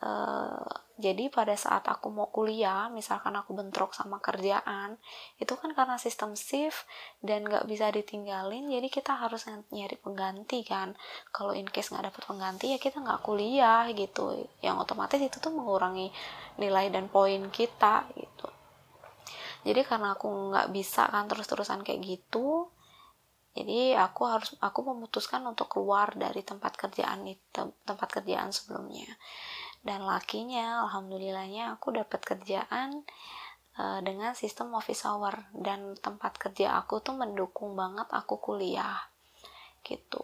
[0.02, 0.66] Uh,
[0.98, 4.98] jadi pada saat aku mau kuliah, misalkan aku bentrok sama kerjaan,
[5.38, 6.90] itu kan karena sistem shift
[7.22, 10.98] dan nggak bisa ditinggalin, jadi kita harus nyari pengganti kan.
[11.30, 14.46] Kalau in case nggak dapet pengganti ya kita nggak kuliah gitu.
[14.58, 16.10] Yang otomatis itu tuh mengurangi
[16.58, 18.50] nilai dan poin kita gitu.
[19.62, 22.66] Jadi karena aku nggak bisa kan terus-terusan kayak gitu,
[23.54, 29.06] jadi aku harus aku memutuskan untuk keluar dari tempat kerjaan itu tempat kerjaan sebelumnya
[29.82, 33.02] dan lakinya alhamdulillahnya aku dapat kerjaan
[33.78, 35.50] uh, dengan sistem office hour.
[35.50, 39.10] Dan tempat kerja aku tuh mendukung banget aku kuliah
[39.82, 40.22] gitu.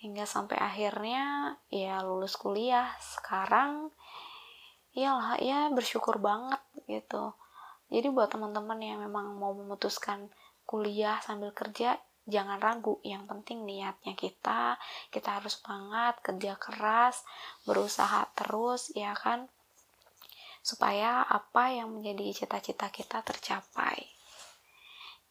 [0.00, 2.96] Hingga sampai akhirnya ya lulus kuliah.
[2.96, 3.92] Sekarang
[4.96, 7.36] iyalah ya bersyukur banget gitu.
[7.92, 10.32] Jadi buat teman-teman yang memang mau memutuskan
[10.64, 14.78] kuliah sambil kerja jangan ragu yang penting niatnya kita
[15.10, 17.26] kita harus semangat kerja keras
[17.66, 19.50] berusaha terus ya kan?
[20.62, 24.06] Supaya apa yang menjadi cita-cita kita tercapai.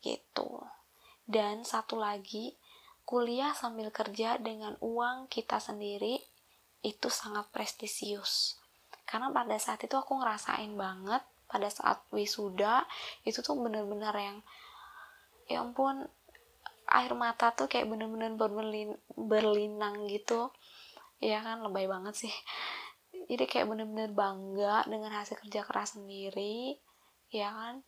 [0.04, 0.60] Gitu.
[1.24, 2.60] Dan satu lagi
[3.08, 6.20] kuliah sambil kerja dengan uang kita sendiri
[6.84, 8.60] itu sangat prestisius.
[9.08, 12.88] Karena pada saat itu aku ngerasain banget pada saat wisuda
[13.28, 14.38] itu tuh bener-bener yang
[15.52, 16.08] ya ampun
[16.92, 20.52] air mata tuh kayak bener-bener berlin berlinang gitu.
[21.24, 22.34] Ya kan lebay banget sih.
[23.32, 26.80] Jadi kayak bener-bener bangga dengan hasil kerja keras sendiri
[27.32, 27.84] ya kan?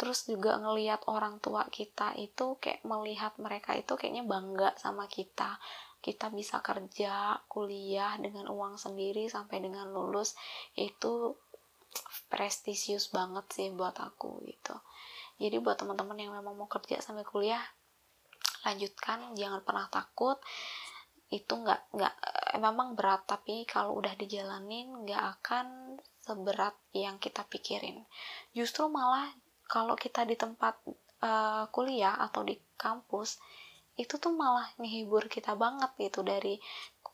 [0.00, 5.60] Terus juga ngelihat orang tua kita itu kayak melihat mereka itu kayaknya bangga sama kita.
[6.00, 10.32] Kita bisa kerja kuliah dengan uang sendiri sampai dengan lulus
[10.72, 11.36] itu
[12.32, 14.72] prestisius banget sih buat aku gitu.
[15.36, 17.60] Jadi buat teman-teman yang memang mau kerja sambil kuliah
[18.66, 20.40] lanjutkan jangan pernah takut.
[21.30, 22.14] Itu nggak nggak
[22.58, 28.04] memang berat tapi kalau udah dijalanin nggak akan seberat yang kita pikirin.
[28.52, 29.30] Justru malah
[29.70, 30.82] kalau kita di tempat
[31.22, 33.38] uh, kuliah atau di kampus
[33.94, 36.56] itu tuh malah ngehibur kita banget gitu dari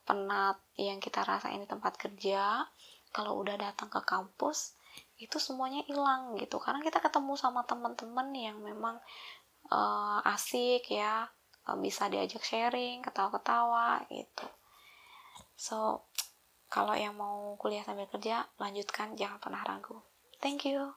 [0.07, 2.63] penat yang kita rasain di tempat kerja.
[3.11, 4.77] Kalau udah datang ke kampus
[5.17, 6.57] itu semuanya hilang gitu.
[6.61, 8.97] Karena kita ketemu sama teman-teman yang memang
[9.71, 11.27] uh, asik ya
[11.75, 14.47] bisa diajak sharing ketawa-ketawa gitu.
[15.59, 16.07] So
[16.71, 19.99] kalau yang mau kuliah sambil kerja lanjutkan jangan pernah ragu.
[20.39, 20.95] Thank you